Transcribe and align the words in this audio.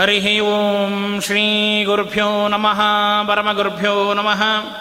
हरिः 0.00 0.42
ॐ 0.42 1.20
श्रीगुरुभ्यो 1.20 2.48
नमः 2.48 2.78
परमगुरुभ्यो 3.28 4.14
नमः। 4.14 4.72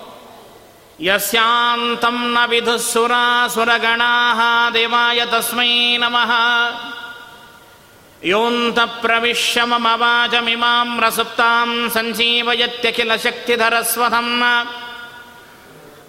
यस्यान्तं 1.02 2.14
न 2.14 2.78
सुरासुरगणाः 2.78 4.70
देवाय 4.70 5.26
तस्मै 5.26 5.98
नमः। 5.98 6.32
योऽन्तप्रविश्य 8.26 9.66
मम 9.66 9.88
वाचमिमां 9.88 11.00
रसुप्तां 11.00 11.90
सञ्जीवयत्यखिलशक्तिधरस्वधम्। 11.90 14.66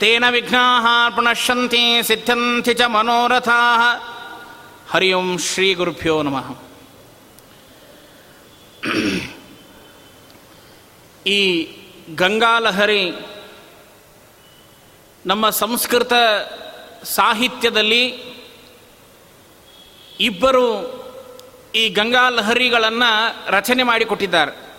तेन 0.00 0.24
विघ्नाः 0.24 1.08
प्रणश्यन्ति 1.08 2.02
सिद्ध्यन्ति 2.02 2.74
च 2.74 2.82
मनोरथाः। 2.82 4.00
हरि 4.92 5.12
ओं 5.12 5.38
श्रीगुरुभ्यो 5.38 6.22
नमः। 6.22 6.44
गङ्गालहरि 12.10 13.14
ನಮ್ಮ 15.26 15.50
ಸಂಸ್ಕೃತ 15.50 16.12
ಸಾಹಿತ್ಯದಲ್ಲಿ 17.04 18.32
ಇಬ್ಬರು 20.20 20.66
ಈ 21.74 21.88
ಗಂಗಾಲಹರಿಗಳನ್ನು 21.88 23.36
ರಚನೆ 23.50 23.82
ಮಾಡಿಕೊಟ್ಟಿದ್ದಾರೆ. 23.82 24.72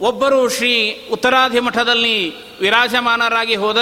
ಒಬ್ಬರು 0.00 0.48
ಶ್ರೀ 0.48 1.06
ಉತ್ತರಾಧಿ 1.12 1.60
ಮಠದಲ್ಲಿ 1.60 2.34
ವಿರಾಜಮಾನರಾಗಿ 2.58 3.54
ಹೋದ 3.54 3.78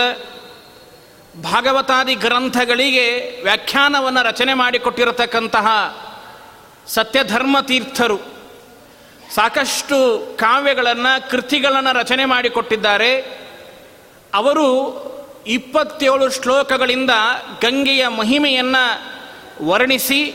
ಭಾಗವತಾದಿ 1.42 2.14
ಗ್ರಂಥಗಳಿಗೆ 2.14 3.40
ವ್ಯಾಖ್ಯಾನವನ್ನು 3.42 4.26
ರಚನೆ 4.26 4.54
ಮಾಡಿಕೊಟ್ಟಿರತಕ್ಕಂತಹ 4.54 5.66
ಸತ್ಯಧರ್ಮ 6.86 7.60
ತೀರ್ಥರು 7.60 8.18
ಸಾಕಷ್ಟು 9.34 10.26
ಕಾವ್ಯಗಳನ್ನು, 10.36 11.30
ಕೃತಿಗಳನ್ನು 11.30 11.98
ರಚನೆ 11.98 12.24
ಮಾಡಿಕೊಟ್ಟಿದ್ದಾರೆ. 12.24 13.47
ಅವರು 14.34 15.08
ಇಪ್ಪತ್ತೇಳು 15.46 16.30
ಶ್ಲೋಕಗಳಿಂದ 16.30 17.10
ಗಂಗೆಯ 17.60 18.08
ಮಹಿಮೆಯನ್ನು 18.08 19.18
ವರ್ಣಿಸಿ 19.66 20.34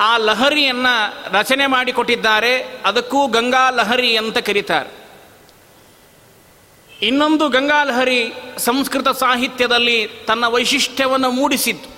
ಆ 0.00 0.16
ಲಹರಿಯನ್ನು 0.16 1.32
ರಚನೆ 1.32 1.66
ಮಾಡಿಕೊಟ್ಟಿದ್ದಾರೆ. 1.66 2.82
ಅದಕ್ಕೂ 2.84 3.26
ಗಂಗಾ 3.26 3.70
ಲಹರಿ 3.70 4.16
ಅಂತ 4.16 4.38
ಕರೀತಾರೆ. 4.38 5.04
ಇನ್ನೊಂದು 7.02 7.48
ಗಂಗಾ 7.48 7.84
ಲಹರಿ 7.84 8.32
ಸಂಸ್ಕೃತ 8.58 9.08
ಸಾಹಿತ್ಯದಲ್ಲಿ 9.08 10.08
ತನ್ನ 10.26 10.46
ವೈಶಿಷ್ಟ್ಯವನ್ನು 10.46 11.30
ಮೂಡಿಸಿದ್ದು. 11.30 11.94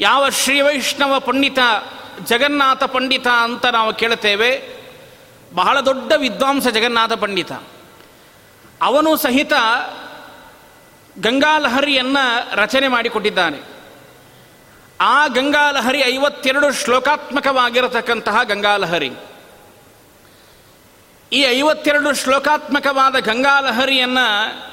ಯಾವ 0.00 0.28
ಶ್ರೀವೈಷ್ಣವ 0.28 1.20
ಪಂಡಿತ 1.20 1.58
ಜಗನ್ನಾಥ 2.24 2.82
ಪಂಡಿತ 2.82 3.26
ಅಂತ 3.26 3.66
ನಾವು 3.66 3.94
ಕೇಳುತ್ತೇವೆ. 3.94 4.68
ಬಹಳ 5.54 5.80
ದೊಡ್ಡ 5.80 6.12
ವಿದ್ವಾಂಸ 6.16 6.68
ಜಗನ್ನಾಥ 6.68 7.12
ಪಂಡಿತ. 7.12 7.52
ಅವನು 8.82 9.16
ಸಹಿತ 9.16 9.52
ಗಂಗಾಲಹರಿಯನ್ನು 11.18 12.56
ರಚನೆ 12.56 12.88
ಮಾಡಿಕೊಟ್ಟಿದ್ದಾನೆ. 12.88 13.58
ಆ 15.00 15.26
ಗಂಗಾಲಹರಿ 15.26 16.00
ಐವತ್ತೆರಡು 16.00 16.72
ಶ್ಲೋಕಾತ್ಮಕವಾಗಿರತಕ್ಕಂತಹ 16.72 18.42
ಗಂಗಾಲಹರಿ. 18.42 19.12
ಈ 21.32 21.40
ಐವತ್ತೆರಡು 21.40 22.14
ಶ್ಲೋಕಾತ್ಮಕವಾದ 22.14 23.16
ಗಂಗಾಲಹರಿಯನ್ನು 23.18 24.72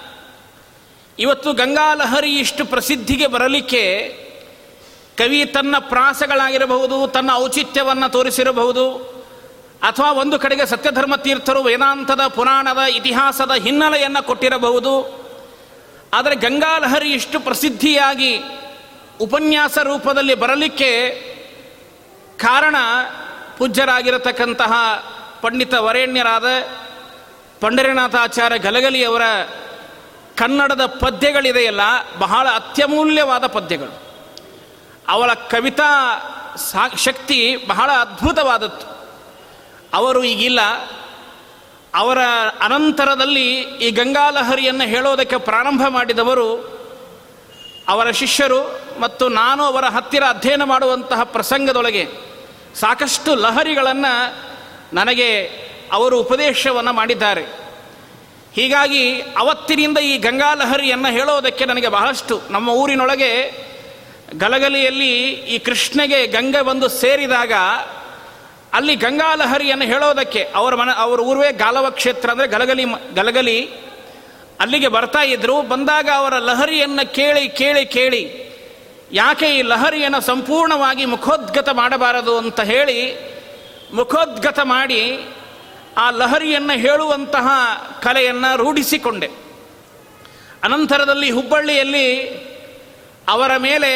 ಇವತ್ತು 1.19 1.53
ಗಂಗಾಲಹರಿ 1.53 2.35
ಇಷ್ಟು 2.35 2.65
ಪ್ರಸಿದ್ಧಿಗೆ 2.65 3.27
ಬರಲಿಕ್ಕೆ 3.27 4.07
ಕವಿ 5.17 5.45
ತನ್ನ 5.45 5.75
ಪ್ರಾಸಗಳಾಗಿರಬಹುದು, 5.79 7.07
ತನ್ನ 7.07 7.29
ಔಚಿತ್ಯವನ್ನು 7.33 8.11
ತೋರಿಸಿರಬಹುದು 8.11 9.18
ಅಥವಾ 9.83 10.11
ಒಂದು 10.11 10.39
ಕಡೆಗೆ 10.39 10.65
ಸತ್ಯಧರ್ಮ 10.65 11.15
ತೀರ್ಥರು 11.15 11.61
ವೇದಾಂತದ 11.61 12.27
ಪುರಾಣದ 12.27 12.77
ಇತಿಹಾಸದ 12.77 13.51
ಹಿನ್ನೆಲೆಯನ್ನು 13.51 14.23
ಕೊಟ್ಟಿರಬಹುದು. 14.23 15.19
ಆದರೆ 16.13 16.35
ಗಂಗಾಲಹರಿ 16.35 17.13
ಇಷ್ಟು 17.13 17.39
ಪ್ರಸಿದ್ಧಿಯಾಗಿ 17.39 18.43
ಉಪನ್ಯಾಸ 19.21 19.77
ರೂಪದಲ್ಲಿ 19.77 20.35
ಬರಲಿಕ್ಕೆ 20.35 21.11
ಕಾರಣ 22.37 22.75
ಪೂಜ್ಯರಾಗಿರತಕ್ಕಂತಹ 23.57 24.73
ಪಂಡಿತ 25.41 25.73
ವರೇಣ್ಯರಾದ 25.73 26.45
ಪಂಡರಿನಾಥಾಚಾರ್ಯ 27.61 28.57
ಗಲಗಲಿಯವರ 28.57 29.21
ಕನ್ನಡದ 30.37 30.85
ಪದ್ಯಗಳಿದೆಯಲ್ಲ, 30.85 31.81
ಬಹಳ 32.19 32.47
ಅತ್ಯಮೂಲ್ಯವಾದ 32.49 33.47
ಪದ್ಯಗಳು. 33.47 34.09
ಅವಳ 35.07 35.33
ಕವಿತಾ 35.33 36.19
ಶಕ್ತಿ 36.97 37.57
ಬಹಳ 37.67 37.91
ಅದ್ಭುತವಾದದ್ದು. 37.91 38.98
ಅವರು 39.93 40.23
ಈಗಿಲ್ಲ. 40.23 40.59
ಅವರ 41.95 42.17
ಅನಂತರದಲ್ಲಿ 42.61 43.59
ಈ 43.59 43.91
ಗಂಗಾಲಹರಿಯನ್ನು 43.91 44.83
ಹೇಳೋದಕ್ಕೆ 44.83 45.37
ಪ್ರಾರಂಭ 45.37 45.81
ಮಾಡಿದವರು 45.89 46.79
ಅವರ 47.87 48.11
ಶಿಷ್ಯರು 48.11 48.79
ಮತ್ತು 48.99 49.29
ನಾನು 49.29 49.63
ಅವರ 49.63 49.85
ಹತ್ತಿರ 49.85 50.23
ಅಧ್ಯಯನ 50.29 50.63
ಮಾಡುವಂತಹ 50.63 51.23
ಪ್ರಸಂಗದೊಳಗೆ 51.23 52.07
ಸಾಕಷ್ಟು 52.75 53.35
ಲಹರಿಗಳನ್ನು 53.35 54.35
ನನಗೆ 54.95 55.43
ಅವರು 55.91 56.19
ಉಪದೇಶವನ್ನು 56.19 56.93
ಮಾಡಿದ್ದಾರೆ. 56.93 57.45
ಹೀಗಾಗಿ 58.53 59.21
ಅವತ್ತಿನಿಂದ 59.21 59.97
ಈ 59.97 60.17
ಗಂಗಾಲಹರಿಯನ್ನು 60.17 61.07
ಹೇಳೋದಕ್ಕೆ 61.07 61.65
ನನಗೆ 61.65 61.87
ಬಹಳಷ್ಟು. 61.87 62.41
ನಮ್ಮ 62.49 62.69
ಊರಿನೊಳಗೆ 62.69 63.51
ಗಲಗಲಿಯಲ್ಲಿ 64.37 65.29
ಈ 65.31 65.59
ಕೃಷ್ಣಗೆ 65.59 66.27
ಗಂಗೆ 66.27 66.61
ಬಂದು 66.61 66.89
ಸೇರಿದಾಗ 66.89 67.51
ಅಲ್ಲಿ 68.73 68.95
ಗಂಗಾಲಹರಿಯನ್ನು 68.95 69.85
ಹೇಳೋದಕ್ಕೆ 69.85 70.41
ಅವರ 70.55 70.75
ಮನ, 70.75 70.89
ಅವರ 70.95 71.19
ಊರ್ವೇ 71.19 71.51
ಗಾಲವ 71.51 71.89
ಕ್ಷೇತ್ರ 71.89 72.29
ಅಂದರೆ 72.31 72.47
ಗಲಗಲಿ 72.47 72.85
ಗಲಗಲಿ. 73.15 73.57
ಅಲ್ಲಿಗೆ 74.59 74.87
ಬರ್ತಾ 74.87 75.21
ಇದ್ರು, 75.21 75.61
ಬಂದಾಗ 75.61 76.09
ಅವರ 76.15 76.37
ಲಹರಿಯನ್ನು 76.37 77.13
ಕೇಳಿ 77.13 77.49
ಕೇಳಿ 77.49 77.85
ಕೇಳಿ, 77.85 78.21
ಯಾಕೆ 79.11 79.47
ಈ 79.57 79.61
ಲಹರಿಯನ್ನು 79.61 80.21
ಸಂಪೂರ್ಣವಾಗಿ 80.21 81.05
ಮುಖೋದ್ಗತ 81.05 81.69
ಮಾಡಬಾರದು 81.69 82.37
ಅಂತ 82.37 82.59
ಹೇಳಿ, 82.59 82.97
ಮುಖೋದ್ಗತ 83.93 84.59
ಮಾಡಿ 84.63 85.01
ಆ 85.97 86.09
ಲಹರಿಯನ್ನು 86.11 86.79
ಹೇಳುವಂತಹ 86.79 87.47
ಕಲೆಯನ್ನು 88.01 88.57
ರೂಢಿಸಿಕೊಂಡೆ. 88.57 89.29
ಅನಂತರದಲ್ಲಿ 90.63 91.31
ಹುಬ್ಬಳ್ಳಿಯಲ್ಲಿ 91.31 92.07
ಅವರ 93.27 93.57
ಮೇಲೆ 93.57 93.91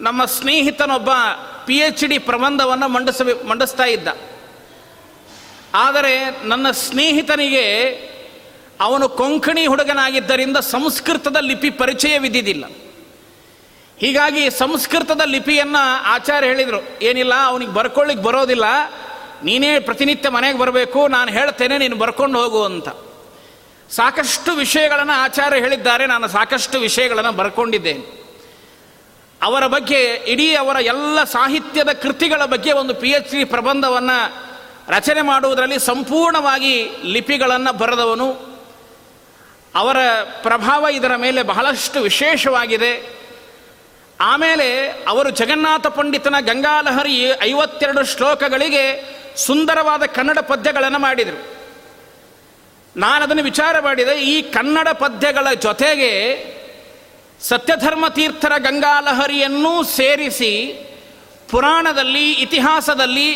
ನಮ್ಮ 0.00 0.24
ಸ್ನೇಹಿತನೊಬ್ಬ 0.24 1.10
ಪಿ 1.70 1.76
ಎಚ್ 1.78 2.04
ಡಿ 2.04 2.18
ಪ್ರಬಂಧವನ್ನು 2.18 2.88
ಮಂಡಿಸಬೇ 2.88 3.32
ಮಂಡಿಸ್ತಾ 3.48 3.84
ಇದ್ದ. 3.84 4.08
ಆದರೆ 5.74 6.14
ನನ್ನ 6.44 6.70
ಸ್ನೇಹಿತನಿಗೆ 6.70 7.66
ಅವನು 8.80 9.08
ಕೊಂಕಣಿ 9.08 9.66
ಹುಡುಗನಾಗಿದ್ದರಿಂದ 9.66 10.56
ಸಂಸ್ಕೃತದ 10.56 11.36
ಲಿಪಿ 11.40 11.70
ಪರಿಚಯವಿದ್ದಿದ್ದಿಲ್ಲ 11.70 12.64
ಹೀಗಾಗಿ 13.98 14.50
ಸಂಸ್ಕೃತದ 14.50 15.20
ಲಿಪಿಯನ್ನು 15.24 16.02
ಆಚಾರ್ಯ 16.04 16.48
ಹೇಳಿದರು, 16.48 16.80
ಏನಿಲ್ಲ, 17.02 17.34
ಅವನಿಗೆ 17.46 17.72
ಬರ್ಕೊಳ್ಳಿಕ್ಕೆ 17.72 18.24
ಬರೋದಿಲ್ಲ, 18.24 18.64
ನೀನೇ 19.44 19.78
ಪ್ರತಿನಿತ್ಯ 19.78 20.28
ಮನೆಗೆ 20.28 20.58
ಬರಬೇಕು, 20.58 21.08
ನಾನು 21.08 21.30
ಹೇಳ್ತೇನೆ, 21.30 21.78
ನೀನು 21.78 21.96
ಬರ್ಕೊಂಡು 21.96 22.42
ಹೋಗು 22.42 22.64
ಅಂತ. 22.64 22.88
ಸಾಕಷ್ಟು 23.90 24.52
ವಿಷಯಗಳನ್ನು 24.52 25.12
ಆಚಾರ್ಯ 25.12 25.60
ಹೇಳಿದ್ದಾರೆ, 25.60 26.06
ನಾನು 26.06 26.28
ಸಾಕಷ್ಟು 26.28 26.78
ವಿಷಯಗಳನ್ನು 26.78 27.32
ಬರ್ಕೊಂಡಿದ್ದೇನೆ. 27.32 28.20
ಅವರ 29.42 29.66
ಬಗ್ಗೆ, 29.66 30.14
ಇಡೀ 30.14 30.54
ಅವರ 30.54 30.76
ಎಲ್ಲ 30.76 31.24
ಸಾಹಿತ್ಯದ 31.24 31.92
ಕೃತಿಗಳ 31.92 32.44
ಬಗ್ಗೆ 32.44 32.72
ಒಂದು 32.72 32.94
ಪಿ 32.94 33.10
ಎಚ್ 33.10 33.30
ಡಿ 33.30 33.44
ಪ್ರಬಂಧವನ್ನು 33.44 34.50
ರಚನೆ 34.88 35.22
ಮಾಡುವುದರಲ್ಲಿ 35.22 35.78
ಸಂಪೂರ್ಣವಾಗಿ 35.78 36.90
ಲಿಪಿಗಳನ್ನು 37.04 37.72
ಬರೆದವನು. 37.72 38.50
ಅವರ 39.74 39.96
ಪ್ರಭಾವ 40.42 40.86
ಇದರ 40.92 41.16
ಮೇಲೆ 41.16 41.42
ಬಹಳಷ್ಟು 41.42 42.00
ವಿಶೇಷವಾಗಿದೆ. 42.00 43.20
ಆಮೇಲೆ 44.20 44.88
ಅವರು 45.08 45.30
ಜಗನ್ನಾಥ 45.30 45.86
ಪಂಡಿತನ 45.86 46.34
ಗಂಗಾಲಹರಿ 46.40 47.24
ಐವತ್ತೆರಡು 47.42 48.04
ಶ್ಲೋಕಗಳಿಗೆ 48.04 49.16
ಸುಂದರವಾದ 49.36 50.02
ಕನ್ನಡ 50.02 50.38
ಪದ್ಯಗಳನ್ನು 50.38 50.98
ಮಾಡಿದರು. 50.98 51.56
ನಾನು 52.96 53.24
ಅದನ್ನು 53.24 53.42
ವಿಚಾರ 53.42 53.80
ಮಾಡಿದೆ, 53.80 54.20
ಈ 54.20 54.42
ಕನ್ನಡ 54.42 54.88
ಪದ್ಯಗಳ 54.88 55.52
ಜೊತೆಗೆ 55.52 56.10
ಸತ್ಯಧರ್ಮ 57.42 58.08
ತೀರ್ಥರ 58.08 58.52
ಗಂಗಾಲಹರಿಯನ್ನೂ 58.58 59.82
ಸೇರಿಸಿ 59.82 60.52
ಪುರಾಣದಲ್ಲಿ, 61.50 62.32
ಇತಿಹಾಸದಲ್ಲಿ, 62.32 63.34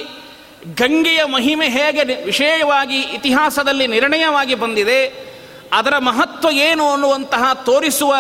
ಗಂಗೆಯ 0.75 1.25
ಮಹಿಮೆ 1.25 1.69
ಹೇಗೆ 1.69 2.25
ವಿಶೇಷವಾಗಿ 2.25 3.01
ಇತಿಹಾಸದಲ್ಲಿ 3.01 3.87
ನಿರ್ಣಯವಾಗಿ 3.87 4.55
ಬಂದಿದೆ, 4.55 5.06
ಅದರ 5.73 5.99
ಮಹತ್ವ 5.99 6.51
ಏನು 6.51 6.91
ಅನ್ನುವಂತಹ 6.91 7.53
ತೋರಿಸುವ 7.53 8.15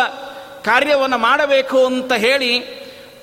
ಕಾರ್ಯವನ್ನು 0.62 1.18
ಮಾಡಬೇಕು 1.18 1.86
ಅಂತ 1.86 2.12
ಹೇಳಿ 2.12 2.58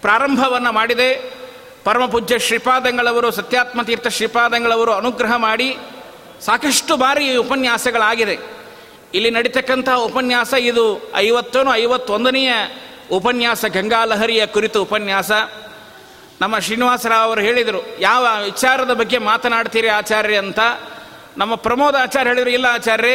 ಪ್ರಾರಂಭವನ್ನು 0.01 0.71
ಮಾಡಿದೆ. 0.71 1.41
ಪರಮಪೂಜ್ಯ 1.83 2.39
ಶ್ರೀಪಾದಂಗಳವರು 2.39 3.31
ಸತ್ಯಾತ್ಮತೀರ್ಥ 3.31 4.07
ಶ್ರೀಪಾದಂಗಳವರು 4.07 4.91
ಅನುಗ್ರಹ 4.91 5.35
ಮಾಡಿ 5.35 5.77
ಸಾಕಷ್ಟು 6.45 6.95
ಬಾರಿ 6.95 7.35
ಉಪನ್ಯಾಸಗಳಾಗಿದೆ 7.35 8.60
ಇಲ್ಲಿ 9.13 9.29
ನಡೀತಕ್ಕಂತಹ 9.29 9.95
ಉಪನ್ಯಾಸ 9.95 10.53
ಇದು 10.53 11.11
ಐವತ್ತನು 11.15 11.75
ಐವತ್ತೊಂದನೆಯ 11.75 12.53
ಉಪನ್ಯಾಸ, 13.11 13.65
ಗಂಗಾಲಹರಿಯ 13.65 14.45
ಕುರಿತು 14.45 14.81
ಉಪನ್ಯಾಸ. 14.81 15.31
ನಮ್ಮ 16.41 16.59
ಶ್ರೀನಿವಾಸರಾವ್ 16.59 17.23
ಅವರು 17.23 17.41
ಹೇಳಿದರು, 17.41 18.01
ಯಾವ 18.01 18.27
ವಿಚಾರದ 18.43 18.93
ಬಗ್ಗೆ 18.93 19.17
ಮಾತನಾಡ್ತೀರಿ 19.17 19.87
ಆಚಾರ್ಯ 19.87 20.37
ಅಂತ. 20.37 20.59
ನಮ್ಮ 21.37 21.55
ಪ್ರಮೋದ 21.55 21.95
ಆಚಾರ್ಯ 22.01 22.29
ಹೇಳಿದರು, 22.29 22.49
ಇಲ್ಲ 22.49 22.65
ಆಚಾರ್ಯ 22.65 23.11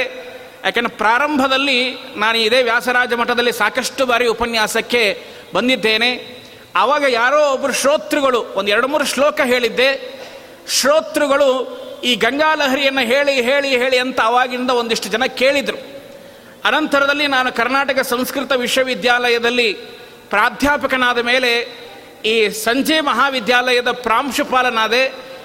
ಯಾಕೆಂದ್ರೆ 0.65 0.97
ಪ್ರಾರಂಭದಲ್ಲಿ 0.97 1.95
ನಾನು 2.17 2.39
ಇದೇ 2.39 2.63
ವ್ಯಾಸರಾಜ 2.63 3.13
ಮಠದಲ್ಲಿ 3.13 3.53
ಸಾಕಷ್ಟು 3.53 4.07
ಬಾರಿ 4.07 4.27
ಉಪನ್ಯಾಸಕ್ಕೆ 4.27 5.25
ಬಂದಿದ್ದೇನೆ. 5.55 6.37
ಆವಾಗ 6.77 7.05
ಯಾರೋ 7.09 7.53
ಒಬ್ಬರು 7.53 7.73
ಶ್ರೋತೃಗಳು 7.73 8.43
ಒಂದು 8.43 8.71
ಎರಡು 8.71 8.89
ಮೂರು 8.89 9.05
ಶ್ಲೋಕ 9.05 9.41
ಹೇಳಿದ್ದೆ. 9.45 10.21
ಶ್ರೋತೃಗಳು 10.69 11.77
ಈ 12.09 12.13
ಗಂಗಾಲಹರಿಯನ್ನು 12.25 13.05
ಹೇಳಿ 13.13 13.35
ಹೇಳಿ 13.49 13.71
ಹೇಳಿ 13.83 13.99
ಅಂತ 13.99 14.19
ಅವಾಗಿಂದ 14.31 14.71
ಒಂದಿಷ್ಟು 14.81 15.09
ಜನ 15.15 15.25
ಕೇಳಿದರು. 15.41 15.79
ಅನಂತರದಲ್ಲಿ 16.69 17.27
ನಾನು 17.27 17.49
ಕರ್ನಾಟಕ 17.53 18.01
ಸಂಸ್ಕೃತ 18.13 18.53
ವಿಶ್ವವಿದ್ಯಾಲಯದಲ್ಲಿ 18.65 19.69
ಪ್ರಾಧ್ಯಾಪಕನಾದ 20.33 21.21
ಮೇಲೆ 21.31 21.51
ಈ 22.25 22.37
ಸಂಜೆ 22.67 22.99
ಮಹಾವಿದ್ಯಾಲಯದ 23.01 23.91
ಪ್ರಾಂಶುಪಾಲನಾದೆ, 24.07 25.03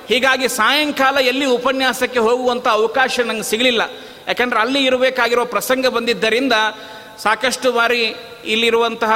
ಹೀಗಾಗಿ 0.08 0.48
ಸಾಯಂಕಾಲ 0.48 1.18
ಎಲ್ಲಿ 1.32 1.48
ಉಪನ್ಯಾಸಕ್ಕೆ 1.58 2.20
ಹೋಗುವಂಥ 2.20 2.68
ಅವಕಾಶ 2.68 3.20
ನಂಗೆ 3.30 3.48
ಸಿಗಲಿಲ್ಲ. 3.50 3.82
ಯಾಕಂದರೆ 4.28 4.60
ಅಲ್ಲಿ 4.60 4.82
ಇರಬೇಕಾಗಿರೋ 4.86 5.44
ಪ್ರಸಂಗ 5.46 5.86
ಬಂದಿದ್ದರಿಂದ 5.88 6.56
ಸಾಕಷ್ಟು 7.24 7.72
ಬಾರಿ 7.72 8.04
ಇಲ್ಲಿರುವಂತಹ 8.54 9.14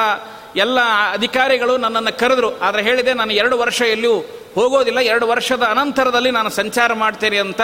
ಎಲ್ಲ 0.56 0.80
ಅಧಿಕಾರಿಗಳು 1.12 1.74
ನನ್ನನ್ನು 1.78 2.14
ಕರೆದರು. 2.20 2.50
ಆದರೆ 2.66 2.82
ಹೇಳಿದೆ, 2.84 3.14
ನಾನು 3.14 3.34
ಎರಡು 3.42 3.56
ವರ್ಷ 3.58 3.82
ಎಲ್ಲಿಯೂ 3.96 4.18
ಹೋಗೋದಿಲ್ಲ, 4.56 5.00
ಎರಡು 5.00 5.28
ವರ್ಷದ 5.28 5.64
ಅನಂತರದಲ್ಲಿ 5.64 6.32
ನಾನು 6.32 6.50
ಸಂಚಾರ 6.50 6.94
ಮಾಡ್ತೇನೆ 6.94 7.38
ಅಂತ. 7.38 7.62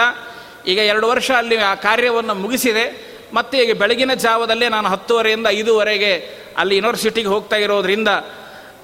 ಈಗ 0.66 0.78
ಎರಡು 0.78 1.08
ವರ್ಷ 1.08 1.30
ಅಲ್ಲಿ 1.30 1.56
ಆ 1.56 1.74
ಕಾರ್ಯವನ್ನು 1.74 2.34
ಮುಗಿಸಿದೆ. 2.34 3.12
ಮತ್ತು 3.34 3.58
ಈಗ 3.58 3.76
ಬೆಳಗಿನ 3.76 4.14
ಜಾವದಲ್ಲೇ 4.14 4.68
ನಾನು 4.68 4.88
ಹತ್ತುವರೆಯಿಂದ 4.88 5.46
ಐದೂವರೆಗೆ 5.50 6.28
ಅಲ್ಲಿ 6.56 6.76
ಯೂನಿವರ್ಸಿಟಿಗೆ 6.76 7.28
ಹೋಗ್ತಾ 7.28 7.56
ಇರೋದ್ರಿಂದ, 7.56 8.08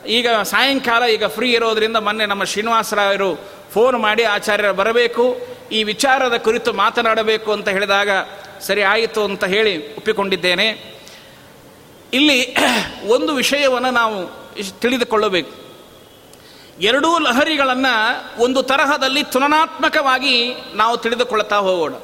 ಈಗ 0.06 0.28
ಸಾಯಂಕಾಲ 0.28 1.02
ಈಗ 1.02 1.24
ಫ್ರೀ 1.26 1.52
ಇರೋದ್ರಿಂದ 1.52 1.96
ಮೊನ್ನೆ 1.96 2.26
ನಮ್ಮ 2.26 2.44
ಶ್ರೀನಿವಾಸರಾಯರು 2.44 3.36
ಫೋನ್ 3.74 3.96
ಮಾಡಿ 3.96 4.24
ಆಚಾರ್ಯರು 4.24 4.74
ಬರಬೇಕು, 4.74 5.40
ಈ 5.72 5.82
ವಿಚಾರದ 5.82 6.36
ಕುರಿತು 6.36 6.72
ಮಾತನಾಡಬೇಕು 6.72 7.52
ಅಂತ 7.52 7.68
ಹೇಳಿದಾಗ 7.68 8.08
ಸರಿ 8.60 8.82
ಆಯಿತು 8.82 9.24
ಅಂತ 9.24 9.44
ಹೇಳಿ 9.44 9.96
ಒಪ್ಪಿಕೊಂಡಿದ್ದೇನೆ. 9.96 10.98
ಇಲ್ಲಿ 12.12 12.56
ಒಂದು 13.06 13.34
ವಿಷಯವನ್ನು 13.34 13.90
ನಾವು 13.90 14.48
ತಿಳಿದುಕೊಳ್ಳಬೇಕು. 14.80 15.67
ಎರಡೂ 16.80 17.18
ಲಹರಿಗಳನ್ನು 17.18 18.42
ಒಂದು 18.42 18.62
ತರಹದಲ್ಲಿ 18.62 19.22
ತುಲನಾತ್ಮಕವಾಗಿ 19.22 20.54
ನಾವು 20.74 20.96
ತಿಳಿದುಕೊಳ್ತಾ 20.96 21.56
ಹೋಗೋಣ. 21.56 21.94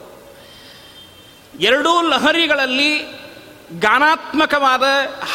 ಎರಡೂ 1.61 2.03
ಲಹರಿಗಳಲ್ಲಿ 2.03 2.99
ಗಾನಾತ್ಮಕವಾದ 3.79 4.83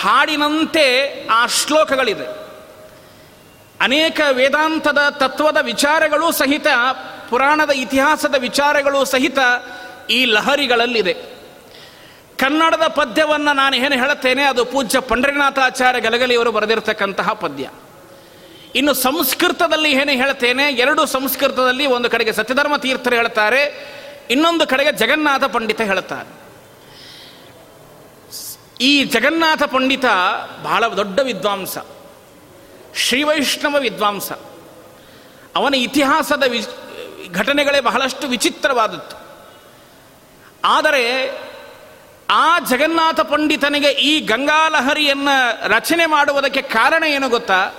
ಹಾಡಿನಂತೆ 0.01 1.27
ಆ 1.27 1.45
ಶ್ಲೋಕಗಳಿದೆ. 1.45 2.39
ಅನೇಕ 3.81 4.21
ವೇದಾಂತದ 4.31 4.97
ತತ್ವದ 5.09 5.57
ವಿಚಾರಗಳು 5.61 6.31
ಸಹಿತ, 6.31 6.67
ಪುರಾಣದ 7.29 7.69
ಇತಿಹಾಸದ 7.69 8.35
ವಿಚಾರಗಳು 8.39 9.05
ಸಹಿತ 9.05 9.37
ಈ 10.09 10.25
ಲಹರಿಗಳಲ್ಲಿದೆ. 10.25 11.13
ಕನ್ನಡದ 12.37 12.87
ಪದ್ಯವನ್ನು 12.87 13.53
ನಾನು 13.53 13.75
ಏನು 13.75 13.95
ಹೇಳುತ್ತೇನೆ, 13.95 14.43
ಅದು 14.43 14.65
ಪೂಜ್ಯ 14.65 14.99
ಪಂಡ್ರಿನಾಥಾಚಾರ್ಯ 14.99 16.01
ಗಲಗಲಿಯವರು 16.01 16.51
ಬರೆದಿರತಕ್ಕಂತಹ 16.51 17.33
ಪದ್ಯ. 17.33 17.69
ಇನ್ನು 18.75 18.93
ಸಂಸ್ಕೃತದಲ್ಲಿ 18.93 19.91
ಏನು 19.91 20.11
ಹೇಳ್ತೇನೆ, 20.11 20.69
ಎರಡು 20.69 21.05
ಸಂಸ್ಕೃತದಲ್ಲಿ 21.05 21.85
ಒಂದು 21.85 22.09
ಕಡೆಗೆ 22.09 22.33
ಸತ್ಯಧರ್ಮ 22.33 22.77
ತೀರ್ಥರು 22.77 23.15
ಹೇಳ್ತಾರೆ, 23.15 23.61
ಇನ್ನೊಂದು 24.29 24.67
ಕಡೆಗೆ 24.67 24.91
ಜಗನ್ನಾಥ 24.91 25.43
ಪಂಡಿತ 25.43 25.81
ಹೇಳ್ತಾರೆ. 25.81 26.39
ಈ 28.81 29.03
ಜಗನ್ನಾಥ 29.03 29.63
ಪಂಡಿತ 29.63 30.05
ಬಹಳ 30.63 30.87
ದೊಡ್ಡ 30.87 31.19
ವಿದ್ವಾಂಸ, 31.19 31.77
ಶ್ರೀವೈಷ್ಣವ 32.95 33.79
ವಿದ್ವಾಂಸ. 33.79 34.31
ಅವನ 35.55 35.75
ಇತಿಹಾಸದ 35.75 36.43
ವಿ 36.43 36.65
ಘಟನೆಗಳೇ 37.33 37.79
ಬಹಳಷ್ಟು 37.79 38.27
ವಿಚಿತ್ರವಾದದ್ದು. 38.27 39.15
ಆದರೆ 40.63 41.03
ಆ 42.29 42.59
ಜಗನ್ನಾಥ 42.59 43.19
ಪಂಡಿತನಿಗೆ 43.19 43.89
ಈ 43.89 44.19
ಗಂಗಾಲಹರಿಯನ್ನು 44.19 45.67
ರಚನೆ 45.69 46.05
ಮಾಡುವುದಕ್ಕೆ 46.05 46.61
ಕಾರಣ 46.61 47.03
ಏನು 47.03 47.29
ಗೊತ್ತಾ? 47.29 47.73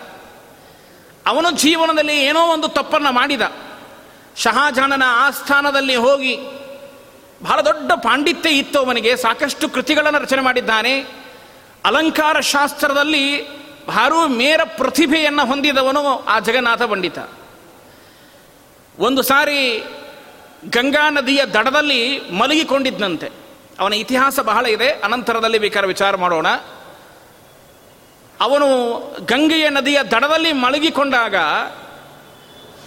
ಅವನು 1.27 1.51
ಜೀವನದಲ್ಲಿ 1.51 2.21
ಏನೋ 2.21 2.47
ಒಂದು 2.47 2.69
ತಪ್ಪನ್ನು 2.69 3.13
ಮಾಡಿದ. 3.13 3.43
ಶಹಾಜಾನನ 4.37 5.03
ಆಸ್ಥಾನದಲ್ಲಿ 5.07 5.97
ಹೋಗಿ 5.97 6.37
ಬಹಳ 7.43 7.61
ದೊಡ್ಡ 7.61 7.93
ಪಾಂಡಿತ್ಯ 7.93 8.51
ಇತ್ತು 8.51 8.79
ಅವನಿಗೆ. 8.79 9.17
ಸಾಕಷ್ಟು 9.17 9.69
ಕೃತಿಗಳನ್ನು 9.69 10.19
ರಚನೆ 10.19 10.43
ಮಾಡಿದ್ದಾನೆ. 10.43 11.01
ಅಲಂಕಾರ 11.85 12.41
ಶಾಸ್ತ್ರದಲ್ಲಿ 12.41 13.49
ಭಾರೂ 13.87 14.29
ಮೇರ 14.29 14.61
ಪ್ರತಿಭೆಯನ್ನು 14.65 15.47
ಹೊಂದಿದವನು 15.47 16.25
ಆ 16.25 16.41
ಜಗನ್ನಾಥ 16.41 16.83
ಪಂಡಿತ. 16.83 17.19
ಒಂದು 18.99 19.23
ಸಾರಿ 19.23 19.85
ಗಂಗಾ 20.71 21.11
ನದಿಯ 21.11 21.45
ದಡದಲ್ಲಿ 21.45 22.21
ಮಲಗಿಕೊಂಡಿದ್ದಂತೆ 22.31 23.31
ಅವನ 23.79 23.93
ಇತಿಹಾಸ 23.93 24.41
ಬಹಳ 24.41 24.67
ಇದೆ. 24.67 24.91
ಅನಂತರದಲ್ಲಿ 24.91 25.59
ಬೇಕಾದ್ರೆ 25.59 25.89
ವಿಚಾರ 25.89 26.17
ಮಾಡೋಣ. 26.17 26.47
ಅವನು 28.41 28.67
ಗಂಗೆಯ 29.27 29.69
ನದಿಯ 29.69 30.03
ದಡದಲ್ಲಿ 30.03 30.53
ಮಲಗಿಕೊಂಡಾಗ 30.53 31.37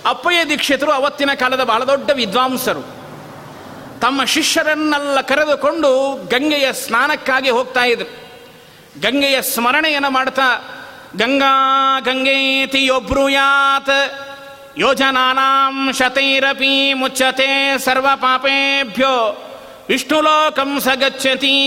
ಅಪ್ಪಯ್ಯ 0.06 0.46
ದೀಕ್ಷಿತರು 0.46 0.92
ಅವತ್ತಿನ 0.92 1.30
ಕಾಲದ 1.36 1.64
ಬಹಳ 1.64 1.84
ದೊಡ್ಡ 1.84 2.10
ವಿದ್ವಾಂಸರು. 2.10 2.82
ತಮ್ಮ 4.00 4.26
ಶಿಷ್ಯರನ್ನೆಲ್ಲ 4.26 5.22
ಕರೆದುಕೊಂಡು 5.22 6.16
ಗಂಗೆಯ 6.28 6.74
ಸ್ನಾನಕ್ಕಾಗಿ 6.74 7.50
ಹೋಗ್ತಾ 7.50 7.84
ಇದ್ರು. 7.84 8.24
ಗಂಗೆಯ 9.02 9.42
ಸ್ಮರಣೆಯನ್ನು 9.42 10.10
ಮಾಡ್ತಾ, 10.10 10.50
ಗಂಗಾ 11.16 12.00
ಗಂಗೇತಿ 12.00 12.86
ಯಾತ್ 13.30 13.90
ಯೋಜನಾನಾಂ 14.78 15.94
ಶತೈರಪಿ 15.94 16.94
ಮುಚ್ಚತೆ 16.94 17.78
ಸರ್ವ 17.78 18.08
ಪಾಪೇಭ್ಯೋ 18.16 19.16
ವಿಷ್ಣುಲೋಕಂ 19.90 20.80
ಸಗಚ್ಚತಿ 20.80 21.58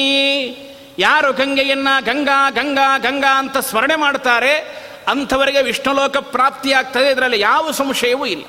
ಯಾರು 0.98 1.32
ಗಂಗೆಯನ್ನ 1.32 1.88
ಗಂಗಾ 2.00 2.50
ಗಂಗಾ 2.50 2.98
ಗಂಗಾ 2.98 3.38
ಅಂತ 3.38 3.58
ಸ್ಮರಣೆ 3.58 3.96
ಮಾಡ್ತಾರೆ 3.96 4.86
ಅಂಥವರಿಗೆ 5.08 5.62
ವಿಷ್ಣುಲೋಕ 5.62 6.16
ಪ್ರಾಪ್ತಿಯಾಗ್ತದೆ. 6.16 7.10
ಇದರಲ್ಲಿ 7.10 7.40
ಯಾವ 7.40 7.70
ಸಂಶಯವೂ 7.70 8.26
ಇಲ್ಲ. 8.26 8.44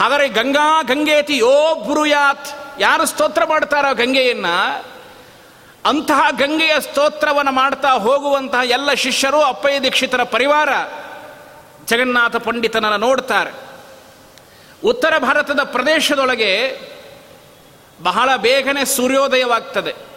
ಆದರೆ 0.00 0.28
ಗಂಗಾ, 0.28 0.82
ಗಂಗೇತಿ 0.82 1.36
ಯೋ 1.36 1.74
ಬುರುಯಾತ್, 1.74 2.80
ಯಾರು 2.80 3.06
ಸ್ತೋತ್ರ 3.06 3.44
ಮಾಡ್ತಾರೋ 3.44 3.94
ಗಂಗೆಯನ್ನ, 3.94 4.46
ಅಂತಹ 5.84 6.20
ಗಂಗೆಯ 6.30 6.80
ಸ್ತೋತ್ರವನ್ನು 6.80 7.52
ಮಾಡ್ತಾ 7.52 7.90
ಹೋಗುವಂತಹ 7.90 8.58
ಎಲ್ಲ 8.64 8.92
ಶಿಷ್ಯರು, 8.92 9.42
ಅಪ್ಪಯ್ಯ 9.42 9.80
ದೀಕ್ಷಿತರ 9.80 10.22
ಪರಿವಾರ 10.22 10.68
ಜಗನ್ನಾಥ 11.84 12.36
ಪಂಡಿತನನ್ನು 12.36 12.96
ನೋಡ್ತಾರೆ. 12.96 13.50
ಉತ್ತರ 14.84 15.18
ಭಾರತದ 15.18 15.60
ಪ್ರದೇಶದೊಳಗೆ 15.64 16.80
ಬಹಳ 18.02 18.36
ಬೇಗನೆ 18.36 18.84
ಸೂರ್ಯೋದಯವಾಗ್ತದೆ. 18.84 20.07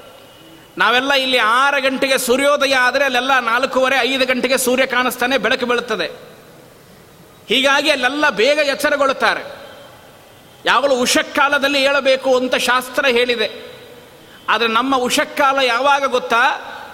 ನಾವೆಲ್ಲ 0.77 1.13
ಇಲ್ಲಿ 1.13 1.37
ಆರು 1.37 1.81
ಗಂಟೆಗೆ 1.81 2.17
ಸೂರ್ಯೋದಯ 2.17 2.75
ಆದರೆ 2.75 3.05
ಅಲ್ಲೆಲ್ಲ 3.05 3.39
ನಾಲ್ಕೂವರೆ, 3.39 3.95
ಐದು 4.01 4.25
ಗಂಟೆಗೆ 4.25 4.57
ಸೂರ್ಯ 4.57 4.85
ಕಾಣಿಸ್ತಾನೆ, 4.85 5.37
ಬೆಳಕು 5.37 5.65
ಬೀಳುತ್ತದೆ. 5.65 6.05
ಹೀಗಾಗಿ 7.49 7.89
ಅಲ್ಲೆಲ್ಲ 7.89 8.29
ಬೇಗ 8.29 8.57
ಎಚ್ಚರಗೊಳ್ಳುತ್ತಾರೆ. 8.57 9.61
ಯಾವಾಗಲೂ 10.65 10.95
ಉಷಕ್ಕಾಲದಲ್ಲಿ 10.95 11.79
ಹೇಳಬೇಕು 11.79 12.37
ಅಂತ 12.37 12.55
ಶಾಸ್ತ್ರ 12.55 13.05
ಹೇಳಿದೆ. 13.05 13.71
ಆದರೆ 14.49 14.67
ನಮ್ಮ 14.67 14.95
ಉಷಕ್ಕಾಲ 14.95 15.59
ಯಾವಾಗ 15.63 16.05
ಗೊತ್ತಾ? 16.05 16.43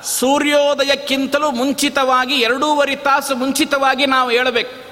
ಸೂರ್ಯೋದಯಕ್ಕಿಂತಲೂ 0.03 1.51
ಮುಂಚಿತವಾಗಿ, 1.51 2.35
ಎರಡೂವರೆ 2.35 2.95
ತಾಸು 2.95 3.35
ಮುಂಚಿತವಾಗಿ 3.35 4.05
ನಾವು 4.05 4.29
ಹೇಳಬೇಕು 4.29 4.87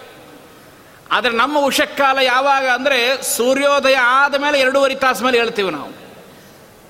ಆದರೆ 1.12 1.32
ನಮ್ಮ 1.32 1.60
ಉಷಕ್ಕಾಲ 1.60 2.18
ಯಾವಾಗ 2.18 2.68
ಅಂದರೆ 2.68 3.24
ಸೂರ್ಯೋದಯ 3.24 3.96
ಆದ 3.96 4.36
ಮೇಲೆ 4.36 4.60
ಎರಡೂವರೆ 4.60 4.96
ತಾಸು 4.96 5.24
ಮೇಲೆ 5.24 5.38
ಹೇಳ್ತೀವಿ 5.38 5.72
ನಾವು. 5.72 5.90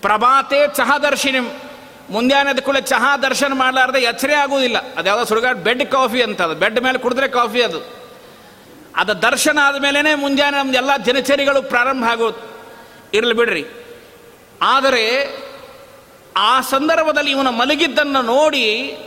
ಪ್ರಭಾತೆ 0.01 0.75
ಚಹಾ 0.75 0.97
ದರ್ಶಿನಿ 0.97 1.64
ಮುಂಜಾನೆ 2.09 2.61
ಕೂಡ 2.61 2.77
ಚಹಾ 2.77 3.17
ದರ್ಶನ 3.17 3.53
ಮಾಡಲಾರ್ದೆ 3.53 3.99
ಎಚ್ಚರೇ 3.99 4.33
ಆಗುವುದಿಲ್ಲ. 4.33 4.93
ಅದ್ಯಾವುದೋ 4.93 5.25
ಸುಡುಗಾಡು 5.25 5.59
ಬೆಡ್ 5.59 5.91
ಕಾಫಿ 5.91 6.21
ಅಂತ 6.21 6.41
ಅದು. 6.41 6.55
ಬೆಡ್ 6.55 6.81
ಮೇಲೆ 6.81 6.97
ಕುಡಿದ್ರೆ 6.97 7.27
ಕಾಫಿ 7.27 7.61
ಅದು. 7.61 8.05
ಅದು 8.95 9.21
ದರ್ಶನ 9.21 9.59
ಆದಮೇಲೆ 9.61 10.15
ಮುಂಜಾನೆ 10.15 10.57
ನಮ್ದು 10.57 10.77
ಎಲ್ಲ 10.77 10.89
ದಿನಚರಿಗಳು 11.05 11.61
ಪ್ರಾರಂಭ 11.61 12.03
ಆಗೋದು. 12.05 12.55
ಇರಲಿ 13.13 13.33
ಬಿಡ್ರಿ. 13.33 13.65
ಆದರೆ 14.61 15.37
ಆ 16.37 16.61
ಸಂದರ್ಭದಲ್ಲಿ 16.61 17.31
ಇವನ 17.31 17.49
ಮಲಗಿದ್ದನ್ನು 17.49 18.21
ನೋಡಿ 18.21 18.97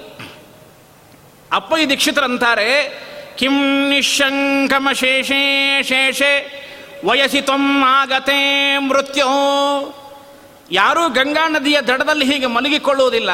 ಅಪ್ಪಯ್ಯ 1.52 1.86
ದೀಕ್ಷಿತರಂತಾರೆ, 1.86 3.02
ಕಿಂ 3.36 3.88
ನಿಶಂಕಮ 3.88 4.88
ಶೇಷೇ 4.92 5.82
ಶೇಷೆ 5.82 6.58
ವಯಸ್ಸಿ 7.04 7.40
ಆಗತೆ 7.86 8.78
ಮೃತ್ಯೋ 8.78 9.26
ಯಾರೂ 10.70 11.08
ಗಂಗಾ 11.08 11.48
ನದಿಯ 11.48 11.80
ದಡದಲ್ಲಿ 11.80 12.25
ಹೀಗೆ 12.25 12.46
ಮಲಗಿಕೊಳ್ಳುವುದಿಲ್ಲ. 12.46 13.30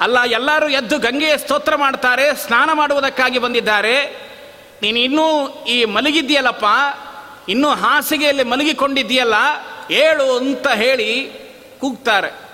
ಅಲ್ಲ, 0.00 0.22
ಎಲ್ಲರೂ 0.22 0.68
ಎದ್ದು 0.68 0.98
ಗಂಗೆಯ 0.98 1.36
ಸ್ತೋತ್ರ 1.36 1.76
ಮಾಡ್ತಾರೆ, 1.76 2.36
ಸ್ನಾನ 2.36 2.70
ಮಾಡುವುದಕ್ಕಾಗಿ 2.72 3.38
ಬಂದಿದ್ದಾರೆ. 3.38 4.24
ನೀನು 4.82 4.98
ಇನ್ನೂ 4.98 5.48
ಈ 5.64 5.84
ಮಲಗಿದ್ದೀಯಲ್ಲಪ್ಪ, 5.84 6.64
ಇನ್ನೂ 7.48 7.68
ಹಾಸಿಗೆಯಲ್ಲಿ 7.68 8.44
ಮಲಗಿಕೊಂಡಿದ್ದೀಯಲ್ಲ, 8.44 9.34
ಏಳು 9.90 10.36
ಅಂತ 10.36 10.68
ಹೇಳಿ 10.68 11.30
ಕೂಗ್ತಾರೆ. 11.80 12.44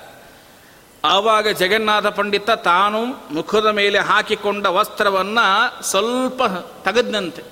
ಆವಾಗ 1.05 1.49
ಜಗನ್ನಾಥ 1.49 2.07
ಪಂಡಿತ 2.07 2.51
ತಾನು 2.51 3.07
ಮುಖದ 3.35 3.67
ಮೇಲೆ 3.67 3.99
ಹಾಕಿಕೊಂಡ 3.99 4.67
ವಸ್ತ್ರವನ್ನು 4.67 5.83
ಸ್ವಲ್ಪ 5.83 6.43
ತೆಗೆದಂತೆ 6.85 7.43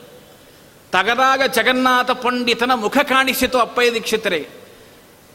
ತಗದಾಗ 0.93 1.43
ಜಗನ್ನಾಥ 1.43 2.11
ಪಂಡಿತನ 2.11 2.75
ಮುಖ 2.75 2.99
ಕಾಣಿಸಿತು, 2.99 3.59
ಅಪ್ಪಯ್ಯ 3.59 3.93
ದೀಕ್ಷಿತರಿಗೆ 3.93 4.58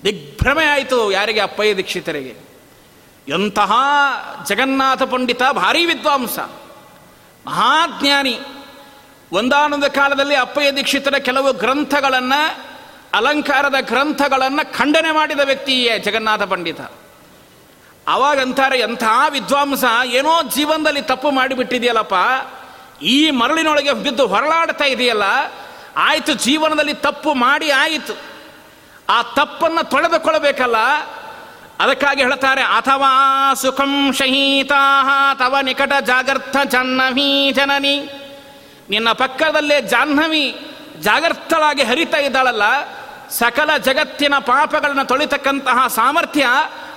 ದಿಗ್ಭ್ರಮೆ 0.03 0.65
ಆಯಿತು 0.65 1.12
ಯಾರಿಗೆ 1.12 1.39
ಅಪ್ಪಯ್ಯ 1.39 1.75
ದೀಕ್ಷಿತರಿಗೆ? 1.75 2.53
ಎಂತಹ 3.27 3.72
ಜಗನ್ನಾಥ 4.48 5.03
ಪಂಡಿತ, 5.03 5.41
ಭಾರೀ 5.51 5.86
ವಿದ್ವಾಂಸ, 5.86 6.39
ಮಹಾಜ್ಞಾನಿ. 7.48 8.39
ಒಂದಾನೊಂದು 9.31 9.93
ಕಾಲದಲ್ಲಿ 9.93 10.36
ಅಪ್ಪಯ್ಯ 10.36 10.72
ದೀಕ್ಷಿತರ 10.72 11.15
ಕೆಲವು 11.15 11.53
ಗ್ರಂಥಗಳನ್ನು, 11.53 12.65
ಅಲಂಕಾರದ 13.13 13.75
ಗ್ರಂಥಗಳನ್ನು 13.79 14.77
ಖಂಡನೆ 14.77 15.12
ಮಾಡಿದ 15.12 15.39
ವ್ಯಕ್ತಿಯೇ 15.39 16.00
ಜಗನ್ನಾಥ 16.00 16.41
ಪಂಡಿತ. 16.41 16.81
ಅವಾಗಂತಾರೆ 18.07 18.79
ಎಂತಹ 18.79 19.25
ವಿದ್ವಾಂಸ, 19.29 19.83
ಏನೋ 20.05 20.43
ಜೀವನದಲ್ಲಿ 20.43 21.01
ತಪ್ಪು 21.01 21.31
ಮಾಡಿಬಿಟ್ಟಿದೆಯಲ್ಲಪ್ಪ, 21.31 22.13
ಈ 23.03 23.31
ಮರಳಿನೊಳಗೆ 23.31 23.93
ಬಿದ್ದು 23.93 24.27
ಹೊರಳಾಡ್ತಾ 24.27 24.86
ಇದೆಯಲ್ಲ, 24.86 25.24
ಆಯಿತು 25.95 26.33
ಜೀವನದಲ್ಲಿ 26.33 26.93
ತಪ್ಪು 26.93 27.33
ಮಾಡಿ 27.33 27.72
ಆಯಿತು. 27.72 28.33
ಆ 29.10 29.22
ತಪ್ಪನ್ನು 29.22 29.89
ತೊಳೆದುಕೊಳ್ಳಬೇಕಲ್ಲ? 29.89 30.75
ಅದಕ್ಕಾಗಿ 31.79 32.24
ಹೇಳ್ತಾರೆ, 32.24 32.62
ಅಥವಾ 32.62 33.53
ಸುಖಂ 33.53 34.13
ಶಹೀತಾ 34.13 35.33
ತವ 35.33 35.55
ನಿಕಟ 35.62 35.93
ಜಾಗರ್ಥ 36.01 36.57
ಜನ್ನವೀ 36.65 37.51
ಜನನಿ. 37.51 38.10
ನಿನ್ನ 38.89 39.12
ಪಕ್ಕದಲ್ಲೇ 39.12 39.81
ಜಾಹ್ನವಿ 39.81 40.60
ಜಾಗರ್ಥಳಾಗಿ 41.00 41.83
ಹರಿತಾ 41.83 42.17
ಇದ್ದಾಳಲ್ಲ? 42.17 42.62
ಸಕಲ 43.29 43.77
ಜಗತ್ತಿನ 43.77 44.33
ಪಾಪಗಳನ್ನು 44.38 45.05
ತೊಳಿತಕ್ಕಂತಹ 45.05 45.88
ಸಾಮರ್ಥ್ಯ 45.88 46.48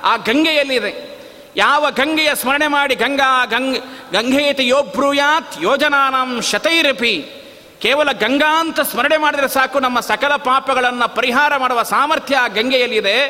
ಆ 0.04 0.16
ಗಂಗೆಯಲ್ಲಿದೆ. 0.16 1.16
ಯಾವ 1.56 1.90
ಗಂಗೆಯ 1.90 2.34
ಸ್ಮರಣೆ 2.34 2.66
ಮಾಡಿ 2.66 2.94
ಗಂಗಾ 2.94 3.44
ಗಂಗ್ 3.44 3.78
ಗಂಗೆಯತಿ 4.12 4.68
ಯೋಬ್ರೂಯಾತ್ 4.68 5.62
ಯೋಜನಾನಾಂ 5.62 6.42
ಶತೈರಪಿ. 6.42 7.45
ಕೇವಲ 7.80 8.12
ಗಂಗಾ 8.12 8.60
ಅಂತ 8.60 8.80
ಸ್ಮರಣೆ 8.80 9.16
ಮಾಡಿದರೆ 9.16 9.48
ಸಾಕು, 9.48 9.80
ನಮ್ಮ 9.80 10.00
ಸಕಲ 10.00 10.36
ಪಾಪಗಳನ್ನು 10.36 11.14
ಪರಿಹಾರ 11.14 11.56
ಮಾಡುವ 11.56 11.82
ಸಾಮರ್ಥ್ಯ 11.82 12.36
ಆ 12.36 12.46
ಗಂಗೆಯಲ್ಲಿದೆ. 12.46 13.28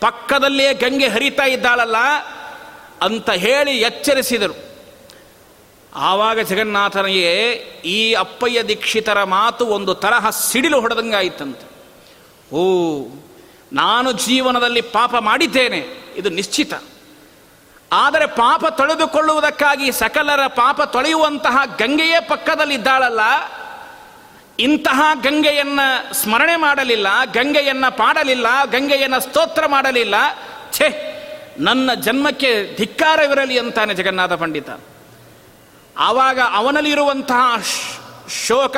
ಪಕ್ಕದಲ್ಲೇ 0.00 0.74
ಗಂಗೆ 0.74 1.08
ಹರಿತಾ 1.08 1.44
ಇದ್ದಾಳಲ್ಲ 1.44 1.96
ಅಂತ 3.02 3.30
ಹೇಳಿ 3.30 3.70
ಎಚ್ಚರಿಸಿದರು. 3.70 4.54
ಆವಾಗ 5.94 6.40
ಜಗನ್ನಾಥನಿಗೆ 6.40 7.42
ಈ 7.84 8.12
ಅಪ್ಪಯ್ಯ 8.12 8.62
ದೀಕ್ಷಿತರ 8.62 9.24
ಮಾತು 9.24 9.66
ಒಂದು 9.66 9.94
ತರಹ 9.94 10.30
ಸಿಡಿಲು 10.30 10.80
ಹೊಡೆದಂಗಾಯಿತಂತೆ. 10.80 11.66
ಓ, 12.54 13.02
ನಾನು 13.72 14.12
ಜೀವನದಲ್ಲಿ 14.12 14.80
ಪಾಪ 14.80 15.16
ಮಾಡಿದ್ದೇನೆ, 15.16 15.78
ಇದು 16.16 16.28
ನಿಶ್ಚಿತ. 16.28 16.74
ಆದರೆ 17.92 18.26
ಪಾಪ 18.26 18.64
ತೊಳೆದುಕೊಳ್ಳುವುದಕ್ಕಾಗಿ 18.66 19.92
ಸಕಲರ 19.92 20.46
ಪಾಪ 20.46 20.82
ತೊಳೆಯುವಂತಹ 20.82 21.58
ಗಂಗೆಯೇ 21.78 22.20
ಪಕ್ಕದಲ್ಲಿದ್ದಾಳಲ್ಲ 22.20 23.20
ಇಂತಹ 24.58 25.02
ಗಂಗೆಯನ್ನ 25.22 25.80
ಸ್ಮರಣೆ 26.12 26.56
ಮಾಡಲಿಲ್ಲ, 26.56 27.06
ಗಂಗೆಯನ್ನ 27.24 27.88
ಪಾಡಲಿಲ್ಲ, 27.88 28.46
ಗಂಗೆಯನ್ನ 28.64 29.18
ಸ್ತೋತ್ರ 29.18 29.66
ಮಾಡಲಿಲ್ಲ. 29.66 30.14
ಛೇ, 30.72 31.12
ನನ್ನ 31.58 31.94
ಜನ್ಮಕ್ಕೆ 31.94 32.76
ಧಿಕ್ಕಾರವಿರಲಿ 32.76 33.58
ಅಂತಾನೆ 33.58 33.94
ಜಗನ್ನಾಥ 33.94 34.32
ಪಂಡಿತ. 34.32 34.70
ಆವಾಗ 35.98 36.40
ಅವನಲ್ಲಿರುವಂತಹ 36.52 37.62
ಶೋಕ 38.46 38.76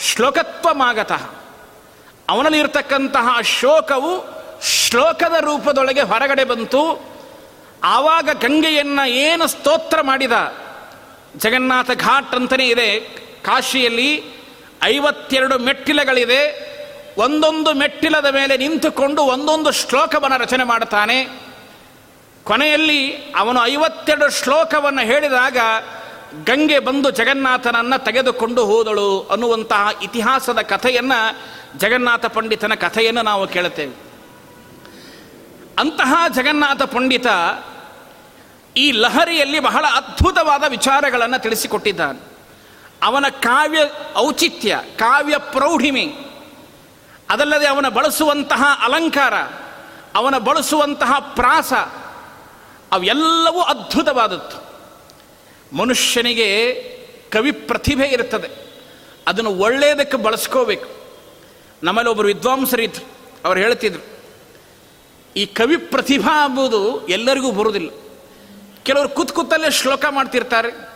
ಶ್ಲೋಕತ್ವಮಾಗತಃ. 0.00 1.30
ಅವನಲ್ಲಿರ್ತಕ್ಕಂತಹ 2.28 3.40
ಶೋಕವು 3.40 4.24
ಶ್ಲೋಕದ 4.62 5.34
ರೂಪದೊಳಗೆ 5.40 6.00
ಹೊರಗಡೆ 6.00 6.44
ಬಂತು. 6.44 7.14
ಆವಾಗ 7.84 8.28
ಗಂಗೆಯನ್ನ 8.40 9.00
ಏನು 9.06 9.46
ಸ್ತೋತ್ರ 9.46 10.00
ಮಾಡಿದ, 10.00 10.32
ಜಗನ್ನಾಥ 11.36 11.90
ಘಾಟ್ 11.90 12.34
ಅಂತಲೇ 12.34 12.66
ಇದೆ 12.66 13.00
ಕಾಶಿಯಲ್ಲಿ 13.42 14.33
ಐವತ್ತೆರಡು 14.82 15.58
ಮೆಟ್ಟಿಲಗಳಿದೆ 15.58 16.74
ಒಂದೊಂದು 17.18 17.72
ಮೆಟ್ಟಿಲದ 17.72 18.26
ಮೇಲೆ 18.26 18.56
ನಿಂತುಕೊಂಡು 18.56 19.22
ಒಂದೊಂದು 19.22 19.70
ಶ್ಲೋಕವನ್ನು 19.70 20.38
ರಚನೆ 20.38 20.64
ಮಾಡುತ್ತಾನೆ. 20.64 21.24
ಕೊನೆಯಲ್ಲಿ 22.44 23.12
ಅವನು 23.36 23.66
ಐವತ್ತೆರಡು 23.66 24.30
ಶ್ಲೋಕವನ್ನು 24.30 25.02
ಹೇಳಿದಾಗ 25.02 25.56
ಗಂಗೆ 26.44 26.78
ಬಂದು 26.78 27.10
ಜಗನ್ನಾಥನನ್ನು 27.10 28.04
ತೆಗೆದುಕೊಂಡು 28.04 28.64
ಹೋದಳು 28.64 29.22
ಅನ್ನುವಂತಹ 29.22 29.90
ಇತಿಹಾಸದ 30.02 30.58
ಕಥೆಯನ್ನು 30.60 31.38
ಜಗನ್ನಾಥ 31.78 32.26
ಪಂಡಿತನ 32.26 32.74
ಕಥೆಯನ್ನು 32.74 33.22
ನಾವು 33.22 33.46
ಕೇಳುತ್ತೇವೆ. 33.46 33.94
ಅಂತಹ 35.78 36.24
ಜಗನ್ನಾಥ 36.28 36.82
ಪಂಡಿತ 36.82 37.26
ಈ 38.76 38.92
ಲಹರಿಯಲ್ಲಿ 38.92 39.60
ಬಹಳ 39.60 39.84
ಅದ್ಭುತವಾದ 39.94 40.64
ವಿಚಾರಗಳನ್ನು 40.68 41.42
ತಿಳಿಸಿಕೊಟ್ಟಿದ್ದಾನೆ. 41.42 42.33
ಅವನ 43.04 43.26
ಕಾವ್ಯ 43.28 43.78
ಔಚಿತ್ಯ, 44.16 44.80
ಕಾವ್ಯ 44.96 45.38
ಪ್ರೌಢಿಮೆ. 45.38 46.04
ಅದಲ್ಲದೆ 47.30 47.66
ಅವನ 47.66 47.88
ಬಳಸುವಂತಹ 47.88 48.80
ಅಲಂಕಾರ, 48.84 49.34
ಅವನ 50.14 50.38
ಬಳಸುವಂತಹ 50.38 51.18
ಪ್ರಾಸ, 51.18 51.72
ಅವೆಲ್ಲವೂ 52.92 53.60
ಅದ್ಭುತವಾದದ್ದು. 53.60 54.74
ಮನುಷ್ಯನಿಗೆ 55.76 56.74
ಕವಿ 57.30 57.52
ಪ್ರತಿಭೆ 57.52 58.06
ಇರ್ತದೆ 58.06 58.50
ಅದನ್ನು 59.26 59.50
ಒಳ್ಳೆಯದಕ್ಕೆ 59.50 60.16
ಬಳಸ್ಕೋಬೇಕು. 60.16 60.88
ನಮ್ಮಲ್ಲಿ 61.82 62.10
ಒಬ್ಬರು 62.10 62.28
ವಿದ್ವಾಂಸರಿದ್ರು. 62.28 63.06
ಅವ್ರು 63.44 63.60
ಹೇಳ್ತಿದ್ರು, 63.60 64.02
ಈ 65.36 65.46
ಕವಿ 65.46 65.76
ಪ್ರತಿಭಾ 65.76 66.44
ಎಂಬುದು 66.44 67.08
ಎಲ್ಲರಿಗೂ 67.08 67.52
ಬರುವುದಿಲ್ಲ. 67.52 67.90
ಕೆಲವರು 68.82 69.08
ಕೂತ್ 69.08 69.32
ಕೂತಲ್ಲೇ 69.32 69.70
ಶ್ಲೋಕ 69.70 70.04
ಮಾಡ್ತಿರ್ತಾರೆ. 70.10 70.94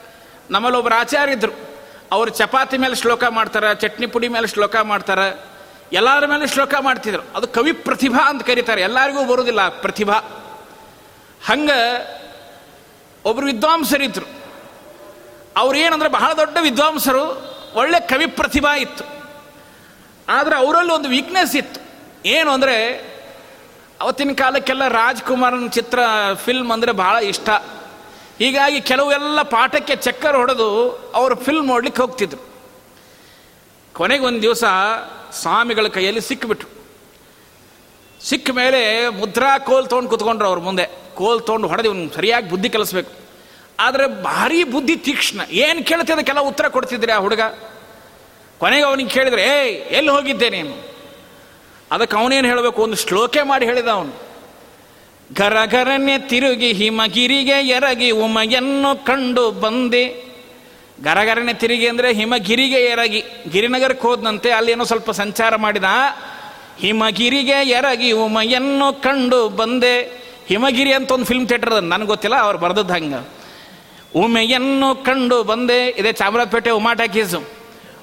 ನಮ್ಮಲ್ಲಿ 0.51 0.79
ಒಬ್ಬರು 0.79 0.95
ಆಚಾರ್ಯ 0.95 1.33
ಇದ್ರು 1.33 1.68
ಅವರು 2.13 2.31
ಚಪಾತಿ 2.31 2.79
ಮೇಲೆ 2.79 2.95
ಶ್ಲೋಕ 2.95 3.25
ಮಾಡ್ತಾರೆ, 3.25 3.75
ಚಟ್ನಿ 3.75 4.07
ಪುಡಿ 4.07 4.29
ಮೇಲೆ 4.29 4.47
ಶ್ಲೋಕ 4.47 4.77
ಮಾಡ್ತಾರೆ, 4.77 5.45
ಎಲ್ಲರ 5.93 6.27
ಮೇಲೆ 6.27 6.47
ಶ್ಲೋಕ 6.47 6.75
ಮಾಡ್ತಿದ್ರು. 6.81 7.23
ಅದು 7.37 7.49
ಕವಿ 7.49 7.73
ಪ್ರತಿಭಾ 7.73 8.29
ಅಂತ 8.29 8.43
ಕರೀತಾರೆ. 8.43 8.81
ಎಲ್ಲರಿಗೂ 8.81 9.25
ಬರುವುದಿಲ್ಲ 9.25 9.69
ಪ್ರತಿಭಾ. 9.69 10.19
ಹಂಗೆ 11.47 11.81
ಒಬ್ಬರು 13.25 13.47
ವಿದ್ವಾಂಸರಿದ್ರು 13.47 14.27
ಅವ್ರು 15.57 15.79
ಏನಂದ್ರೆ 15.79 16.09
ಬಹಳ 16.09 16.33
ದೊಡ್ಡ 16.33 16.57
ವಿದ್ವಾಂಸರು, 16.61 17.25
ಒಳ್ಳೆ 17.75 18.01
ಕವಿ 18.01 18.27
ಪ್ರತಿಭಾ 18.27 18.77
ಇತ್ತು. 18.77 19.05
ಆದರೆ 20.29 20.57
ಅವರಲ್ಲಿ 20.57 20.93
ಒಂದು 20.93 21.09
ವೀಕ್ನೆಸ್ 21.09 21.57
ಇತ್ತು. 21.57 21.81
ಏನು 22.27 22.51
ಅಂದರೆ, 22.51 22.77
ಅವತ್ತಿನ 24.01 24.33
ಕಾಲಕ್ಕೆಲ್ಲ 24.33 24.89
ರಾಜ್ಕುಮಾರನ 24.89 25.69
ಚಿತ್ರ 25.69 25.99
ಫಿಲ್ಮ್ 26.45 26.71
ಅಂದರೆ 26.71 26.93
ಭಾಳ 26.93 27.17
ಇಷ್ಟ. 27.17 27.49
ಹೀಗಾಗಿ 28.39 28.81
ಕೆಲವೆಲ್ಲ 28.81 29.43
ಪಾಠಕ್ಕೆ 29.43 29.97
ಚಕ್ಕರ್ 29.97 30.37
ಹೊಡೆದು 30.37 30.91
ಅವರು 31.15 31.35
ಫಿಲ್ಮ್ 31.35 31.67
ನೋಡ್ಲಿಕ್ಕೆ 31.67 32.03
ಹೋಗ್ತಿದ್ರು. 32.03 32.49
ಕೊನೆಗೆ 33.93 34.25
ಒಂದು 34.25 34.43
ದಿವಸ 34.43 34.65
ಸ್ವಾಮಿಗಳ 35.33 35.89
ಕೈಯಲ್ಲಿ 35.89 36.21
ಸಿಕ್ಕಿಬಿಟ್ರು 36.21 36.79
ಸಿಕ್ಕ 38.25 38.51
ಮೇಲೆ 38.51 39.09
ಮುದ್ರಾ 39.09 39.59
ಕೋಲ್ 39.59 39.89
ತೊಗೊಂಡು 39.89 40.11
ಕುತ್ಕೊಂಡ್ರು 40.11 40.49
ಅವ್ರ 40.49 40.59
ಮುಂದೆ. 40.59 40.87
ಕೋಲ್ 41.15 41.43
ತೊಗೊಂಡು 41.43 41.69
ಹೊಡೆದು 41.69 41.89
ಇವ್ನು 41.89 42.15
ಸರಿಯಾಗಿ 42.15 42.51
ಬುದ್ಧಿ 42.51 42.69
ಕಲಿಸ್ಬೇಕು. 42.69 43.13
ಆದರೆ 43.81 44.23
ಭಾರಿ 44.23 44.65
ಬುದ್ಧಿ 44.65 44.97
ತೀಕ್ಷ್ಣ. 44.97 45.41
ಏನು 45.51 45.85
ಕೇಳ್ತಿ 45.85 46.13
ಅದಕ್ಕೆಲ್ಲ 46.13 46.41
ಉತ್ತರ 46.41 46.69
ಕೊಡ್ತಿದ್ರಿ 46.69 47.13
ಆ 47.13 47.19
ಹುಡುಗ? 47.19 47.41
ಕೊನೆಗೆ 48.59 48.85
ಅವನಿಗೆ 48.85 49.11
ಕೇಳಿದ್ರೆ, 49.11 49.43
ಏಯ್, 49.43 49.77
ಎಲ್ಲಿ 49.77 50.11
ಹೋಗಿದ್ದೆ 50.11 50.51
ನೀನು? 50.51 50.89
ಅದಕ್ಕೆ 51.91 52.17
ಅವನೇನು 52.17 52.49
ಹೇಳಬೇಕು? 52.49 52.83
ಒಂದು 52.83 52.97
ಶ್ಲೋಕೆ 52.97 53.43
ಮಾಡಿ 53.43 53.67
ಹೇಳಿದ 53.67 53.89
ಅವನು. 53.89 54.28
ಗರಗರನೆ 55.37 56.19
ತಿರುಗಿ 56.19 56.73
ಹಿಮಗಿರಿಗೆ 56.73 57.69
ಎರಗಿ 57.69 58.11
ಉಮಯನ್ನು 58.11 59.05
ಕಂಡು 59.05 59.51
ಬಂದೆ. 59.51 60.29
ಗರಗರನೆ 61.03 61.55
ತಿರುಗಿ 61.55 61.89
ಅಂದರೆ 61.89 62.13
ಹಿಮಗಿರಿಗೆ 62.13 62.77
ಎರಗಿ. 62.77 63.25
ಗಿರಿನಗರಕ್ಕೆ 63.53 64.51
ಅಲ್ಲಿ 64.51 64.73
ಏನೋ 64.73 64.85
ಸ್ವಲ್ಪ 64.85 65.11
ಸಂಚಾರ 65.11 65.57
ಮಾಡಿದ. 65.57 65.85
ಹಿಮಗಿರಿಗೆ 66.81 67.69
ಎರಗಿ 67.69 68.13
ಉಮಯನ್ನು 68.13 69.03
ಕಂಡು 69.03 69.49
ಬಂದೆ. 69.49 70.29
ಹಿಮಗಿರಿ 70.49 70.93
ಅಂತ 70.93 71.13
ಒಂದು 71.13 71.25
ಫಿಲ್ಮ್ 71.25 71.49
ಥಿಯೇಟರ್ 71.49 71.83
ನನಗೆ 71.83 72.07
ಗೊತ್ತಿಲ್ಲ, 72.07 72.37
ಅವ್ರು 72.37 72.59
ಬರೆದದ್ದು 72.59 72.93
ಹಂಗೆ. 72.93 73.29
ಉಮೆಯನ್ನು 74.17 75.05
ಕಂಡು 75.05 75.43
ಬಂದೆ. 75.43 75.89
ಇದೇ 75.89 76.13
ಚಾಮರಾಜಪೇಟೆ 76.13 76.71
ಉಮಾಟಾಕೀಸು 76.71 77.45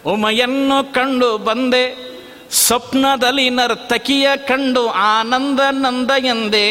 ಉಮೆಯನ್ನು 0.06 0.94
ಕಂಡು 0.94 1.38
ಬಂದೆ. 1.38 2.15
ಸ್ವಪ್ನದಲ್ಲಿ 2.64 3.50
ನರ್ತಕಿಯ 3.50 4.28
ಕಂಡು 4.50 4.84
ಆನಂದ 4.88 5.60
ನಂದ 5.84 6.12
ಎಂದೇ. 6.24 6.68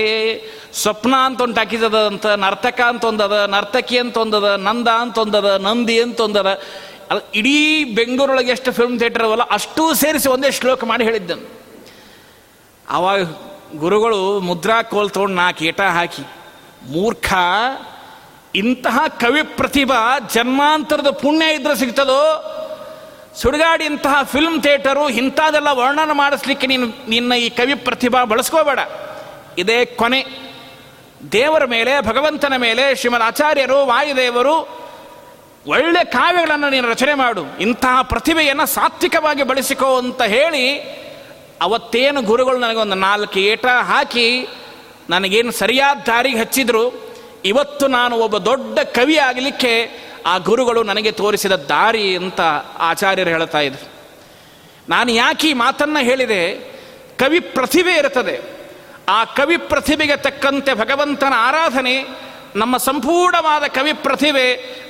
ಸ್ವಪ್ನ 0.82 1.14
ಅಂತ 1.24 1.40
ಒಂದು 1.40 1.54
ಟಾಕಿದದ 1.54 1.98
ಅಂತ, 2.06 2.26
ನರ್ತಕ 2.26 2.80
ಅಂತ 2.88 3.04
ಒಂದದ 3.04 3.36
ನರ್ತಕಿ 3.50 3.96
ಅಂತ 3.98 4.16
ಒಂದದ 4.16 4.48
ನಂದ 4.68 4.88
ಅಂತ 4.88 5.18
ಒಂದದ 5.18 5.48
ನಂದಿ 5.66 5.96
ಅಂತ 6.02 6.20
ಒಂದದ 6.20 6.50
ಅದು 7.10 7.22
ಇಡೀ 7.34 7.56
ಬೆಂಗಳೂರೊಳಗೆ 7.94 8.50
ಎಷ್ಟು 8.50 8.70
ಫಿಲ್ಮ್ 8.72 8.98
ಥಿಯೇಟರ್ 8.98 9.24
ಅವಲ್ಲ 9.24 9.44
ಅಷ್ಟೂ 9.50 9.94
ಸೇರಿಸಿ 9.94 10.28
ಒಂದೇ 10.28 10.50
ಶ್ಲೋಕ 10.50 10.84
ಮಾಡಿ 10.84 11.04
ಹೇಳಿದ್ದನು 11.04 11.44
ಆವಾಗ 12.90 13.20
ಗುರುಗಳು 13.76 14.40
ಮುದ್ರಾ 14.40 14.82
ಕೋಲ್ 14.82 15.10
ತೊಗೊಂಡು 15.10 15.36
ನಾಲ್ಕು 15.36 15.64
ಏಟ 15.64 15.80
ಹಾಕಿ, 15.80 16.22
ಮೂರ್ಖ, 16.88 17.28
ಇಂತಹ 18.54 18.98
ಕವಿ 19.20 19.42
ಪ್ರತಿಭಾ 19.42 20.00
ಜನ್ಮಾಂತರದ 20.34 21.10
ಪುಣ್ಯ 21.22 21.54
ಇದ್ರೆ 21.54 21.76
ಸಿಗ್ತದೋ 21.76 22.20
ಸುಡುಗಾಡಿ 23.36 23.84
ಇಂತಹ 23.84 24.22
ಫಿಲ್ಮ್ 24.22 24.62
ಥಿಯೇಟರು 24.62 25.08
ಇಂಥದೆಲ್ಲ 25.08 25.68
ವರ್ಣನ 25.70 26.12
ಮಾಡಿಸ್ಲಿಕ್ಕೆ 26.12 26.66
ನೀನು, 26.66 26.86
ನಿನ್ನ 27.08 27.32
ಈ 27.32 27.48
ಕವಿ 27.48 27.74
ಪ್ರತಿಭಾ 27.74 28.24
ಬಳಸ್ಕೋಬೇಡ. 28.24 28.78
ಇದೇ 29.58 29.84
ಕೊನೆ. 29.84 30.26
ದೇವರ 31.32 31.64
ಮೇಲೆ, 31.64 32.00
ಭಗವಂತನ 32.00 32.56
ಮೇಲೆ 32.56 32.94
ಶ್ರೀಮದ್ 32.94 33.22
ಆಚಾರ್ಯರು, 33.22 33.86
ವಾಯುದೇವರು 33.86 34.84
ಒಳ್ಳೆ 35.66 36.04
ಕಾವ್ಯಗಳನ್ನು 36.04 36.68
ನೀನು 36.68 36.88
ರಚನೆ 36.88 37.14
ಮಾಡು. 37.14 37.58
ಇಂತಹ 37.60 38.02
ಪ್ರತಿಭೆಯನ್ನು 38.02 38.66
ಸಾತ್ವಿಕವಾಗಿ 38.66 39.42
ಬಳಸಿಕೋ 39.42 39.98
ಅಂತ 39.98 40.22
ಹೇಳಿ 40.22 40.78
ಅವತ್ತೇನು 41.62 42.22
ಗುರುಗಳು 42.22 42.58
ನನಗೊಂದು 42.58 42.94
ನಾಲ್ಕು 42.94 43.38
ಏಟ 43.38 43.66
ಹಾಕಿ 43.66 44.48
ನನಗೇನು 45.10 45.52
ಸರಿಯಾದ 45.52 45.98
ದಾರಿಗೆ 46.06 46.38
ಹಚ್ಚಿದ್ರು? 46.38 47.13
ಇವತ್ತು 47.44 47.86
ನಾನು 47.86 48.16
ಒಬ್ಬ 48.16 48.38
ದೊಡ್ಡ 48.38 48.78
ಕವಿ 48.78 49.16
ಆಗಲಿಕ್ಕೆ 49.16 49.88
ಆ 50.26 50.38
ಗುರುಗಳು 50.38 50.82
ನನಗೆ 50.82 51.10
ತೋರಿಸಿದ 51.10 51.52
ದಾರಿ 51.52 52.16
ಅಂತ 52.16 52.40
ಆಚಾರ್ಯರು 52.78 53.30
ಹೇಳ್ತಾ 53.30 53.60
ಇದ್ರು. 53.60 53.88
ನಾನು 54.88 55.12
ಯಾಕೆ 55.12 55.48
ಈ 55.48 55.52
ಮಾತನ್ನು 55.52 56.04
ಹೇಳಿದೆ? 56.04 56.54
ಕವಿ 57.18 57.40
ಪ್ರತಿಭೆ 57.40 57.92
ಇರ್ತದೆ 57.92 58.40
ಆ 59.08 59.24
ಕವಿ 59.24 59.56
ಪ್ರತಿಭೆಗೆ 59.56 60.16
ತಕ್ಕಂತೆ 60.16 60.74
ಭಗವಂತನ 60.74 61.32
ಆರಾಧನೆ, 61.36 62.06
ನಮ್ಮ 62.56 62.76
ಸಂಪೂರ್ಣವಾದ 62.76 63.62
ಕವಿ 63.62 63.92
ಪ್ರತಿಭೆ, 63.92 64.46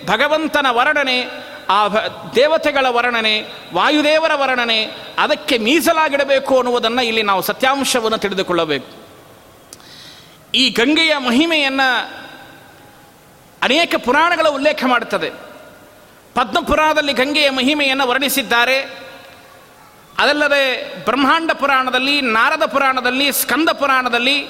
ಭಗವಂತನ 0.06 0.66
ವರ್ಣನೆ, 0.70 1.26
ಆ 1.70 1.88
ದೇವತೆಗಳ 2.34 2.86
ವರ್ಣನೆ, 2.88 3.40
ವಾಯುದೇವರ 3.74 4.30
ವರ್ಣನೆ, 4.34 4.84
ಅದಕ್ಕೆ 5.18 5.58
ಮೀಸಲಾಗಿಡಬೇಕು 5.58 6.56
ಅನ್ನುವುದನ್ನು 6.56 7.02
ಇಲ್ಲಿ 7.02 7.22
ನಾವು 7.22 7.42
ಸತ್ಯಾಂಶವನ್ನು 7.42 8.18
ತಿಳಿದುಕೊಳ್ಳಬೇಕು. 8.18 9.04
ಈ 10.54 10.70
ಗಂಗೆಯ 10.70 11.16
ಮಹಿಮೆಯನ್ನು 11.16 12.23
ಅನೇಕ 13.64 13.94
ಪುರಾಣಗಳ 14.04 14.48
ಉಲ್ಲೇಖ 14.48 14.84
ಮಾಡುತ್ತದೆ. 14.86 15.30
ಪದ್ಮಪುರಾಣದಲ್ಲಿ 16.34 17.12
ಗಂಗೆಯ 17.12 17.50
ಮಹಿಮೆಯನ್ನು 17.50 18.08
ವರ್ಣಿಸಿದ್ದಾರೆ. 18.08 19.04
ಅದಲ್ಲದೆ 20.18 20.94
ಬ್ರಹ್ಮಾಂಡ 21.04 21.50
ಪುರಾಣದಲ್ಲಿ, 21.50 22.20
ನಾರದ 22.20 22.64
ಪುರಾಣದಲ್ಲಿ, 22.66 23.32
ಸ್ಕಂದ 23.32 23.68
ಪುರಾಣದಲ್ಲಿ 23.68 24.46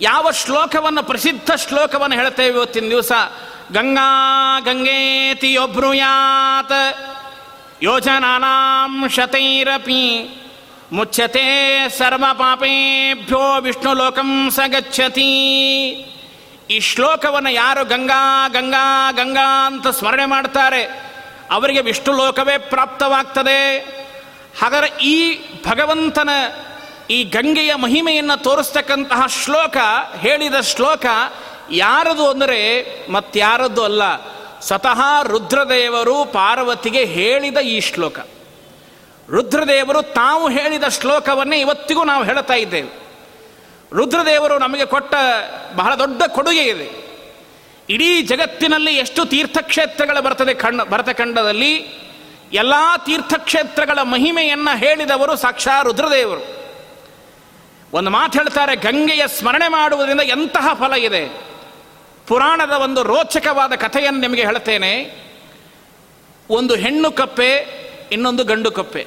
ಯಾವ 0.00 0.30
ಶ್ಲೋಕವನ್ನು, 0.30 1.02
ಪ್ರಸಿದ್ಧ 1.02 1.50
ಶ್ಲೋಕವನ್ನು 1.50 2.16
ಹೇಳ್ತೇವೆ 2.16 2.48
ಇವತ್ತಿನ 2.48 2.84
ದಿವಸ? 2.88 3.12
ಗಂಗಾ 3.72 4.60
ಗಂಗೇತಿ 4.60 5.56
ಒಬ್ರುಯಾತ್ 5.56 6.94
ಯೋಜನಾನಾಂ 7.82 9.08
ಶತೈರಪಿ 9.08 10.28
ಮುಚ್ಚತೆ 10.92 11.88
ಸರ್ವ 11.98 12.24
ಪಾಪೇಭ್ಯೋ 12.32 13.60
ವಿಷ್ಣು 13.60 13.94
ಲೋಕಂ 13.94 14.50
ಸ 14.50 14.60
ಗಚ್ಚತಿ. 14.66 15.32
ಈ 16.74 16.78
ಶ್ಲೋಕವನ್ನು 16.88 17.50
ಯಾರು 17.50 17.82
ಗಂಗಾ 17.92 18.22
ಗಂಗಾ 18.56 18.86
ಗಂಗಾ 19.18 19.48
ಅಂತ 19.66 19.86
ಸ್ಮರಣೆ 19.98 20.26
ಮಾಡ್ತಾರೆ, 20.34 20.82
ಅವರಿಗೆ 21.56 21.80
ವಿಷ್ಣು 21.80 22.12
ಲೋಕವೇ 22.16 22.56
ಪ್ರಾಪ್ತವಾಗ್ತದೆ. 22.72 23.60
ಹಾಗಾದರೆ 24.60 24.88
ಈ 25.12 25.16
ಭಗವಂತನ 25.66 26.30
ಈ 27.16 27.18
ಗಂಗೆಯ 27.36 27.72
ಮಹಿಮೆಯನ್ನು 27.84 28.36
ತೋರಿಸ್ತಕ್ಕಂತಹ 28.46 29.20
ಶ್ಲೋಕ, 29.42 29.76
ಹೇಳಿದ 30.24 30.56
ಶ್ಲೋಕ 30.72 31.06
ಯಾರದು 31.84 32.24
ಅಂದರೆ 32.32 32.60
ಮತ್ತಾರದ್ದು 33.14 33.82
ಅಲ್ಲ, 33.84 34.02
ಸ್ವತಃ 34.68 35.00
ರುದ್ರದೇವರು 35.32 36.16
ಪಾರ್ವತಿಗೆ 36.38 37.02
ಹೇಳಿದ 37.16 37.58
ಈ 37.74 37.76
ಶ್ಲೋಕ. 37.90 38.18
ರುದ್ರದೇವರು 39.28 40.00
ತಾವು 40.20 40.44
ಹೇಳಿದ 40.48 40.86
ಶ್ಲೋಕವನ್ನೇ 40.98 41.56
ಇವತ್ತಿಗೂ 41.60 42.04
ನಾವು 42.04 42.22
ಹೇಳ್ತಾ 42.24 42.56
ಇದ್ದೇವೆ. 42.64 42.90
ರುದ್ರದೇವರು 43.92 44.58
ನಮಗೆ 44.58 44.84
ಕೊಟ್ಟ 44.84 45.14
ಬಹಳ 45.76 45.94
ದೊಡ್ಡ 45.94 46.22
ಕೊಡುಗೆ 46.22 46.62
ಇದೆ. 46.62 47.08
ಇಡೀ 47.90 48.22
ಜಗತ್ತಿನಲ್ಲಿ 48.22 48.96
ಎಷ್ಟು 48.96 49.24
ತೀರ್ಥಕ್ಷೇತ್ರಗಳು 49.24 50.22
ಬರ್ತದೆ 50.22 50.54
ಖಂಡ 50.54 50.82
ಭರತಖಂಡದಲ್ಲಿ 50.82 51.74
ಎಲ್ಲ 52.52 52.72
ತೀರ್ಥಕ್ಷೇತ್ರಗಳ 53.06 54.02
ಮಹಿಮೆಯನ್ನು 54.02 54.78
ಹೇಳಿದವರು 54.78 55.36
ಸಾಕ್ಷಾ 55.36 55.82
ರುದ್ರದೇವರು. 55.82 56.58
ಒಂದು 57.92 58.10
ಮಾತು 58.10 58.38
ಹೇಳ್ತಾರೆ, 58.38 58.76
ಗಂಗೆಯ 58.76 59.26
ಸ್ಮರಣೆ 59.26 59.68
ಮಾಡುವುದರಿಂದ 59.68 60.20
ಎಂತಹ 60.20 60.74
ಫಲ 60.74 60.92
ಇದೆ? 60.92 61.40
ಪುರಾಣದ 62.26 62.70
ಒಂದು 62.70 63.02
ರೋಚಕವಾದ 63.02 63.72
ಕಥೆಯನ್ನು 63.72 64.20
ನಿಮಗೆ 64.20 64.44
ಹೇಳ್ತೇನೆ. 64.44 65.24
ಒಂದು 66.50 66.74
ಹೆಣ್ಣು 66.74 67.12
ಕಪ್ಪೆ, 67.12 67.56
ಇನ್ನೊಂದು 68.12 68.44
ಗಂಡು 68.44 68.70
ಕಪ್ಪೆ. 68.70 69.06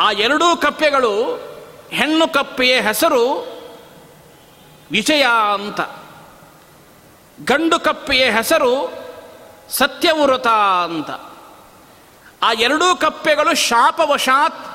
ಆ 0.00 0.10
ಎರಡೂ 0.10 0.56
ಕಪ್ಪೆಗಳು 0.56 1.40
ಹೆಣ್ಣು 1.90 2.32
ಕಪ್ಪೆಯ 2.32 2.80
ಹೆಸರು 2.80 3.54
ವಿಜಯ 4.90 5.26
ಅಂತ. 5.54 5.80
ಗಂಡು 7.44 7.80
ಕಪ್ಪೆಯ 7.80 8.30
ಹೆಸರು 8.30 9.04
ಸತ್ಯವೃತ 9.70 10.46
ಅಂತ. 10.84 11.10
ಆ 12.42 12.52
ಎರಡೂ 12.52 12.96
ಕಪ್ಪೆಗಳು 12.96 13.54
ಶಾಪವಶಾತ್ 13.54 14.74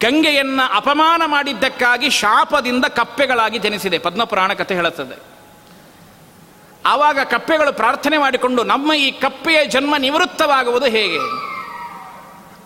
ಗಂಗೆಯನ್ನು 0.00 0.76
ಅಪಮಾನ 0.76 1.22
ಮಾಡಿದ್ದಕ್ಕಾಗಿ 1.26 2.10
ಶಾಪದಿಂದ 2.10 2.84
ಕಪ್ಪೆಗಳಾಗಿ 2.84 3.58
ಜನಿಸಿದೆ. 3.58 3.98
ಪದ್ಮಪುರಾಣ 3.98 4.52
ಕಥೆ 4.52 4.74
ಹೇಳುತ್ತದೆ. 4.74 5.32
ಆವಾಗ 6.86 7.18
ಕಪ್ಪೆಗಳು 7.20 7.72
ಪ್ರಾರ್ಥನೆ 7.72 8.18
ಮಾಡಿಕೊಂಡು 8.18 8.62
ನಮ್ಮ 8.62 8.92
ಈ 8.92 9.10
ಕಪ್ಪೆಯ 9.10 9.64
ಜನ್ಮ 9.64 9.96
ನಿವೃತ್ತವಾಗುವುದು 9.96 10.86
ಹೇಗೆ? 10.86 11.18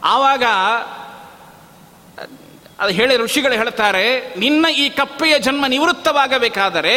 ಆವಾಗ 0.04 0.42
ಅದು 2.78 2.92
ಹೇಳಿ 2.92 3.16
ಋಷಿಗಳು 3.16 3.52
ಹೇಳ್ತಾರೆ, 3.52 4.34
ನಿನ್ನ 4.36 4.66
ಈ 4.76 4.88
ಕಪ್ಪೆಯ 4.88 5.38
ಜನ್ಮ 5.38 5.66
ನಿವೃತ್ತವಾಗಬೇಕಾದರೆ 5.66 6.96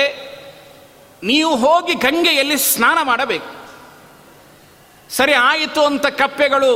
ನೀವು 1.23 1.55
ಹೋಗಿ 1.55 1.93
ಗಂಗೆಯಲ್ಲಿ 1.93 2.57
ಸ್ನಾನ 2.57 2.97
ಮಾಡಬೇಕು. 3.01 3.49
ಸರಿ, 5.09 5.33
ಆಯಿತು 5.33 5.81
ಅಂತ 5.85 6.05
ಕಪ್ಪೆಗಳು 6.05 6.71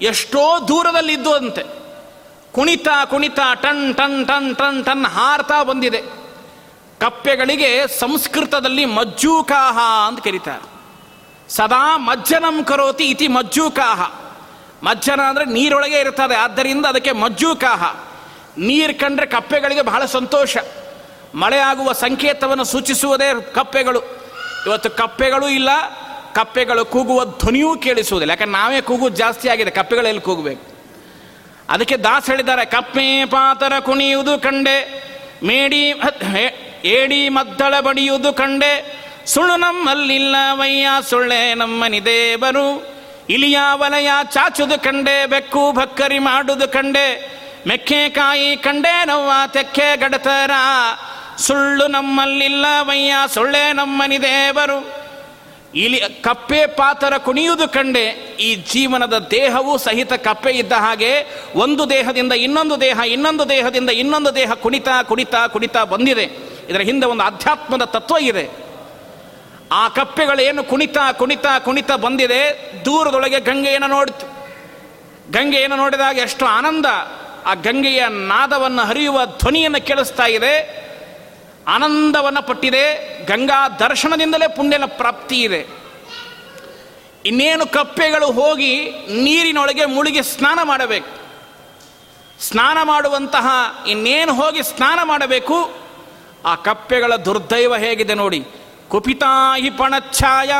ಎಷ್ಟೋ 0.00 0.68
ದೂರದಲ್ಲಿದ್ದು 0.68 1.32
ಅಂತೆ. 1.32 1.64
ಕುಣಿತ 2.52 2.88
ಕುಣಿತ 3.10 3.40
ಟನ್ 3.62 3.94
ಟನ್ 3.94 4.26
ಟನ್ 4.26 4.56
ಟನ್ 4.56 4.84
ಟನ್ 4.84 5.04
ಹಾರ್ತಾ 5.04 5.62
ಬಂದಿದೆ. 5.62 6.00
ಕಪ್ಪೆಗಳಿಗೆ 7.00 7.98
ಸಂಸ್ಕೃತದಲ್ಲಿ 7.98 8.84
ಮಜ್ಜೂಕಾಹ 8.84 9.78
ಅಂತ 10.06 10.20
ಕರೀತಾರೆ. 10.24 10.64
ಸದಾ 11.48 11.96
ಮಜ್ಜನಂ 11.96 12.64
ಕರೋತಿ 12.64 13.04
ಇತಿ 13.04 13.28
ಮಜ್ಜೂಕಾಹ. 13.28 14.00
ಮಜ್ಜನ 14.82 15.20
ಅಂದರೆ 15.20 15.44
ನೀರೊಳಗೆ 15.44 15.98
ಇರ್ತದೆ 16.00 16.34
ಆದ್ದರಿಂದ 16.34 16.84
ಅದಕ್ಕೆ 16.86 17.12
ಮಜ್ಜೂಕಾಹ. 17.12 17.82
ನೀರು 18.58 19.00
ಕಂಡ್ರೆ 19.00 19.26
ಕಪ್ಪೆಗಳಿಗೆ 19.26 19.82
ಬಹಳ 19.82 20.04
ಸಂತೋಷ. 20.04 20.56
ಮಳೆ 21.34 21.58
ಆಗುವ 21.58 21.92
ಸಂಕೇತವನ್ನು 21.92 22.64
ಸೂಚಿಸುವುದೇ 22.64 23.52
ಕಪ್ಪೆಗಳು. 23.54 24.00
ಇವತ್ತು 24.66 24.90
ಕಪ್ಪೆಗಳು 24.90 25.48
ಇಲ್ಲ, 25.48 25.68
ಕಪ್ಪೆಗಳು 26.34 26.84
ಕೂಗುವ 26.84 27.24
ಧ್ವನಿಯೂ 27.24 27.76
ಕೇಳಿಸುವುದಿಲ್ಲ. 27.76 28.30
ಯಾಕಂದ್ರೆ 28.30 28.52
ನಾವೇ 28.52 28.80
ಕೂಗುವುದು 28.80 29.16
ಜಾಸ್ತಿ 29.16 29.48
ಆಗಿದೆ 29.48 29.70
ಕಪ್ಪೆಗಳಲ್ಲಿ 29.70 30.20
ಕೂಗಬೇಕು? 30.20 30.72
ಅದಕ್ಕೆ 31.68 31.96
ದಾಸ್ 31.96 32.26
ಹೇಳಿದ್ದಾರೆ, 32.26 32.64
ಕಪ್ಪೆ 32.64 33.24
ಪಾತರ 33.24 33.78
ಕುಣಿಯುವುದು 33.78 34.38
ಕಂಡೆ, 34.38 35.02
ಮೇಡಿ 35.44 35.90
ಏಡಿ 36.84 37.28
ಮದ್ದಳ 37.28 37.80
ಬಡಿಯುವುದು 37.80 38.32
ಕಂಡೆ, 38.32 39.02
ಸುಳ್ಳು 39.26 39.56
ನಮ್ಮಲ್ಲಿಲ್ಲ 39.56 40.36
ವಯ್ಯ, 40.52 40.88
ಸುಳ್ಳೆ 41.10 41.54
ನಮ್ಮನಿ 41.54 42.04
ದೇವರು, 42.04 42.96
ಇಲಿಯ 43.28 43.58
ವಲಯ 43.72 44.08
ಚಾಚುದು 44.30 44.82
ಕಂಡೆ, 44.82 45.26
ಬೆಕ್ಕು 45.26 45.72
ಭಕ್ಕರಿ 45.72 46.18
ಮಾಡುದು 46.18 46.68
ಕಂಡೆ 46.68 47.31
ಮೆಕ್ಕೆಕಾಯಿ 47.66 48.56
ಕಂಡೇನವ್ವ 48.56 49.30
ತೆಕ್ಕೆ 49.46 49.96
ಗಡತರ. 49.96 50.50
ಸುಳ್ಳು 51.38 51.86
ನಮ್ಮಲ್ಲಿಲ್ಲವಯ್ಯ 51.86 53.14
ಸೊಳ್ಳೆ 53.34 53.72
ನಮ್ಮನಿ 53.72 54.22
ದೇವರು. 54.22 55.02
ಇಲ್ಲಿ 55.74 56.00
ಕಪ್ಪೆ 56.20 56.66
ಪಾತರ 56.66 57.16
ಕುಣಿಯುವುದು 57.16 57.68
ಕಂಡೆ, 57.68 58.04
ಈ 58.40 58.54
ಜೀವನದ 58.54 59.18
ದೇಹವು 59.18 59.78
ಸಹಿತ 59.78 60.12
ಕಪ್ಪೆ 60.12 60.50
ಇದ್ದ 60.50 60.72
ಹಾಗೆ, 60.72 61.26
ಒಂದು 61.54 61.90
ದೇಹದಿಂದ 61.90 62.32
ಇನ್ನೊಂದು 62.32 62.80
ದೇಹ, 62.80 63.00
ಇನ್ನೊಂದು 63.06 63.48
ದೇಹದಿಂದ 63.48 63.90
ಇನ್ನೊಂದು 63.90 64.34
ದೇಹ 64.34 64.52
ಕುಣಿತಾ 64.52 65.02
ಕುಣಿತಾ 65.02 65.46
ಕುಣಿತಾ 65.46 65.84
ಬಂದಿದೆ. 65.84 66.24
ಇದರ 66.68 66.80
ಹಿಂದೆ 66.80 67.06
ಒಂದು 67.06 67.24
ಅಧ್ಯಾತ್ಮದ 67.24 67.82
ತತ್ವ 67.82 68.16
ಇದೆ. 68.20 68.50
ಆ 69.72 69.88
ಕಪ್ಪೆಗಳೇನು 69.88 70.64
ಕುಣಿತಾ 70.64 71.12
ಕುಣಿತಾ 71.12 71.58
ಕುಣಿತಾ 71.58 71.96
ಬಂದಿದೆ, 71.96 72.72
ದೂರದೊಳಗೆ 72.84 73.40
ಗಂಗೆಯನ್ನು 73.40 73.86
ನೋಡಿತು. 73.86 74.26
ಗಂಗೆಯನ್ನು 75.32 75.76
ನೋಡಿದಾಗ 75.76 76.18
ಎಷ್ಟು 76.18 76.46
ಆನಂದ. 76.46 76.86
ಆ 77.46 77.54
ಗಂಗೆಯ 77.54 78.04
ನಾದವನ್ನು 78.08 78.82
ಹರಿಯುವ 78.82 79.26
ಧ್ವನಿಯನ್ನು 79.26 79.86
ಕೇಳಿಸ್ತಾ 79.86 80.26
ಇದೆ. 80.26 80.82
ಆನಂದವನ್ನು 81.68 82.46
ಪಟ್ಟಿದೆ. 82.46 83.12
ಗಂಗಾ 83.24 83.68
ದರ್ಶನದಿಂದಲೇ 83.68 84.48
ಪುಣ್ಯನ 84.48 84.84
ಪ್ರಾಪ್ತಿ 84.86 85.42
ಇದೆ. 85.42 85.66
ಇನ್ನೇನು 87.24 87.66
ಕಪ್ಪೆಗಳು 87.66 88.32
ಹೋಗಿ 88.32 88.90
ನೀರಿನೊಳಗೆ 88.90 89.84
ಮುಳುಗಿ 89.84 90.22
ಸ್ನಾನ 90.22 90.58
ಮಾಡಬೇಕು. 90.62 91.22
ಸ್ನಾನ 92.42 92.78
ಮಾಡುವಂತಹ 92.82 93.46
ಇನ್ನೇನು 93.88 94.34
ಹೋಗಿ 94.34 94.62
ಸ್ನಾನ 94.62 94.98
ಮಾಡಬೇಕು? 95.02 95.74
ಆ 96.44 96.54
ಕಪ್ಪೆಗಳ 96.54 97.16
ದುರ್ದೈವ 97.16 97.76
ಹೇಗಿದೆ 97.76 98.14
ನೋಡಿ. 98.14 98.46
ಕುಪಿತಾಯಿ 98.88 99.70
ಪಣಚ್ಛಾಯ. 99.70 100.50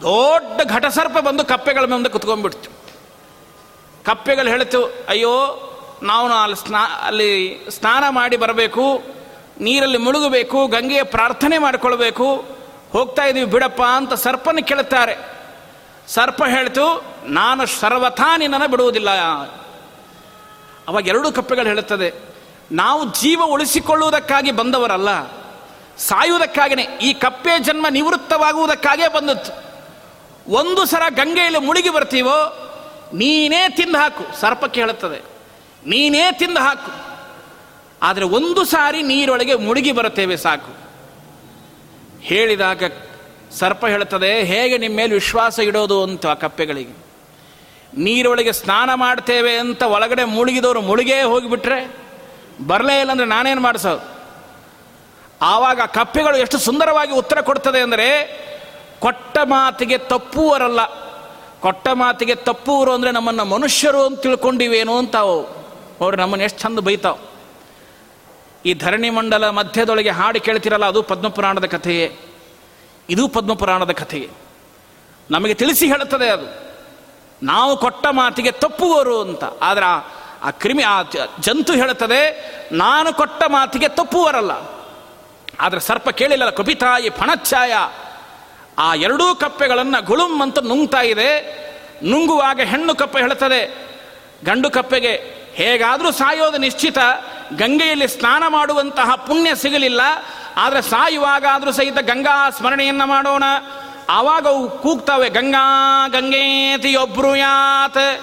ದೊಡ್ಡ 0.00 0.60
ಘಟಸರ್ಪ 0.70 1.18
ಬಂದು 1.18 1.44
ಕಪ್ಪೆಗಳ 1.44 1.84
ಮುಂದೆ 1.84 2.08
ಕುತ್ಕೊಂಡ್ಬಿಡ್ತು. 2.08 2.79
ಕಪ್ಪೆಗಳು 4.06 4.48
ಹೇಳ್ತು 4.48 4.80
ಅಯ್ಯೋ, 5.08 5.34
ನಾವು 6.02 6.26
ಅಲ್ಲಿ 6.32 6.56
ಸ್ನಾ 6.56 6.82
ಅಲ್ಲಿ 7.02 7.30
ಸ್ನಾನ 7.70 8.04
ಮಾಡಿ 8.08 8.36
ಬರಬೇಕು, 8.36 9.02
ನೀರಲ್ಲಿ 9.60 9.98
ಮುಳುಗಬೇಕು, 9.98 10.66
ಗಂಗೆಯ 10.66 11.02
ಪ್ರಾರ್ಥನೆ 11.02 11.58
ಮಾಡಿಕೊಳ್ಬೇಕು, 11.58 12.28
ಹೋಗ್ತಾ 12.92 13.24
ಇದೀವಿ 13.24 13.44
ಬಿಡಪ್ಪ 13.44 13.82
ಅಂತ 13.82 14.12
ಸರ್ಪನ 14.12 14.58
ಕೇಳುತ್ತಾರೆ. 14.66 15.14
ಸರ್ಪ 16.08 16.42
ಹೇಳ್ತು, 16.44 16.84
ನಾನು 17.24 17.66
ಸರ್ವಥಾ 17.66 18.36
ನಿನ್ನನ್ನು 18.36 18.68
ಬಿಡುವುದಿಲ್ಲ 18.68 19.10
ಅವಾಗ 20.88 21.08
ಎರಡು 21.08 21.32
ಕಪ್ಪೆಗಳು 21.32 21.66
ಹೇಳುತ್ತದೆ, 21.66 22.08
ನಾವು 22.72 23.04
ಜೀವ 23.04 23.42
ಉಳಿಸಿಕೊಳ್ಳುವುದಕ್ಕಾಗಿ 23.44 24.52
ಬಂದವರಲ್ಲ 24.52 25.10
ಸಾಯುವುದಕ್ಕಾಗಿಯೇ 25.98 26.98
ಈ 27.02 27.12
ಕಪ್ಪೆ 27.12 27.58
ಜನ್ಮ 27.58 27.86
ನಿವೃತ್ತವಾಗುವುದಕ್ಕಾಗೇ 27.90 29.08
ಬಂದಿತ್ತು 29.08 29.52
ಒಂದು 30.52 30.86
ಸಲ 30.86 31.02
ಗಂಗೆಯಲ್ಲಿ 31.08 31.58
ಮುಳುಗಿ 31.58 31.88
ಬರ್ತೀವೋ 31.88 32.36
ನೀನೇ 33.12 33.68
ತಿಂದು 33.76 33.98
ಹಾಕು. 33.98 34.24
ಸರ್ಪ 34.40 34.64
ಹೇಳುತ್ತದೆ 34.74 35.22
ನೀನೇ 35.86 36.32
ತಿಂದು 36.32 36.60
ಹಾಕು. 36.60 36.90
ಆದರೆ 38.02 38.24
ಒಂದು 38.24 38.64
ಸಾರಿ 38.64 39.02
ನೀರೊಳಗೆ 39.02 39.54
ಮುಳುಗಿ 39.54 39.92
ಬರುತ್ತೇವೆ 39.92 40.36
ಸಾಕು. 40.36 40.72
ಹೇಳಿದಾಗ 42.20 42.82
ಸರ್ಪ 43.58 43.86
ಹೇಳುತ್ತದೆ, 43.86 44.44
ಹೇಗೆ 44.44 44.78
ನಿಮ್ಮ 44.78 44.96
ಮೇಲೆ 44.96 45.14
ವಿಶ್ವಾಸ 45.14 45.58
ಇಡೋದು 45.58 46.02
ಅಂತ 46.02 46.26
ಆ 46.26 46.34
ಕಪ್ಪೆಗಳಿಗೆ. 46.34 46.94
ನೀರೊಳಗೆ 47.94 48.52
ಸ್ನಾನ 48.52 48.90
ಮಾಡ್ತೇವೆ 48.94 49.58
ಅಂತ 49.58 49.82
ಒಳಗಡೆ 49.82 50.24
ಮುಳುಗಿದವರು 50.24 50.80
ಮುಳುಗೇ 50.80 51.22
ಹೋಗಿಬಿಟ್ರೆ 51.22 51.80
ಬರಲೇ 52.66 53.00
ಇಲ್ಲ 53.00 53.10
ಅಂದರೆ 53.10 53.26
ನಾನೇನು 53.26 53.60
ಮಾಡಿಸೋದು? 53.60 54.02
ಆವಾಗ 55.42 55.80
ಕಪ್ಪೆಗಳು 55.80 56.36
ಎಷ್ಟು 56.36 56.58
ಸುಂದರವಾಗಿ 56.58 57.12
ಉತ್ತರ 57.12 57.40
ಕೊಡ್ತದೆ 57.40 57.80
ಅಂದರೆ 57.80 58.08
ಕೊಟ್ಟ 59.00 59.38
ಮಾತಿಗೆ 59.44 59.98
ತಪ್ಪುವರಲ್ಲ. 59.98 60.80
ಕೊಟ್ಟ 61.60 61.88
ಮಾತಿಗೆ 61.88 62.34
ತಪ್ಪುವರು 62.34 62.92
ಅಂದರೆ 62.92 63.10
ನಮ್ಮನ್ನು 63.10 63.44
ಮನುಷ್ಯರು 63.44 64.06
ಅಂತ 64.06 64.20
ತಿಳ್ಕೊಂಡಿವೇನು 64.20 64.98
ಅಂತಾವು. 64.98 65.44
ಅವ್ರು 66.00 66.16
ನಮ್ಮನ್ನು 66.16 66.44
ಎಷ್ಟು 66.44 66.60
ಚಂದ 66.60 66.78
ಬೈತಾವ್. 66.78 67.18
ಈ 68.66 68.74
ಧರಣಿ 68.74 69.10
ಮಂಡಲ 69.10 69.50
ಮಧ್ಯದೊಳಗೆ 69.50 70.10
ಹಾಡು 70.10 70.40
ಕೇಳ್ತಿರಲ್ಲ, 70.40 70.86
ಅದು 70.86 71.02
ಪದ್ಮಪುರಾಣದ 71.02 71.66
ಕಥೆಯೇ. 71.66 72.16
ಇದು 73.08 73.28
ಪದ್ಮಪುರಾಣದ 73.28 73.90
ಕಥೆಯೇ. 73.90 74.30
ನಮಗೆ 75.30 75.54
ತಿಳಿಸಿ 75.54 75.86
ಹೇಳುತ್ತದೆ 75.86 76.28
ಅದು. 76.28 76.70
ನಾವು 77.42 77.76
ಕೊಟ್ಟ 77.76 78.06
ಮಾತಿಗೆ 78.10 78.50
ತಪ್ಪುವರು 78.50 79.20
ಅಂತ. 79.20 79.44
ಆದರೆ 79.44 79.84
ಆ 80.42 80.50
ಕ್ರಿಮಿ, 80.50 80.82
ಆ 80.82 81.02
ಜಂತು 81.40 81.72
ಹೇಳುತ್ತದೆ, 81.72 82.20
ನಾನು 82.72 83.14
ಕೊಟ್ಟ 83.14 83.42
ಮಾತಿಗೆ 83.46 83.88
ತಪ್ಪುವರಲ್ಲ 83.88 84.52
ಆದರೆ 85.60 85.80
ಸರ್ಪ 85.80 86.10
ಕೇಳಿಲ್ಲಲ್ಲ, 86.10 86.50
ಕಪಿತಾಯಿ 86.50 87.10
ಫಣಚ್ಛಾಯ 87.10 87.72
ಆ 88.80 88.94
ಎರಡೂ 88.94 89.34
ಕಪ್ಪೆಗಳನ್ನು 89.34 90.04
ಗುಳುಂ 90.04 90.42
ಅಂತ 90.42 90.58
ನುಂಗ್ತಾ 90.58 91.00
ಇದೆ. 91.00 91.60
ನುಂಗುವಾಗ 92.04 92.60
ಹೆಣ್ಣು 92.60 92.94
ಕಪ್ಪೆ 92.94 93.20
ಹೇಳುತ್ತದೆ. 93.20 93.90
ಗಂಡು 94.44 94.70
ಕಪ್ಪೆಗೆ 94.70 95.34
ಹೇಗಾದರೂ 95.54 96.10
ಸಾಯೋದು 96.10 96.58
ನಿಶ್ಚಿತ. 96.58 96.98
ಗಂಗೆಯಲ್ಲಿ 97.56 98.08
ಸ್ನಾನ 98.08 98.42
ಮಾಡುವಂತಹ 98.48 99.14
ಪುಣ್ಯ 99.14 99.54
ಸಿಗಲಿಲ್ಲ. 99.54 100.00
ಆದರೆ 100.56 100.82
ಸಾಯುವಾಗಾದರೂ 100.82 101.72
ಸಹಿತ 101.72 101.98
ಗಂಗಾ 101.98 102.50
ಸ್ಮರಣೆಯನ್ನು 102.50 103.06
ಮಾಡೋಣ. 103.06 103.42
ಆವಾಗ 104.08 104.46
ಅವು 104.46 104.70
ಕೂಗ್ತಾವೆ. 104.70 105.28
ಗಂಗಾ 105.28 106.08
ಗಂಗೇತಿ 106.08 106.92
ಯಾತ್ 107.38 108.20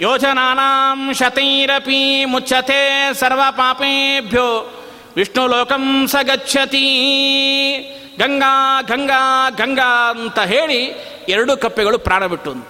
ಯೋಜನಾನಾಂ 0.00 1.14
ಶತೈರಪಿ 1.14 2.24
ಮುಚ್ಚತೆ 2.24 3.14
ಸರ್ವ 3.14 3.40
ಪಾಪೇಭ್ಯೋ 3.50 4.80
ವಿಷ್ಣು 5.16 5.46
ಲೋಕಂ 5.46 6.08
ಸ 6.08 6.16
ಗಂಗಾ 8.18 8.82
ಗಂಗಾ 8.82 9.50
ಗಂಗಾ 9.50 10.10
ಅಂತ 10.10 10.38
ಹೇಳಿ 10.38 10.82
ಎರಡು 11.28 11.56
ಕಪ್ಪೆಗಳು 11.56 11.98
ಪ್ರಾಣ 11.98 12.26
ಬಿಟ್ಟು 12.26 12.50
ಅಂತ 12.50 12.68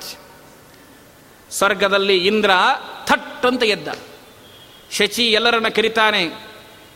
ಸ್ವರ್ಗದಲ್ಲಿ 1.51 2.27
ಇಂದ್ರ 2.27 2.51
ಥಟ್ 3.05 3.47
ಅಂತ 3.47 3.63
ಎದ್ದ. 3.63 3.89
ಶಚಿ 4.91 5.33
ಎಲ್ಲರನ್ನ 5.33 5.69
ಕರಿತಾನೆ. 5.69 6.27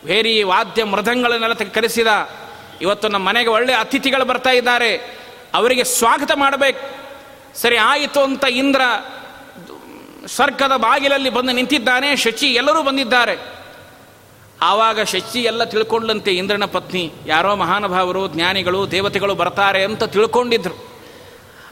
ವೇರಿ 0.05 0.43
ವಾದ್ಯ 0.43 0.85
ಮೃದಂಗಳನ್ನೆಲ್ಲ 0.85 1.55
ಕರೆಸಿದ. 1.55 2.07
ಇವತ್ತು 2.81 3.09
ನಮ್ಮ 3.09 3.29
ಮನೆಗೆ 3.29 3.49
ಒಳ್ಳೆ 3.49 3.75
ಅತಿಥಿಗಳು 3.75 4.25
ಬರ್ತಾ 4.25 4.51
ಇದ್ದಾರೆ. 4.51 5.19
ಅವರಿಗೆ 5.55 5.85
ಸ್ವಾಗತ 5.85 6.31
ಮಾಡಬೇಕು. 6.35 6.81
ಸರಿ, 7.59 7.77
ಆಯಿತು 7.77 8.21
ಅಂತ 8.21 8.45
ಇಂದ್ರ 8.45 8.81
ಸ್ವರ್ಗದ 10.27 10.77
ಬಾಗಿಲಲ್ಲಿ 10.77 11.31
ಬಂದು 11.31 11.53
ನಿಂತಿದ್ದಾನೆ. 11.53 12.17
ಶಚಿ 12.17 12.47
ಎಲ್ಲರೂ 12.47 12.83
ಬಂದಿದ್ದಾರೆ. 12.83 13.37
ಆವಾಗ 14.63 15.03
ಶಚಿ 15.03 15.41
ಎಲ್ಲ 15.43 15.65
ತಿಳ್ಕೊಂಡಂತೆ 15.65 16.33
ಇಂದ್ರನ 16.35 16.65
ಪತ್ನಿ. 16.65 17.13
ಯಾರೋ 17.27 17.57
ಮಹಾನುಭಾವರು, 17.57 18.29
ಜ್ಞಾನಿಗಳು, 18.29 18.91
ದೇವತೆಗಳು 18.91 19.35
ಬರ್ತಾರೆ 19.35 19.85
ಅಂತ 19.85 20.05
ತಿಳ್ಕೊಂಡಿದ್ರು. 20.05 20.77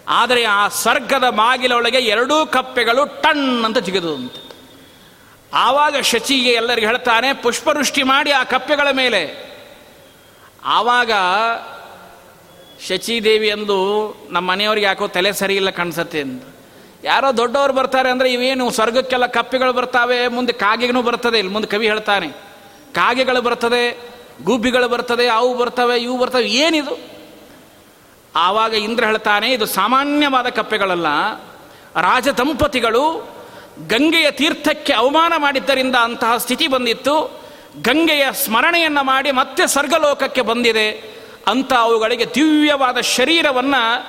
ಆದರೆ 0.09 0.45
ಆ 0.45 0.69
ಸ್ವರ್ಗದ 0.69 1.31
ಬಾಗಿಲೊಳಗೆ 1.31 1.99
ಎರಡೂ 1.99 2.47
ಕಪ್ಪೆಗಳು 2.47 3.07
ಟಣ್ 3.07 3.65
ಅಂತ 3.65 3.79
ಜಿಗಿದು 3.79 4.15
ಅಂತ 4.15 4.33
ಆವಾಗ 5.55 5.97
ಶಚಿಗೆ 6.01 6.51
ಎಲ್ಲರಿಗೆ 6.51 6.87
ಹೇಳ್ತಾನೆ, 6.87 7.33
ಪುಷ್ಪವೃಷ್ಟಿ 7.33 8.03
ಮಾಡಿ 8.03 8.31
ಆ 8.31 8.43
ಕಪ್ಪೆಗಳ 8.43 8.89
ಮೇಲೆ. 8.93 9.53
ಆವಾಗ 10.65 11.11
ಶಚಿದೇವಿ 12.89 13.51
ಅಂದು, 13.51 13.79
ನಮ್ಮ 14.31 14.51
ಮನೆಯವ್ರಿಗೆ 14.51 14.87
ಯಾಕೋ 14.87 15.09
ತಲೆ 15.09 15.33
ಸರಿ 15.33 15.57
ಇಲ್ಲ 15.57 15.71
ಕಾಣಿಸತ್ತೆ 15.71 16.21
ಅಂತ 16.21 16.43
ಯಾರೋ 17.05 17.37
ದೊಡ್ಡವರು 17.37 17.73
ಬರ್ತಾರೆ 17.73 18.11
ಅಂದರೆ 18.11 18.33
ಇವೇನು, 18.33 18.71
ಸ್ವರ್ಗಕ್ಕೆಲ್ಲ 18.71 19.27
ಕಪ್ಪೆಗಳು 19.27 19.73
ಬರ್ತಾವೆ, 19.73 20.29
ಮುಂದೆ 20.29 20.53
ಕಾಗೆಗೂ 20.53 21.03
ಬರ್ತದೆ, 21.03 21.39
ಇಲ್ಲಿ 21.39 21.53
ಮುಂದೆ 21.53 21.69
ಕವಿ 21.69 21.87
ಹೇಳ್ತಾನೆ. 21.87 22.46
ಕಾಗೆಗಳು 22.97 23.43
ಬರ್ತದೆ 23.43 24.17
ಗುಬ್ಬಿಗಳು 24.45 24.89
ಬರ್ತದೆ 24.89 25.29
ಅವು 25.29 25.57
ಬರ್ತವೆ, 25.57 25.99
ಇವು 25.99 26.19
ಬರ್ತವೆ, 26.19 26.45
ಏನಿದು? 26.45 26.99
ಆವಾಗ 28.37 28.75
ಇಂದ್ರ 28.75 29.05
ಹೇಳ್ತಾನೆ, 29.05 29.53
ಇದು 29.53 29.67
ಸಾಮಾನ್ಯವಾದ 29.67 30.47
ಕಪ್ಪೆಗಳಲ್ಲ. 30.47 31.07
ರಾಜ 32.01 32.29
ದಂಪತಿಗಳು 32.29 33.29
ಗಂಗೆಯ 33.89 34.31
ತೀರ್ಥಕ್ಕೆ 34.31 34.93
ಅವಮಾನ 34.93 35.33
ಮಾಡಿದ್ದರಿಂದ 35.37 35.97
ಅಂತಹ 35.97 36.37
ಸ್ಥಿತಿ 36.37 36.67
ಬಂದಿತ್ತು. 36.67 37.43
ಗಂಗೆಯ 37.83 38.27
ಸ್ಮರಣೆಯನ್ನು 38.33 39.03
ಮಾಡಿ 39.03 39.31
ಮತ್ತೆ 39.31 39.67
ಸ್ವರ್ಗಲೋಕಕ್ಕೆ 39.67 40.41
ಬಂದಿದೆ. 40.41 41.17
ಅಂತ 41.47 41.73
ಅವುಗಳಿಗೆ 41.73 42.35
ದಿವ್ಯವಾದ 42.35 43.01
ಶರೀರವನ್ನು 43.01 44.07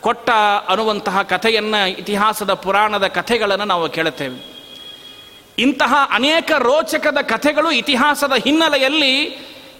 ಕೊಟ್ಟ 0.00 0.30
ಅನ್ನುವಂತಹ 0.68 1.22
ಕಥೆಯನ್ನು 1.22 1.88
ಇತಿಹಾಸದ 1.88 2.52
ಪುರಾಣದ 2.52 3.06
ಕಥೆಗಳನ್ನು 3.06 3.64
ನಾವು 3.64 3.88
ಕೇಳುತ್ತೇವೆ. 3.88 4.49
ಇಂತಹ 5.60 5.92
ಅನೇಕ 6.10 6.50
ರೋಚಕದ 6.58 7.18
ಕಥೆಗಳು 7.22 7.70
ಇತಿಹಾಸದ 7.70 8.34
ಹಿನ್ನೆಲೆಯಲ್ಲಿ 8.44 9.14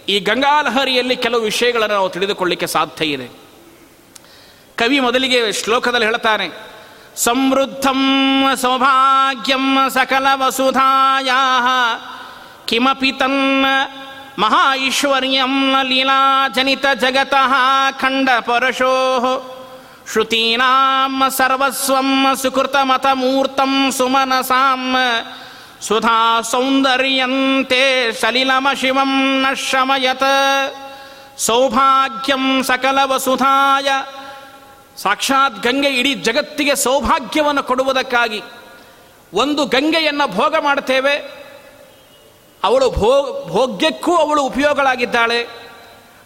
ಈ 0.08 0.16
ಗಂಗಾಲಹರಿಯಲ್ಲಿ 0.20 1.16
ಕೆಲವು 1.16 1.42
ವಿಷಯಗಳನ್ನು 1.42 1.94
ನಾವು 1.94 2.08
ತಿಳಿದುಕೊಳ್ಳಿಕ್ಕೆ 2.08 2.66
ಸಾಧ್ಯ 2.66 3.04
ಇದೆ. 3.06 3.26
ಕವಿ 4.76 4.98
ಮೊದಲಿಗೆ 5.00 5.40
ಶ್ಲೋಕದಲ್ಲಿ 5.52 6.06
ಹೇಳ್ತಾನೆ, 6.06 6.46
ಸಮೃದ್ಧಂ 7.16 8.02
ಸೌಭಾಗ್ಯಂ 8.62 9.66
ಸಕಲ 9.88 10.26
ವಸುಧಾಯ 10.34 11.30
ಕಿಮಪಿ 12.68 13.12
ತನ್ನ 13.12 13.66
ಮಹಾಐಶ್ವರ್ಯಂ 14.38 15.54
ಲೀಲಾಜನಿತ 15.82 16.86
ಜಗತಃ 16.94 17.54
ಖಂಡ 18.00 18.28
ಪರಶೋ, 18.40 18.94
ಶ್ರುತೀನಾಂ 20.12 21.16
ಸರ್ವಸ್ವಂ 21.30 22.10
ಸುಕೃತಮತಮೂರ್ತಂ 22.42 23.74
ಸುಮನಸಾಂ 23.96 24.84
ಸುಧಾ 25.82 26.40
ಸೌಂದರ್ಯಂತೆ 26.40 28.12
ಸಲಿಲಮ 28.12 28.68
ಶಿವಂ 28.80 29.42
ನ 29.42 29.52
ಶಮಯತ 29.54 30.22
ಸೌಭಾಗ್ಯಂ 31.38 32.62
ಸಕಲ 32.62 32.98
ವಸುಧಾಯ. 33.04 33.88
ಸಾಕ್ಷಾತ್ 34.96 35.62
ಗಂಗೆ 35.62 35.88
ಇಡೀ 35.88 36.14
ಜಗತ್ತಿಗೆ 36.14 36.74
ಸೌಭಾಗ್ಯವನ್ನು 36.74 37.62
ಕೊಡುವುದಕ್ಕಾಗಿ 37.62 38.42
ಒಂದು 39.32 39.64
ಗಂಗೆಯನ್ನು 39.64 40.26
ಭೋಗ 40.26 40.54
ಮಾಡ್ತೇವೆ. 40.56 41.14
ಅವಳು 42.64 42.90
ಭೋ, 42.90 43.12
ಭೋಗ್ಯಕ್ಕೂ 43.48 44.16
ಅವಳು 44.16 44.42
ಉಪಯೋಗಗಳಾಗಿದ್ದಾಳೆ 44.42 45.48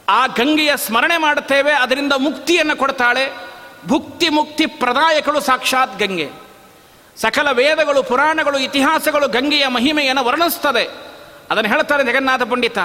ಆ 0.08 0.26
ಗಂಗೆಯ 0.26 0.76
ಸ್ಮರಣೆ 0.76 1.18
ಮಾಡುತ್ತೇವೆ, 1.18 1.72
ಅದರಿಂದ 1.72 2.12
ಮುಕ್ತಿಯನ್ನು 2.12 2.76
ಕೊಡ್ತಾಳೆ. 2.76 3.32
ಭುಕ್ತಿ 3.88 4.28
ಮುಕ್ತಿ 4.28 4.66
ಪ್ರದಾಯಕಳು 4.66 5.40
ಸಾಕ್ಷಾತ್ 5.40 5.98
ಗಂಗೆ. 5.98 6.43
ಸಕಲ 7.16 7.48
ವೇದಗಳು, 7.53 8.03
ಪುರಾಣಗಳು, 8.03 8.59
ಇತಿಹಾಸಗಳು 8.59 9.29
ಗಂಗೆಯ 9.29 9.66
ಮಹಿಮೆಯನ್ನು 9.66 10.24
ವರ್ಣಿಸ್ತದೆ 10.24 10.90
ಅದನ್ನು 11.50 11.70
ಹೇಳ್ತಾರೆ 11.70 12.05
ಜಗನ್ನಾಥ 12.05 12.42
ಪಂಡಿತ. 12.42 12.79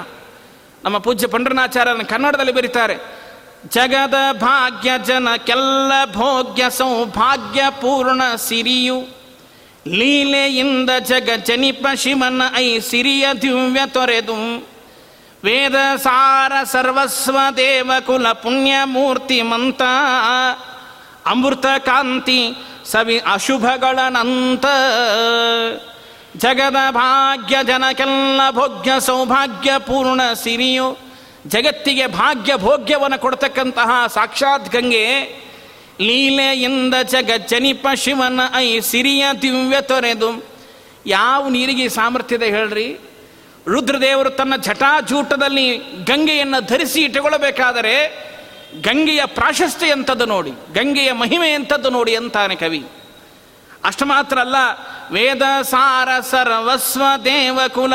ನಮ್ಮ 0.84 0.98
ಪೂಜ್ಯ 0.98 1.28
ಪಂಡ್ರನಾಚಾರ್ಯನ 1.28 2.02
ಕನ್ನಡದಲ್ಲಿ 2.02 2.52
ಬರೀತಾರೆ. 2.52 2.96
ಜಗದ 3.68 4.16
ಭಾಗ್ಯ 4.32 4.92
ಜನ 5.06 5.28
ಕೆಲ್ಲ 5.38 5.92
ಭೋಗ್ಯ 6.14 6.70
ಸೌಭಾಗ್ಯ 6.70 7.64
ಪೂರ್ಣ 7.70 8.22
ಸಿರಿಯು. 8.36 9.00
ಲೀಲೆಯಿಂದ 9.88 10.90
ಜಗ 11.00 11.30
ಜನಿಪ 11.46 11.88
ಶಿವನ 11.96 12.42
ಐ 12.56 12.80
ಸಿರಿಯ 12.80 13.28
ದಿವ್ಯ 13.42 13.82
ತೊರೆದು. 13.86 14.68
ವೇದ 15.44 15.96
ಸಾರ 15.96 16.52
ಸರ್ವಸ್ವ 16.64 17.38
ದೇವಕುಲ 17.58 18.32
ಪುಣ್ಯ 18.32 18.74
ಮೂರ್ತಿ 18.84 19.42
ಮಂತ 19.42 19.82
ಅಮೃತ 21.26 21.66
ಕಾಂತಿ 21.66 22.56
ಸವಿ 22.86 23.20
ಅಶುಭಗಳನಂತ. 23.20 24.66
ಜಗದ 26.38 26.76
ಭಾಗ್ಯ 26.92 27.58
ಜನಕೆಲ್ಲ 27.64 28.42
ಭೋಗ್ಯ 28.52 28.92
ಸೌಭಾಗ್ಯ 29.00 29.72
ಪೂರ್ಣ 29.78 30.22
ಸಿರಿಯು. 30.34 30.98
ಜಗತ್ತಿಗೆ 31.48 32.08
ಭಾಗ್ಯ 32.08 32.56
ಭೋಗ್ಯವನ್ನು 32.56 33.20
ಕೊಡ್ತಕ್ಕಂತಹ 33.20 34.08
ಸಾಕ್ಷಾತ್ 34.08 34.74
ಗಂಗೆ. 34.74 35.22
ಲೀಲೆಯಿಂದ 36.02 36.94
ಜನಿಪ 37.48 37.88
ಶಿವನ 37.96 38.40
ಐ 38.56 38.80
ಸಿರಿಯ 38.80 39.26
ದಿವ್ಯ 39.42 39.82
ತೊರೆದು. 39.82 40.46
ಯಾವ 41.06 41.50
ನೀರಿಗೆ 41.50 41.90
ಸಾಮರ್ಥ್ಯದ 41.90 42.44
ಹೇಳ್ರಿ? 42.44 42.98
ರುದ್ರದೇವರು 43.68 44.30
ತನ್ನ 44.30 44.56
ಜಟಾಜೂಟದಲ್ಲಿ 44.56 45.78
ಗಂಗೆಯನ್ನು 46.04 46.66
ಧರಿಸಿ 46.66 47.02
ಇಟ್ಟುಕೊಳ್ಳಬೇಕಾದರೆ 47.02 48.29
ಗಂಗೆಯ 48.76 49.26
ಪ್ರಾಶಸ್ತ್ಯ 49.26 49.88
ಎಂಥದ್ದು 49.88 50.26
ನೋಡಿ, 50.26 50.52
ಗಂಗೆಯ 50.52 51.12
ಮಹಿಮೆ 51.12 51.54
ಎಂಥದ್ದು 51.54 51.90
ನೋಡಿ 51.90 52.16
ಅಂತಾನೆ 52.16 52.56
ಕವಿ. 52.56 52.86
ಅಷ್ಟು 53.84 54.06
ಮಾತ್ರ 54.06 54.40
ಅಲ್ಲ, 54.40 54.56
ವೇದ, 55.12 55.62
ಸಾರ 55.62 56.10
ಸರ್ವಸ್ವ 56.20 57.04
ದೇವಕುಲ 57.26 57.94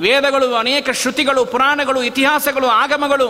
ವೇದಗಳು 0.00 0.54
ಅನೇಕ 0.54 0.90
ಶ್ರುತಿಗಳು, 0.90 1.44
ಪುರಾಣಗಳು, 1.44 2.02
ಇತಿಹಾಸಗಳು, 2.02 2.66
ಆಗಮಗಳು 2.66 3.28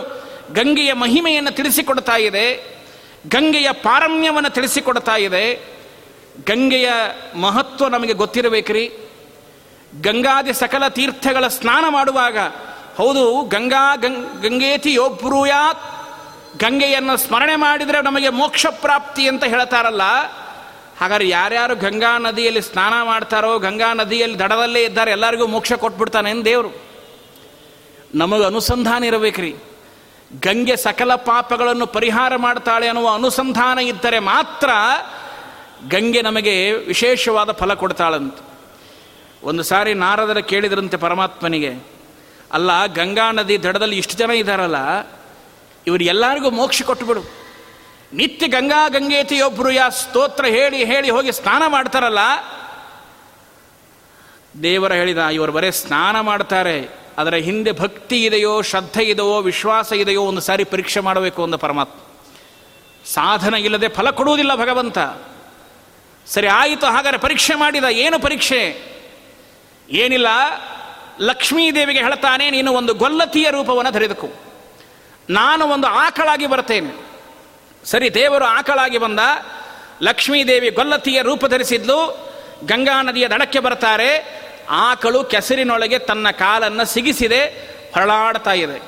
ಗಂಗೆಯ 0.53 0.93
ಮಹಿಮೆಯನ್ನು 0.93 1.51
ತಿಳಿಸಿಕೊಡ್ತಾ 1.51 2.15
ಇದೆ, 2.17 2.47
ಗಂಗೆಯ 3.27 3.71
ಪಾರಮ್ಯವನ್ನು 3.71 4.49
ತಿಳಿಸಿಕೊಡ್ತಾ 4.49 5.15
ಇದೆ. 5.15 5.71
ಗಂಗೆಯ 6.47 6.89
ಮಹತ್ವ 7.35 7.87
ನಮಗೆ 7.87 8.13
ಗೊತ್ತಿರಬೇಕ್ರಿ. 8.13 8.91
ಗಂಗಾದಿ 10.01 10.53
ಸಕಲ 10.53 10.87
ತೀರ್ಥಗಳ 10.87 11.47
ಸ್ನಾನ 11.47 11.85
ಮಾಡುವಾಗ, 11.89 12.37
ಹೌದು, 12.97 13.49
ಗಂಗಾ 13.49 13.95
ಗಂಗ್ 13.95 14.41
ಗಂಗೇತಿ 14.41 14.93
ಯೋಬ್ರೂಯಾತ್ 14.93 15.90
ಗಂಗೆಯನ್ನು 16.57 17.17
ಸ್ಮರಣೆ 17.17 17.55
ಮಾಡಿದರೆ 17.55 18.01
ನಮಗೆ 18.01 18.29
ಮೋಕ್ಷ 18.29 18.65
ಪ್ರಾಪ್ತಿ 18.65 19.27
ಅಂತ 19.27 19.43
ಹೇಳ್ತಾರಲ್ಲ, 19.43 20.01
ಹಾಗಾದ್ರೆ 20.99 21.29
ಯಾರ್ಯಾರು 21.29 21.75
ಗಂಗಾ 21.75 22.17
ನದಿಯಲ್ಲಿ 22.17 22.61
ಸ್ನಾನ 22.61 22.93
ಮಾಡ್ತಾರೋ, 23.03 23.59
ಗಂಗಾ 23.59 23.93
ನದಿಯಲ್ಲಿ 23.93 24.39
ದಡದಲ್ಲೇ 24.39 24.83
ಇದ್ದಾರೆ, 24.83 25.11
ಎಲ್ಲರಿಗೂ 25.11 25.47
ಮೋಕ್ಷ 25.47 25.73
ಕೊಟ್ಬಿಡ್ತಾನೆ 25.73 26.45
ದೇವರು? 26.45 26.71
ನಮಗೆ 28.15 28.45
ಅನುಸಂಧಾನ 28.45 29.03
ಇರಬೇಕ್ರಿ. 29.03 29.55
ಗಂಗೆ 30.39 30.75
ಸಕಲ 30.75 31.15
ಪಾಪಗಳನ್ನು 31.15 31.87
ಪರಿಹಾರ 31.87 32.35
ಮಾಡ್ತಾಳೆ 32.35 32.87
ಅನ್ನುವ 32.87 33.13
ಅನುಸಂಧಾನ 33.13 33.79
ಇದ್ದರೆ 33.79 34.19
ಮಾತ್ರ 34.19 34.69
ಗಂಗೆ 35.89 36.21
ನಮಗೆ 36.21 36.71
ವಿಶೇಷವಾದ 36.71 37.51
ಫಲ 37.51 37.73
ಕೊಡ್ತಾಳಂತ. 37.73 38.37
ಒಂದು 39.43 39.63
ಸಾರಿ 39.63 39.93
ನಾರದರ 39.93 40.39
ಕೇಳಿದ್ರಂತೆ 40.39 40.97
ಪರಮಾತ್ಮನಿಗೆ, 40.97 41.83
ಅಲ್ಲ 42.53 42.85
ಗಂಗಾ 42.85 43.31
ನದಿ 43.31 43.63
ದಡದಲ್ಲಿ 43.63 43.97
ಇಷ್ಟು 43.97 44.17
ಜನ 44.17 44.31
ಇದ್ದಾರಲ್ಲ 44.31 44.75
ಇವರು 45.87 46.03
ಎಲ್ಲರಿಗೂ 46.03 46.49
ಮೋಕ್ಷ 46.49 46.81
ಕೊಟ್ಟುಬಿಡು 46.81 47.21
ನಿತ್ಯ 48.13 48.47
ಗಂಗಾ 48.47 48.87
ಗಂಗೇತಿಯೊಬ್ಬರು 48.87 49.71
ಯಾ 49.71 49.89
ಸ್ತೋತ್ರ 49.89 50.45
ಹೇಳಿ 50.45 50.85
ಹೇಳಿ 50.85 51.09
ಹೋಗಿ 51.09 51.31
ಸ್ನಾನ 51.31 51.63
ಮಾಡ್ತಾರಲ್ಲ, 51.67 52.19
ದೇವರ 54.63 54.93
ಹೇಳಿದ 54.93 55.17
ಇವರು 55.17 55.51
ಬರೇ 55.51 55.71
ಸ್ನಾನ 55.71 56.19
ಮಾಡ್ತಾರೆ 56.19 56.77
ಅದರ 57.17 57.33
ಹಿಂದೆ 57.33 57.71
ಭಕ್ತಿ 57.71 58.25
ಇದೆಯೋ, 58.25 58.61
ಶ್ರದ್ಧೆ 58.61 59.03
ಇದೆಯೋ, 59.03 59.37
ವಿಶ್ವಾಸ 59.41 59.91
ಇದೆಯೋ, 59.91 60.21
ಒಂದು 60.23 60.41
ಸಾರಿ 60.41 60.63
ಪರೀಕ್ಷೆ 60.63 60.99
ಮಾಡಬೇಕು 60.99 61.43
ಒಂದು 61.43 61.57
ಪರಮಾತ್ಮ. 61.57 61.97
ಸಾಧನ 63.05 63.53
ಇಲ್ಲದೆ 63.53 63.87
ಫಲ 63.87 64.09
ಕೊಡುವುದಿಲ್ಲ 64.09 64.55
ಭಗವಂತ. 64.55 64.97
ಸರಿ 66.27 66.47
ಆಯಿತು, 66.47 66.85
ಹಾಗಾದರೆ 66.85 67.17
ಪರೀಕ್ಷೆ 67.17 67.55
ಮಾಡಿದ, 67.55 67.83
ಏನು 67.83 68.19
ಪರೀಕ್ಷೆ? 68.19 68.61
ಏನಿಲ್ಲ 69.89 70.27
ಲಕ್ಷ್ಮೀದೇವಿಗೆ 71.19 71.99
ಹೇಳ್ತಾನೆ, 71.99 72.49
ನೀನು 72.49 72.73
ಒಂದು 72.73 72.93
ಗೊಲ್ಲತಿಯ 72.93 73.47
ರೂಪವನ್ನು 73.51 73.91
ಧರಿದಕು. 73.91 74.50
ನಾನು 75.29 75.67
ಒಂದು 75.67 75.87
ಆಕಳಾಗಿ 75.87 76.45
ಬರ್ತೇನೆ 76.45 77.11
ಸರಿ, 77.85 78.13
ದೇವರು 78.13 78.45
ಆಕಳಾಗಿ 78.45 78.97
ಬಂದ, 78.97 79.19
ಲಕ್ಷ್ಮೀದೇವಿ 80.01 80.69
ಗೊಲ್ಲತಿಯ 80.69 81.21
ರೂಪ 81.21 81.45
ಧರಿಸಿದ್ಲು, 81.45 82.31
ಗಂಗಾ 82.65 83.01
ನದಿಯ 83.01 83.27
ದಡಕ್ಕೆ 83.27 83.59
ಬರ್ತಾರೆ 83.59 84.41
ಆಕಳು 84.69 85.23
ಕೆಸರಿನೊಳಗೆ 85.23 85.99
ತನ್ನ 85.99 86.31
ಕಾಲನ್ನು 86.31 86.85
ಸಿಗಿಸಿದೆ, 86.85 87.45
ಹೊರಳಾಡ್ತಾ 87.93 88.53
ಇದೆ. 88.53 88.81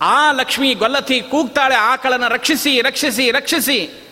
ಆ 0.00 0.32
ಲಕ್ಷ್ಮಿ 0.32 0.74
ಗೊಲ್ಲತಿ 0.74 1.20
ಕೂಗ್ತಾಳೆ, 1.20 1.74
ಆಕಳನ್ನು 1.74 2.28
ರಕ್ಷಿಸಿ 2.28 2.80
ರಕ್ಷಿಸಿ 2.80 3.30
ರಕ್ಷಿಸಿ. 3.30 4.06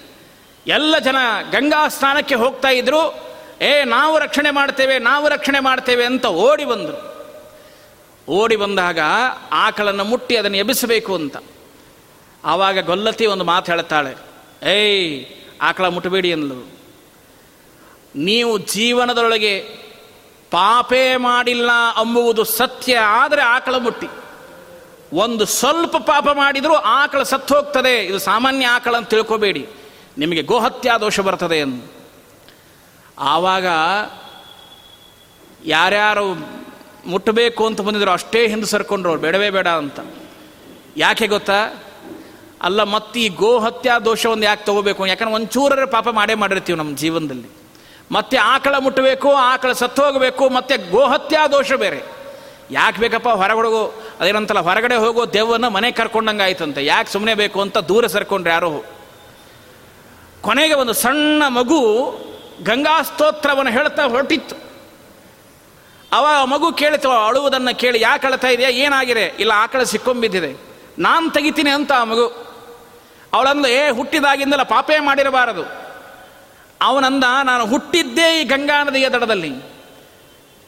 ಎಲ್ಲ 0.66 0.98
ಜನ 0.98 1.16
ಗಂಗಾ 1.50 1.88
ಸ್ನಾನಕ್ಕೆ 1.88 2.35
ಹೋಗ್ತಾ 2.35 2.68
ಇದ್ರು, 2.68 3.28
ಏ, 3.61 3.85
ನಾವು 3.85 4.18
ರಕ್ಷಣೆ 4.18 4.50
ಮಾಡ್ತೇವೆ, 4.50 4.98
ನಾವು 4.98 5.28
ರಕ್ಷಣೆ 5.28 5.61
ಮಾಡ್ತೇವೆ 5.61 6.04
ಅಂತ 6.04 6.26
ಓಡಿ 6.26 6.64
ಬಂದರು. 6.64 7.17
ಓಡಿ 8.29 8.57
ಬಂದಾಗ 8.57 8.99
ಆಕಳನ್ನು 9.53 10.05
ಮುಟ್ಟಿ 10.05 10.37
ಅದನ್ನು 10.37 10.57
ಎಬ್ಬಿಸಬೇಕು 10.57 11.14
ಅಂತ. 11.14 11.37
ಆವಾಗ 12.45 12.79
ಗೊಲ್ಲತಿ 12.87 13.27
ಒಂದು 13.27 13.45
ಮಾತು 13.45 13.73
ಹೇಳ್ತಾಳೆ, 13.73 14.12
ಏಯ್, 14.62 15.27
ಆಕಳ 15.62 15.87
ಮುಟ್ಟಬೇಡಿ 15.88 16.33
ಅಂದಳು 16.33 16.67
ನೀವು 18.14 18.59
ಜೀವನದೊಳಗೆ 18.59 19.55
ಪಾಪೇ 20.51 21.17
ಮಾಡಿಲ್ಲ 21.17 21.71
ಅಂಬುವುದು 21.97 22.45
ಸತ್ಯ, 22.45 22.97
ಆದರೆ 22.99 23.43
ಆಕಳ 23.43 23.75
ಮುಟ್ಟಿ. 23.77 24.09
ಒಂದು 25.12 25.45
ಸ್ವಲ್ಪ 25.45 25.97
ಪಾಪ 25.97 26.29
ಮಾಡಿದರೂ 26.33 26.75
ಆಕಳ 26.75 27.23
ಸತ್ತು 27.23 27.55
ಹೋಗ್ತದೆ. 27.55 28.05
ಇದು 28.05 28.19
ಸಾಮಾನ್ಯ 28.19 28.67
ಆಕಳ 28.67 28.97
ಅಂತ 28.97 29.09
ತಿಳ್ಕೋಬೇಡಿ. 29.09 29.67
ನಿಮಗೆ 30.19 30.43
ಗೋಹತ್ಯಾ 30.43 30.99
ದೋಷ 30.99 31.21
ಬರ್ತದೆ 31.21 31.59
ಎಂದು 31.59 31.83
ಆವಾಗ 33.19 33.67
ಯಾರ್ಯಾರು 35.64 36.58
ಮುಟ್ಟಬೇಕು 37.09 37.66
ಅಂತ 37.66 37.81
ಬಂದಿದ್ರು, 37.81 38.11
ಅಷ್ಟೇ 38.11 38.49
ಹಿಂದೆ 38.49 38.66
ಸರ್ಕೊಂಡ್ರು 38.66 39.11
ಅವ್ರು, 39.11 39.23
ಬೇಡವೇ 39.23 39.51
ಬೇಡ 39.51 39.68
ಅಂತ. 39.68 40.01
ಯಾಕೆ 40.97 41.27
ಗೊತ್ತಾ? 41.27 41.85
ಅಲ್ಲ, 42.62 42.83
ಮತ್ತೆ 42.83 43.21
ಈ 43.21 43.29
ಗೋಹತ್ಯಾ 43.29 43.99
ದೋಷ 43.99 44.27
ಒಂದು 44.27 44.44
ಯಾಕೆ 44.44 44.64
ತಗೋಬೇಕು? 44.64 45.07
ಯಾಕಂದ್ರೆ 45.07 45.35
ಒಂಚೂರರ 45.35 45.85
ಪಾಪ 45.85 46.09
ಮಾಡೇ 46.09 46.35
ಮಾಡಿರ್ತೀವಿ 46.35 46.79
ನಮ್ಮ 46.79 46.97
ಜೀವನದಲ್ಲಿ. 46.97 47.49
ಮತ್ತೆ 48.12 48.37
ಆಕಳ 48.37 48.75
ಮುಟ್ಟಬೇಕು 48.79 49.33
ಆಕಳ 49.33 49.73
ಸತ್ತು 49.73 50.05
ಹೋಗಬೇಕು, 50.05 50.49
ಮತ್ತೆ 50.49 50.77
ಗೋಹತ್ಯಾ 50.77 51.47
ದೋಷ 51.47 51.73
ಬೇರೆ. 51.73 52.03
ಯಾಕೆ 52.71 52.99
ಬೇಕಪ್ಪ 52.99 53.29
ಹೊರಗಡೆ 53.29 53.92
ಅದೇನಂತಲ್ಲ, 54.21 54.61
ಹೊರಗಡೆ 54.61 54.94
ಹೋಗೋ 54.94 55.27
ದೇವನ 55.27 55.68
ಮನೆ 55.68 55.90
ಕರ್ಕೊಂಡಂಗೆ 55.90 56.42
ಆಯ್ತಂತೆ 56.42 56.85
ಯಾಕೆ 56.85 57.12
ಸುಮ್ಮನೆ 57.12 57.35
ಬೇಕು 57.35 57.61
ಅಂತ 57.61 57.79
ದೂರ 57.79 58.07
ಸರ್ಕೊಂಡ್ರೆ 58.07 58.53
ಯಾರೋ. 58.53 58.85
ಕೊನೆಗೆ 60.40 60.75
ಒಂದು 60.75 60.92
ಸಣ್ಣ 60.92 61.42
ಮಗು 61.49 61.81
ಗಂಗಾ 62.62 63.03
ಸ್ತೋತ್ರವನ್ನು 63.03 63.71
ಹೇಳ್ತಾ 63.71 64.05
ಹೊರಟಿತ್ತು. 64.05 64.67
ಅವ 66.12 66.47
ಮಗು 66.47 66.73
ಕೇಳಿತು 66.73 67.11
ಅಳುವುದನ್ನು 67.11 67.79
ಕೇಳಿ 67.79 68.01
ಯಾಕೆ 68.01 68.27
ಅಳ್ತಾ 68.27 68.49
ಇದೆಯಾ? 68.49 68.68
ಏನಾಗಿದೆ? 68.68 69.25
ಇಲ್ಲ 69.25 69.53
ಆಕಳ 69.55 69.83
ಸಿಕ್ಕೊಂಬಿದ್ದಿದೆ. 69.83 70.61
ನಾನು 70.99 71.31
ತೆಗಿತೀನಿ 71.31 71.71
ಅಂತ 71.71 71.92
ಆ 71.92 72.05
ಮಗು. 72.05 72.49
ಅವಳಂದ, 73.33 73.66
ಏ 73.66 73.90
ಹುಟ್ಟಿದಾಗಿಂದಲ್ಲ 73.90 74.62
ಪಾಪೇ 74.62 74.99
ಮಾಡಿರಬಾರದು. 74.99 75.88
ಅವನಂದ, 76.83 77.25
ನಾನು 77.44 77.66
ಹುಟ್ಟಿದ್ದೇ 77.66 78.40
ಈ 78.40 78.44
ಗಂಗಾ 78.44 78.85
ನದಿಯ 78.85 79.09
ದಡದಲ್ಲಿ. 79.09 79.79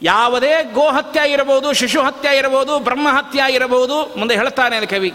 ಯಾವುದೇ 0.01 0.63
ಗೋಹತ್ಯ 0.73 1.31
ಇರಬಹುದು, 1.31 1.73
ಶಿಶು 1.73 2.01
ಹತ್ಯ 2.01 2.37
ಇರಬಹುದು 2.37 2.79
ಬ್ರಹ್ಮಹತ್ಯ 2.79 3.43
ಇರಬಹುದು, 3.49 4.19
ಮುಂದೆ 4.19 4.35
ಹೇಳ್ತಾನೆ 4.35 4.85
ಕವಿ. 4.85 5.13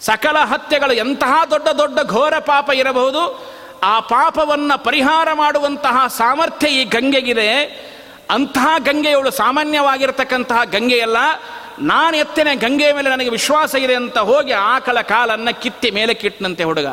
ಸಕಲ 0.00 0.38
ಹತ್ಯೆಗಳು 0.38 0.92
ಎಂತಹ 0.92 1.44
ದೊಡ್ಡ 1.50 1.68
ದೊಡ್ಡ 1.68 1.98
ಘೋರ 2.00 2.38
ಪಾಪ 2.38 2.70
ಇರಬಹುದು, 2.70 3.52
ಆ 3.82 4.00
ಪಾಪವನ್ನು 4.00 4.84
ಪರಿಹಾರ 4.84 5.32
ಮಾಡುವಂತಹ 5.32 6.06
ಸಾಮರ್ಥ್ಯ 6.06 6.68
ಈ 6.68 6.84
ಗಂಗೆಗಿದೆ. 6.84 7.88
ಅಂತಹ 8.30 8.68
ಗಂಗೆಯವಳು 8.78 9.30
ಸಾಮಾನ್ಯವಾಗಿರತಕ್ಕಂತಹ 9.30 10.60
ಗಂಗೆಯಲ್ಲ, 10.64 11.16
ನಾನು 11.78 12.16
ಎತ್ತೇನೆ 12.16 12.52
ಗಂಗೆಯ 12.54 12.92
ಮೇಲೆ 12.92 13.10
ನನಗೆ 13.10 13.30
ವಿಶ್ವಾಸ 13.30 13.74
ಇದೆ 13.74 13.94
ಅಂತ 13.94 14.18
ಹೋಗಿ 14.18 14.52
ಆಕಳ 14.52 15.00
ಕಾಲನ್ನು 15.00 15.60
ಕಿತ್ತಿ 15.60 15.90
ಮೇಲೆ 15.90 16.14
ಕಿಟ್ಟನಂತೆ 16.14 16.64
ಹುಡುಗ. 16.64 16.88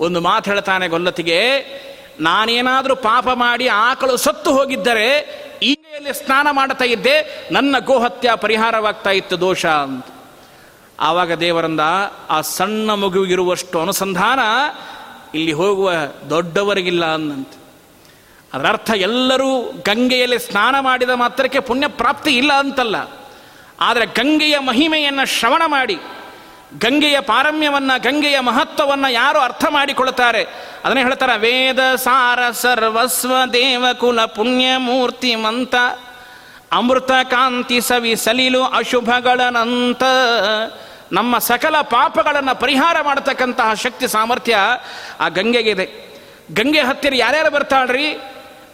ಒಂದು 0.00 0.20
ಮಾತು 0.20 0.50
ಹೇಳ್ತಾನೆ 0.50 0.88
ಗೊಲ್ಲತಿಗೆ, 0.88 1.40
ನಾನೇನಾದರೂ 2.20 2.96
ಪಾಪ 2.96 3.28
ಮಾಡಿ 3.34 3.68
ಆಕಳು 3.68 4.16
ಸತ್ತು 4.16 4.50
ಹೋಗಿದ್ದರೆ 4.52 5.08
ಈಗೆಯಲ್ಲಿ 5.62 6.12
ಸ್ನಾನ 6.14 6.46
ಮಾಡ್ತಾ 6.50 6.84
ಇದ್ದೆ, 6.84 7.16
ನನ್ನ 7.52 7.76
ಗೋಹತ್ಯ 7.78 8.30
ಪರಿಹಾರವಾಗ್ತಾ 8.36 9.10
ಇತ್ತು 9.10 9.40
ದೋಷ 9.40 9.66
ಅಂತ. 9.66 10.06
ಆವಾಗ 11.00 11.32
ದೇವರಂದ, 11.32 11.80
ಆ 12.30 12.40
ಸಣ್ಣ 12.40 12.90
ಮಗುವಿಗಿರುವಷ್ಟು 12.94 13.80
ಅನುಸಂಧಾನ 13.80 14.40
ಇಲ್ಲಿ 15.34 15.52
ಹೋಗುವ 15.52 15.92
ದೊಡ್ಡವರಿಗಿಲ್ಲ 16.30 17.14
ಅನ್ನಂತೆ. 17.14 17.55
ಅದರ 18.54 18.66
ಅರ್ಥ 18.66 18.90
ಎಲ್ಲರೂ 18.90 19.62
ಗಂಗೆಯಲ್ಲಿ 19.86 20.38
ಸ್ನಾನ 20.38 20.80
ಮಾಡಿದ 20.80 21.10
ಮಾತ್ರಕ್ಕೆ 21.10 21.60
ಪುಣ್ಯ 21.60 21.88
ಪ್ರಾಪ್ತಿ 21.88 22.36
ಇಲ್ಲ 22.36 22.52
ಅಂತಲ್ಲ. 22.52 22.96
ಆದರೆ 23.80 24.06
ಗಂಗೆಯ 24.06 24.58
ಮಹಿಮೆಯನ್ನು 24.58 25.26
ಶ್ರವಣ 25.26 25.62
ಮಾಡಿ, 25.66 25.94
ಗಂಗೆಯ 26.78 27.20
ಪಾರಮ್ಯವನ್ನು, 27.20 28.02
ಗಂಗೆಯ 28.02 28.40
ಮಹತ್ವವನ್ನು 28.40 29.12
ಯಾರು 29.12 29.38
ಅರ್ಥ 29.38 29.64
ಮಾಡಿಕೊಳ್ತಾರೆ 29.68 30.42
ಅದನ್ನೇ 30.84 31.02
ಹೇಳ್ತಾರೆ, 31.02 31.38
ವೇದ, 31.38 31.94
ಸಾರ 31.94 32.50
ಸರ್ವಸ್ವ 32.50 33.32
ದೇವಕುಲ 33.52 34.24
ಪುಣ್ಯ, 34.24 34.76
ಮೂರ್ತಿ 34.76 35.34
ಮಂತ 35.34 35.74
ಅಮೃತ, 36.72 37.10
ಕಾಂತಿ, 37.22 37.80
ಸವಿ, 37.80 38.16
ಸಲೀಲು 38.16 38.64
ಅಶುಭಗಳನಂತ 38.64 40.02
ನಮ್ಮ 41.12 41.38
ಸಕಲ 41.38 41.80
ಪಾಪಗಳನ್ನು 41.80 42.60
ಪರಿಹಾರ 42.60 42.96
ಮಾಡತಕ್ಕಂತಹ 43.02 43.74
ಶಕ್ತಿ 43.74 44.08
ಸಾಮರ್ಥ್ಯ 44.08 44.56
ಆ 45.20 45.28
ಗಂಗೆಗಿದೆ. 45.28 45.86
ಗಂಗೆ 46.54 46.80
ಹತ್ತಿರ 46.80 47.12
ಯಾರ್ಯಾರು 47.16 47.50
ಬರ್ತಾಳ್ರಿ? 47.50 48.08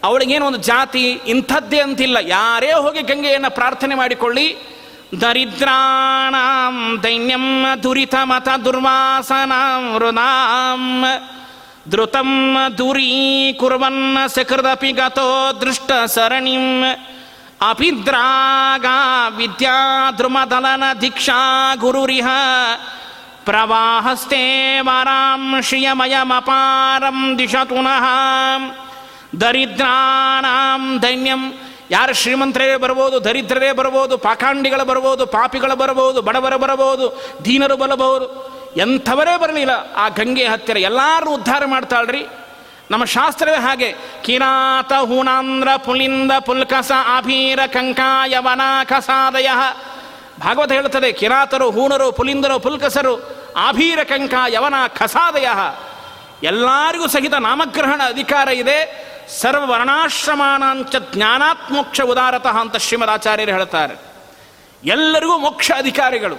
ಅವಳಿಗೇನು 0.04 0.46
ಒಂದು 0.46 0.62
ಜಾತಿ 0.64 1.06
ಇಂಥದ್ದೇ 1.26 1.80
ಅಂತಿಲ್ಲ 1.82 2.18
ಯಾರೇ 2.28 2.72
ಹೋಗಿ 2.80 3.02
ಗಂಗೆಯನ್ನು 3.04 3.52
ಪ್ರಾರ್ಥನೆ 3.52 3.96
ಮಾಡಿಕೊಳ್ಳಿ 3.96 4.48
ದರಿದ್ರಾಣಾಂ 5.22 6.76
ದೈನ್ಯಂ 7.04 7.46
ದುರಿತ 7.84 8.16
ಮತ 8.24 8.50
ದುರ್ವಾಸನಾಂ 8.66 9.84
ವೃದಾಂ 9.94 10.84
ಧೃತಂ 11.90 12.32
ದೂರೀಕುರ್ವನ್ನ 12.78 14.18
ಸಕೃದಪಿ 14.28 14.92
ಗತೋ 14.92 15.30
ದೃಷ್ಟ 15.62 15.92
ಸರಣಿಂ 16.06 16.66
ಅಪಿದ್ರಾಗ 17.62 18.88
ವಿದ್ಯಾ 19.36 19.78
ಧ್ರುಮದಲನ 20.18 20.84
ದೀಕ್ಷಾ 21.02 21.40
ಗುರುರಿಹ 21.80 22.28
ಪ್ರವಾಹಸ್ತೆ 23.46 24.42
ವಾರಾಂ 24.82 25.44
ಶ್ರಿಯಮಯಮಪಾರಂ 25.64 27.20
ದಿಶತುನಃ 27.38 28.06
ದರಿದ್ರಾನಾಂ 29.41 31.03
ದೈನ್ಯಂ. 31.03 31.59
ಯಾರು 31.91 32.15
ಶ್ರೀಮಂತರೇ 32.15 32.77
ಬರ್ಬೋದು 32.77 33.25
ದರಿದ್ರರೇ 33.25 33.73
ಬರ್ಬೋದು 33.73 34.19
ಪಾಖಾಂಡಿಗಳು 34.19 34.85
ಬರ್ಬೋದು 34.85 35.27
ಪಾಪಿಗಳು 35.27 35.77
ಬರಬಹುದು, 35.77 36.23
ಬಡವರು 36.23 36.59
ಬರಬಹುದು, 36.59 37.23
ದೀನರು 37.45 37.77
ಬರಬಹುದು, 37.77 38.53
ಎಂಥವರೇ 38.77 39.39
ಬರಲಿಲ್ಲ. 39.39 39.71
ಆ 39.97 40.09
ಗಂಗೆ 40.09 40.45
ಹತ್ತಿರ 40.45 40.77
ಎಲ್ಲರೂ 40.77 41.35
ಉದ್ಧಾರ 41.35 41.65
ಮಾಡ್ತಾಳ್ರಿ. 41.65 42.27
ನಮ್ಮ 42.91 43.05
ಶಾಸ್ತ್ರವೇ 43.05 43.57
ಹಾಗೆ 43.57 43.95
ಕಿರಾತ 44.23 44.93
ಹೂಣಾಂದ್ರ 44.93 45.69
ಪುಲಿಂದ 45.77 46.33
ಪುಲ್ಕಸ 46.41 46.93
ಆಭೀರ 47.07 47.59
ಕಂಕಾಯವನ 47.67 48.61
ಕಸಾದಯ 48.85 49.49
ಭಾಗವತ 50.41 50.73
ಹೇಳುತ್ತದೆ 50.73 51.13
ಕಿರಾತರು 51.13 51.71
ಹೂಣರು 51.71 52.13
ಪುಲಿಂದರು 52.13 52.61
ಪುಲ್ಕಸರು 52.61 53.43
ಆಭೀರ 53.57 54.03
ಕಂಕ 54.03 54.35
ಯವನ 54.49 54.75
ಖಸಾದಯ 54.87 55.49
ಎಲ್ಲರಿಗೂ 56.43 57.07
ಸಹಿತ 57.07 57.35
ನಾಮಗ್ರಹಣ 57.35 58.01
ಅಧಿಕಾರ 58.07 58.49
ಇದೆ. 58.49 58.79
ಸರ್ವ 59.41 59.71
ವರ್ಣಾಶ್ರಮಾನಾಂಚ 59.71 60.97
ಜ್ಞಾನಾತ್ಮೋಕ್ಷ 61.15 62.01
ಉದಾರತಃ 62.01 62.57
ಅಂತ 62.61 62.77
ಶ್ರೀಮದಾಚಾರ್ಯರು 62.77 63.53
ಹೇಳ್ತಾರೆ. 63.53 63.95
ಎಲ್ಲರಿಗೂ 64.85 65.39
ಮೋಕ್ಷ 65.39 65.71
ಅಧಿಕಾರಿಗಳು. 65.77 66.37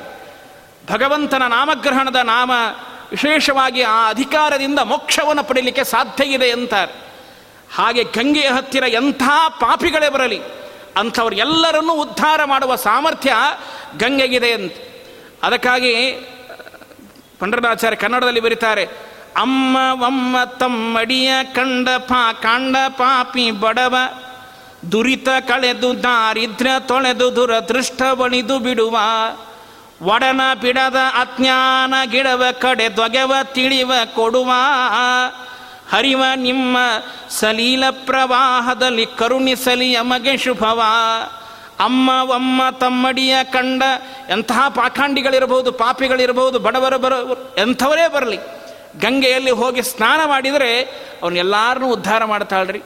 ಭಗವಂತನ 0.91 1.43
ನಾಮಗ್ರಹಣದ 1.47 2.15
ನಾಮ 2.15 2.51
ವಿಶೇಷವಾಗಿ 3.11 3.81
ಆ 3.81 4.09
ಅಧಿಕಾರದಿಂದ 4.09 4.79
ಮೋಕ್ಷವನ್ನು 4.79 5.43
ಪಡೀಲಿಕ್ಕೆ 5.43 5.83
ಸಾಧ್ಯ 5.83 6.23
ಇದೆ 6.23 6.51
ಅಂತಾರೆ. 6.51 6.93
ಹಾಗೆ 7.75 8.03
ಗಂಗೆಯ 8.03 8.49
ಹತ್ತಿರ 8.49 8.83
ಎಂಥ 8.87 9.23
ಪಾಪಿಗಳೇ 9.49 10.09
ಬರಲಿ, 10.09 10.41
ಅಂಥವ್ರು 10.97 11.35
ಎಲ್ಲರನ್ನೂ 11.35 11.93
ಉದ್ಧಾರ 11.93 12.43
ಮಾಡುವ 12.43 12.75
ಸಾಮರ್ಥ್ಯ 12.75 13.35
ಗಂಗೆಗಿದೆ 13.97 14.53
ಅಂತ. 14.53 14.73
ಅದಕ್ಕಾಗಿ 15.43 16.11
ಪಂಡರಾಚಾರ್ಯ 17.39 17.97
ಕನ್ನಡದಲ್ಲಿ 17.97 18.39
ಬರೀತಾರೆ 18.39 19.12
ಅಮ್ಮ 19.37 19.77
ಒಮ್ಮ 19.91 20.37
ತಮ್ಮಡಿಯ 20.43 21.31
ಕಂಡ 21.43 21.89
ಪಾ 21.97 22.33
ಕಾಂಡ 22.33 22.75
ಪಾಪಿ 22.87 23.51
ಬಡವ, 23.51 23.95
ದುರಿತ 24.91 25.29
ಕಳೆದು 25.47 26.03
ದಾರಿದ್ರ್ಯ 26.03 26.71
ತೊಳೆದು 26.79 27.35
ದುರದೃಷ್ಟ 27.35 28.01
ಬಣಿದು 28.13 28.59
ಬಿಡುವ, 28.59 28.97
ಒಡನ 30.01 30.41
ಬಿಡದ 30.61 30.95
ಅಜ್ಞಾನ 30.95 31.93
ಗಿಡವ 32.05 32.43
ಕಡೆ 32.59 32.97
ದೊಗೆವ 32.97 33.33
ತಿಳಿವ 33.43 33.91
ಕೊಡುವ, 34.15 34.51
ಹರಿವ 35.91 36.23
ನಿಮ್ಮ 36.35 36.77
ಸಲೀಲ 37.29 37.83
ಪ್ರವಾಹದಲ್ಲಿ 37.89 39.05
ಕರುಣಿಸಲಿ 39.05 39.91
ಯಮಗೆ 39.91 40.37
ಶುಭವ. 40.37 40.81
ಅಮ್ಮ 41.79 42.09
ಒಮ್ಮ 42.23 42.61
ತಮ್ಮಡಿಯ 42.71 43.35
ಕಂಡ 43.43 43.83
ಎಂತಹ 44.29 44.67
ಪಾಖಂಡಿಗಳಿರಬಹುದು, 44.69 45.71
ಪಾಪಿಗಳಿರಬಹುದು, 45.71 46.59
ಬಡವರು 46.59 46.99
ಬರ 46.99 47.13
ಎಂಥವರೇ 47.57 48.07
ಬರಲಿ. 48.07 48.62
ಗಂಗೆಯಲ್ಲಿ 48.99 49.51
ಹೋಗಿ 49.51 49.81
ಸ್ನಾನ 49.81 50.21
ಮಾಡಿದರೆ 50.27 50.81
ಅವನ್ನೆಲ್ಲರನ್ನೂ 51.23 51.91
ಉದ್ಧಾರ 51.93 52.25
ಮಾಡ್ತಾಳ್ರಿ. 52.25 52.81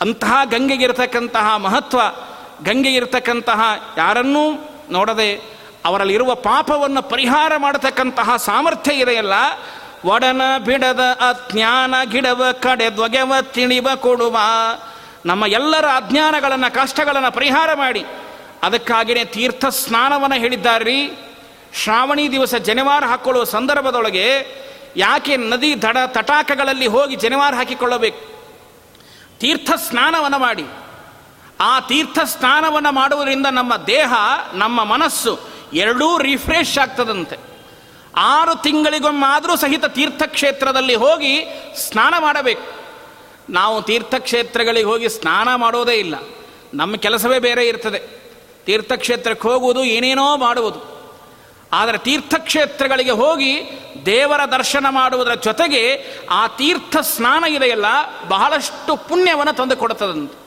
ಅಂತಹ 0.00 0.36
ಗಂಗೆಗಿರ್ತಕ್ಕಂತಹ 0.44 1.56
ಮಹತ್ವ, 1.56 2.00
ಗಂಗೆಗಿರತಕ್ಕಂತಹ 2.62 3.60
ಯಾರನ್ನೂ 3.96 4.52
ನೋಡದೆ 4.90 5.42
ಅವರಲ್ಲಿರುವ 5.84 6.34
ಪಾಪವನ್ನು 6.34 7.02
ಪರಿಹಾರ 7.02 7.52
ಮಾಡತಕ್ಕಂತಹ 7.56 8.36
ಸಾಮರ್ಥ್ಯ 8.36 8.92
ಇದೆಯಲ್ಲ, 8.92 9.32
ಒಡನ 10.04 10.42
ಬಿಡದ 10.64 11.00
ಅಜ್ಞಾನ 11.00 11.94
ಗಿಡವ 12.04 12.44
ಕಡೆ 12.60 12.96
ದೊಗೆವ 12.96 13.32
ತಿಳಿವ 13.42 13.88
ಕೊಡುವ. 13.96 14.38
ನಮ್ಮ 15.26 15.46
ಎಲ್ಲರ 15.46 15.84
ಅಜ್ಞಾನಗಳನ್ನು, 15.84 16.74
ಕಷ್ಟಗಳನ್ನು 16.74 17.32
ಪರಿಹಾರ 17.32 17.70
ಮಾಡಿ. 17.74 18.04
ಅದಕ್ಕಾಗಿಯೇ 18.62 19.24
ತೀರ್ಥ 19.24 19.64
ಸ್ನಾನವನ್ನು 19.64 20.36
ಹೇಳಿದ್ದಾರ್ರಿ. 20.36 21.12
ಶ್ರಾವಣಿ 21.74 22.30
ದಿವಸ 22.30 22.54
ಜನಿವಾರ 22.54 23.04
ಹಾಕ್ಕೊಳ್ಳುವ 23.04 23.44
ಸಂದರ್ಭದೊಳಗೆ 23.44 24.64
ಯಾಕೆ 24.96 25.36
ನದಿ 25.36 25.82
ದಡ 25.82 25.96
ತಟಾಕಗಳಲ್ಲಿ 26.06 26.86
ಹೋಗಿ 26.86 27.16
ಜನಿವಾರ 27.16 27.54
ಹಾಕಿಕೊಳ್ಳಬೇಕು? 27.54 28.34
ತೀರ್ಥ 29.38 29.70
ಸ್ನಾನವನ್ನು 29.76 30.38
ಮಾಡಿ. 30.38 30.64
ಆ 31.60 31.80
ತೀರ್ಥ 31.80 32.18
ಸ್ನಾನವನ್ನು 32.24 32.92
ಮಾಡುವುದರಿಂದ 32.92 33.46
ನಮ್ಮ 33.46 33.76
ದೇಹ, 33.76 34.14
ನಮ್ಮ 34.54 34.84
ಮನಸ್ಸು 34.84 35.38
ಎರಡೂ 35.72 36.18
ರಿಫ್ರೆಶ್ 36.18 36.78
ಆಗ್ತದಂತೆ. 36.78 37.36
ಆರು 38.16 38.62
ತಿಂಗಳಿಗೊಮ್ಮಾದರೂ 38.62 39.56
ಸಹಿತ 39.56 39.84
ತೀರ್ಥಕ್ಷೇತ್ರದಲ್ಲಿ 39.84 40.94
ಹೋಗಿ 40.94 41.44
ಸ್ನಾನ 41.76 42.14
ಮಾಡಬೇಕು. 42.20 42.84
ನಾವು 43.50 43.82
ತೀರ್ಥಕ್ಷೇತ್ರಗಳಿಗೆ 43.82 44.86
ಹೋಗಿ 44.86 45.08
ಸ್ನಾನ 45.08 45.54
ಮಾಡೋದೇ 45.54 45.92
ಇಲ್ಲ. 45.92 46.14
ನಮ್ಮ 46.74 46.96
ಕೆಲಸವೇ 46.96 47.38
ಬೇರೆ 47.38 47.68
ಇರ್ತದೆ. 47.68 48.30
ತೀರ್ಥಕ್ಷೇತ್ರಕ್ಕೆ 48.64 49.48
ಹೋಗುವುದು 49.48 49.84
ಏನೇನೋ 49.84 50.36
ಮಾಡುವುದು. 50.36 50.93
ಆದರೆ 51.74 51.98
ತೀರ್ಥಕ್ಷೇತ್ರಗಳಿಗೆ 51.98 53.10
ಹೋಗಿ 53.10 53.52
ದೇವರ 54.06 54.44
ದರ್ಶನ 54.44 54.86
ಮಾಡುವುದರ 54.90 55.34
ಜೊತೆಗೆ 55.34 55.82
ಆ 56.30 56.46
ತೀರ್ಥ 56.46 56.96
ಸ್ನಾನ 56.96 57.44
ಇದೆಯಲ್ಲ 57.44 57.84
ಬಹಳಷ್ಟು 58.28 58.96
ಪುಣ್ಯವನ್ನು 58.96 59.52
ತಂದು 59.52 59.76
ಕೊಡುತ್ತದಂತೆ. 59.76 60.44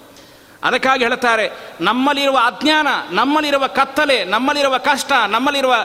ಅದಕ್ಕಾಗಿ 0.63 1.04
ಹೇಳ್ತಾರೆ, 1.04 1.46
ನಮ್ಮಲ್ಲಿರುವ 1.82 2.38
ಅಜ್ಞಾನ, 2.38 2.88
ನಮ್ಮಲ್ಲಿರುವ 3.12 3.68
ಕತ್ತಲೆ, 3.68 4.24
ನಮ್ಮಲ್ಲಿರುವ 4.24 4.78
ಕಷ್ಟ, 4.78 5.12
ನಮ್ಮಲ್ಲಿರುವ 5.28 5.76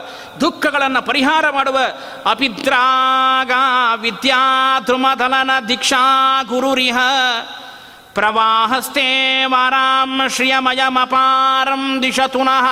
ದುಃಖಗಳನ್ನು 0.41 1.01
ಪರಿಹಾರ 1.01 1.49
ಮಾಡುವ 1.49 1.79
ಅಪಿದ್ರಾಗ 2.25 3.51
ವಿದ್ಯಾ 4.01 4.41
ಧ್ರುಮದಲನ 4.79 5.51
ದೀಕ್ಷಾ 5.67 6.03
ಗುರುರಿಹ 6.43 6.97
ಪ್ರವಾಹಸ್ತೇ 8.13 9.07
ವಾರಾಂ 9.45 10.21
ಶ್ರಿಯಮಯಮಪಾರಂ 10.29 12.03
ದಿಶತುನಃ. 12.03 12.67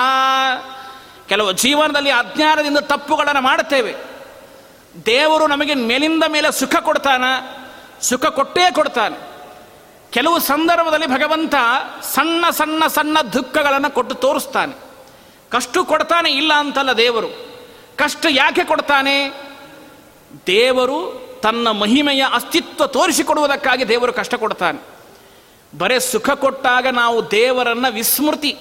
ಕೆಲವು 1.32 1.52
ಜೀವನದಲ್ಲಿ 1.52 2.10
ಅಜ್ಞಾನದಿಂದ 2.10 2.78
ತಪ್ಪುಗಳನ್ನು 2.78 3.42
ಮಾಡುತ್ತೇವೆ. 3.42 3.96
ದೇವರು 5.06 5.48
ನಮಗೆ 5.48 5.74
ಮೇಲಿಂದ 5.74 6.24
ಮೇಲೆ 6.28 6.52
ಸುಖ 6.52 6.76
ಕೊಡ್ತಾನ, 6.76 7.24
ಸುಖ 8.02 8.26
ಕೊಟ್ಟೇ 8.26 8.72
ಕೊಡ್ತಾನೆ. 8.72 9.18
ಕೆಲವು 10.12 10.40
ಸಂದರ್ಭದಲ್ಲಿ 10.40 11.08
ಭಗವಂತ 11.08 11.56
ಸಣ್ಣ 12.02 12.50
ಸಣ್ಣ 12.50 12.88
ಸಣ್ಣ 12.88 13.22
ದುಃಖಗಳನ್ನು 13.22 13.94
ಕೊಟ್ಟು 13.94 14.16
ತೋರಿಸ್ತಾನೆ. 14.16 14.74
ಕಷ್ಟ 15.50 15.78
ಕೊಡ್ತಾನೆ 15.78 16.32
ಇಲ್ಲ 16.32 16.54
ಅಂತಲ್ಲ 16.54 16.92
ದೇವರು. 16.92 17.28
ಕಷ್ಟ 17.96 18.26
ಯಾಕೆ 18.30 18.64
ಕೊಡ್ತಾನೆ? 18.64 19.30
ದೇವರು 20.48 21.28
ತನ್ನ 21.44 21.72
ಮಹಿಮೆಯ 21.72 22.26
ಅಸ್ತಿತ್ವ 22.34 22.88
ತೋರಿಸಿಕೊಡುವುದಕ್ಕಾಗಿ 22.88 23.88
ದೇವರು 23.88 24.14
ಕಷ್ಟ 24.14 24.36
ಕೊಡ್ತಾನೆ. 24.36 24.80
ಬರೇ 25.78 26.00
ಸುಖ 26.00 26.30
ಕೊಟ್ಟಾಗ 26.30 26.88
ನಾವು 26.88 27.32
ದೇವರನ್ನು 27.32 27.94
ವಿಸ್ಮೃತಿ. 27.94 28.60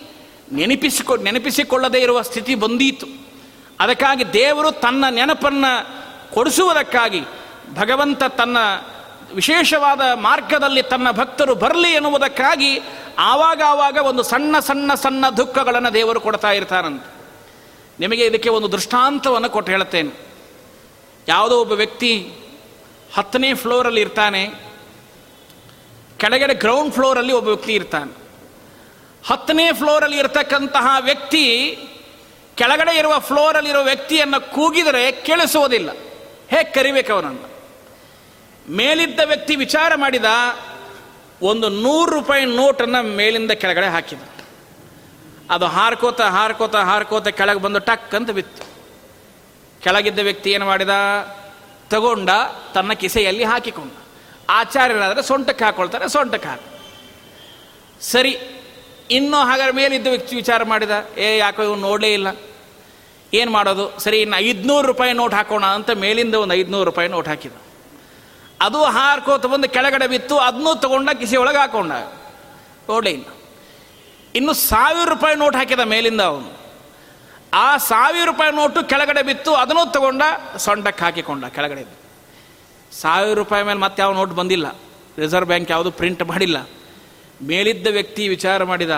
ನೆನಪಿಸಿಕೊ, 0.53 1.17
ನೆನಪಿಸಿಕೊಳ್ಳದೇ 1.17 2.01
ಇರುವ 2.01 2.23
ಸ್ಥಿತಿ 2.23 2.55
ಬಂದೀತು. 2.55 3.07
ಅದಕ್ಕಾಗಿ 3.81 4.33
ದೇವರು 4.33 4.71
ತನ್ನ 4.71 5.05
ನೆನಪನ್ನು 5.11 6.01
ಕೊಡಿಸುವುದಕ್ಕಾಗಿ 6.35 7.21
ಭಗವಂತ 7.75 8.23
ತನ್ನ 8.25 8.57
ವಿಶೇಷವಾದ 9.35 10.01
ಮಾರ್ಗದಲ್ಲಿ 10.15 10.83
ತನ್ನ 10.83 11.11
ಭಕ್ತರು 11.11 11.55
ಬರಲಿ 11.55 11.89
ಎನ್ನುವುದಕ್ಕಾಗಿ 11.89 12.81
ಆವಾಗ 13.19 13.63
ಆವಾಗ 13.67 13.97
ಒಂದು 13.97 14.23
ಸಣ್ಣ 14.23 14.59
ಸಣ್ಣ 14.59 14.95
ಸಣ್ಣ 14.95 15.25
ದುಃಖಗಳನ್ನು 15.37 15.95
ದೇವರು 15.95 16.21
ಕೊಡ್ತಾ 16.21 16.53
ಇರ್ತಾರಂತೆ. 16.53 17.15
ನಿಮಗೆ 18.01 18.25
ಇದಕ್ಕೆ 18.25 18.49
ಒಂದು 18.49 18.73
ದೃಷ್ಟಾಂತವನ್ನು 18.73 19.51
ಕೊಟ್ಟು 19.51 19.73
ಹೇಳುತ್ತೇನೆ. 19.73 20.27
ಯಾವುದೋ 21.29 21.61
ಒಬ್ಬ 21.61 21.73
ವ್ಯಕ್ತಿ 21.73 22.33
ಹತ್ತನೇ 23.15 23.55
ಫ್ಲೋರಲ್ಲಿ 23.55 24.01
ಇರ್ತಾನೆ. 24.01 24.51
ಕೆಳಗಡೆ 26.17 26.55
ಗ್ರೌಂಡ್ 26.55 26.95
ಫ್ಲೋರಲ್ಲಿ 26.95 27.33
ಒಬ್ಬ 27.33 27.49
ವ್ಯಕ್ತಿ 27.49 27.73
ಇರ್ತಾನೆ. 27.73 28.30
ಹತ್ತನೇ 29.27 29.73
ಫ್ಲೋರಲ್ಲಿ 29.73 30.19
ಇರತಕ್ಕಂತಹ 30.19 30.97
ವ್ಯಕ್ತಿ, 31.01 31.79
ಕೆಳಗಡೆ 32.55 32.99
ಇರುವ 32.99 33.19
ಫ್ಲೋರಲ್ಲಿರುವ 33.19 33.83
ವ್ಯಕ್ತಿಯನ್ನು 33.83 34.51
ಕೂಗಿದರೆ 34.51 35.13
ಕೇಳಿಸುವುದಿಲ್ಲ. 35.13 35.91
ಹೇಗೆ 36.51 36.73
ಕರಿಬೇಕು 36.73 37.13
ಅವನನ್ನು? 37.13 37.51
ಮೇಲಿದ್ದ 38.73 39.21
ವ್ಯಕ್ತಿ 39.21 39.57
ವಿಚಾರ 39.57 39.93
ಮಾಡಿದ, 39.95 40.25
ಒಂದು 41.43 41.69
ನೂರು 41.69 42.11
ರೂಪಾಯಿ 42.11 42.45
ನೋಟನ್ನು 42.45 43.03
ಮೇಲಿಂದ 43.03 43.51
ಕೆಳಗಡೆ 43.51 43.87
ಹಾಕಿದ. 43.87 44.19
ಅದು 45.51 45.67
ಹಾರ್ಕೋತ 45.67 46.21
ಹಾರ್ಕೋತ 46.21 46.77
ಹಾರ್ಕೋತ 46.77 47.29
ಕೆಳಗೆ 47.29 47.59
ಬಂದು 47.59 47.79
ಟಕ್ 47.79 48.15
ಅಂತ 48.15 48.31
ಬಿತ್ತು. 48.31 48.63
ಕೆಳಗಿದ್ದ 49.83 50.19
ವ್ಯಕ್ತಿ 50.19 50.51
ಏನು 50.51 50.67
ಮಾಡಿದ? 50.67 50.89
ತಗೊಂಡ, 51.91 52.31
ತನ್ನ 52.75 52.93
ಕಿಸೆಯಲ್ಲಿ 52.93 53.45
ಹಾಕಿಕೊಂಡ. 53.45 53.93
ಆಚಾರ್ಯರಾದರೆ 54.49 55.23
ಸೊಂಟಕ್ಕೆ 55.23 55.65
ಹಾಕೊಳ್ತಾರೆ, 55.65 56.09
ಸೊಂಟಕ್ಕೆ 56.09 56.49
ಹಾಕ 56.49 56.61
ಸರಿ 58.01 58.39
ಇನ್ನೂ 59.11 59.37
ಹಾಗಾದ್ರೆ 59.37 59.73
ಮೇಲಿದ್ದು 59.73 60.11
ವ್ಯಕ್ತಿ 60.11 60.37
ವಿಚಾರ 60.37 60.65
ಮಾಡಿದ, 60.65 60.91
ಏ, 61.19 61.39
ಯಾಕೋ 61.39 61.63
ಇವ್ನು 61.63 61.89
ನೋಡಲೇ 61.89 62.13
ಇಲ್ಲ. 62.13 62.29
ಏನು 63.35 63.51
ಮಾಡೋದು? 63.51 64.01
ಸರಿ, 64.01 64.21
ಇನ್ನು 64.21 64.37
ಐದುನೂರು 64.37 64.87
ರೂಪಾಯಿ 64.87 65.13
ನೋಟ್ 65.13 65.35
ಹಾಕೋಣ 65.35 65.67
ಅಂತ 65.67 65.91
ಮೇಲಿಂದ 65.91 66.35
ಒಂದು 66.35 66.55
ಐದುನೂರು 66.55 66.85
ರೂಪಾಯಿ 66.85 67.09
ನೋಟ್ 67.09 67.29
ಹಾಕಿದ. 67.29 67.53
ಅದು 68.61 68.85
ಹಾರ್ಕೋತ 68.85 69.47
ಬಂದು 69.47 69.69
ಕೆಳಗಡೆ 69.69 70.07
ಬಿತ್ತು 70.07 70.39
ಅದನ್ನೂ 70.39 70.75
ತಗೊಂಡ, 70.75 71.11
ಕಿಸಿ 71.11 71.37
ಒಳಗೆ 71.37 71.59
ಹಾಕೊಂಡ. 71.59 71.93
ನೋಡಲೇ 72.89 73.11
ಇಲ್ಲ. 73.11 73.25
ಇನ್ನು 74.35 74.53
ಸಾವಿರ 74.53 75.09
ರೂಪಾಯಿ 75.09 75.37
ನೋಟ್ 75.37 75.57
ಹಾಕಿದ 75.57 75.81
ಮೇಲಿಂದ 75.81 76.21
ಅವನು. 76.21 76.61
ಆ 77.55 77.77
ಸಾವಿರ 77.77 78.25
ರೂಪಾಯಿ 78.27 78.53
ನೋಟು 78.53 78.89
ಕೆಳಗಡೆ 78.89 79.23
ಬಿತ್ತು, 79.23 79.55
ಅದನ್ನೂ 79.55 79.91
ತಗೊಂಡ, 79.91 80.23
ಸೊಂಟಕ್ಕೆ 80.57 81.05
ಹಾಕಿಕೊಂಡ 81.05 81.45
ಕೆಳಗಡೆ. 81.45 81.87
ಸಾವಿರ 82.93 83.39
ರೂಪಾಯಿ 83.39 83.65
ಮೇಲೆ 83.65 83.79
ಮತ್ತೆ 83.79 84.03
ಯಾವ 84.03 84.13
ನೋಟ್ 84.13 84.31
ಬಂದಿಲ್ಲ. 84.31 84.79
ರಿಸರ್ವ್ 85.19 85.47
ಬ್ಯಾಂಕ್ 85.47 85.71
ಯಾವುದು 85.71 85.91
ಪ್ರಿಂಟ್ 85.91 86.23
ಮಾಡಿಲ್ಲ. 86.23 86.69
ಮೇಲಿದ್ದ 87.43 87.87
ವ್ಯಕ್ತಿ 87.87 88.29
ವಿಚಾರ 88.29 88.65
ಮಾಡಿದ, 88.65 88.91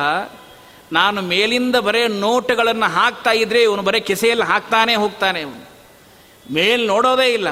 ನಾನು 0.92 1.22
ಮೇಲಿಂದ 1.22 1.76
ಬರೇ 1.76 2.08
ನೋಟುಗಳನ್ನು 2.08 2.92
ಹಾಕ್ತಾ 2.92 3.30
ಇದ್ರೆ 3.30 3.62
ಇವನು 3.62 3.82
ಬರೀ 3.82 4.00
ಕಿಸೆಯಲ್ಲಿ 4.00 4.44
ಹಾಕ್ತಾನೆ 4.44 4.94
ಹೋಗ್ತಾನೆ 4.94 5.40
ಇವನು 5.40 5.70
ಮೇಲ್ 6.52 6.86
ನೋಡೋದೇ 6.86 7.32
ಇಲ್ಲ. 7.32 7.48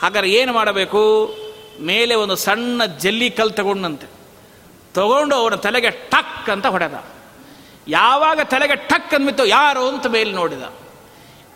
ಹಾಗಾದ್ರೆ 0.00 0.30
ಏನು 0.30 0.52
ಮಾಡಬೇಕು? 0.52 1.36
ಮೇಲೆ 1.80 2.14
ಒಂದು 2.14 2.36
ಸಣ್ಣ 2.36 2.84
ಜಲ್ಲಿ 2.84 3.30
ಕಲ್ಲು 3.30 3.52
ತಗೊಂಡಂತೆ. 3.52 4.06
ತಗೊಂಡು 4.94 5.36
ಅವನ 5.36 5.54
ತಲೆಗೆ 5.54 5.90
ಟಕ್ 5.90 6.50
ಅಂತ 6.50 6.66
ಹೊಡೆದ. 6.66 7.04
ಯಾವಾಗ 7.88 8.40
ತಲೆಗೆ 8.40 8.76
ಟಕ್ 8.76 9.14
ಅಂದ್ಬಿತ್ತು 9.14 9.44
ಯಾರು 9.44 9.88
ಅಂತ 9.88 10.06
ಮೇಲೆ 10.06 10.32
ನೋಡಿದ. 10.32 10.62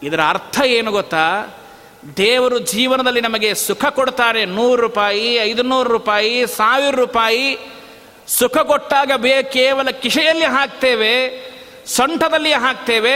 ಇದರ 0.02 0.20
ಅರ್ಥ 0.28 0.60
ಏನು 0.64 0.92
ಗೊತ್ತಾ? 0.92 1.46
ದೇವರು 2.16 2.58
ಜೀವನದಲ್ಲಿ 2.58 3.20
ನಮಗೆ 3.20 3.54
ಸುಖ 3.54 3.84
ಕೊಡ್ತಾರೆ. 3.84 4.44
ನೂರು 4.44 4.82
ರೂಪಾಯಿ, 4.82 5.34
ಐದುನೂರು 5.34 5.92
ರೂಪಾಯಿ, 5.92 6.46
ಸಾವಿರ 6.46 6.94
ರೂಪಾಯಿ 6.94 7.58
ಸುಖ 8.38 8.58
ಕೊಟ್ಟಾಗ 8.58 9.12
ಬೇ 9.16 9.42
ಕೇವಲ 9.42 9.90
ಕಿಶೆಯಲ್ಲಿ 9.90 10.44
ಹಾಕ್ತೇವೆ 10.44 11.14
ಸೊಂಟದಲ್ಲಿ 11.86 12.52
ಹಾಕ್ತೇವೆ 12.52 13.14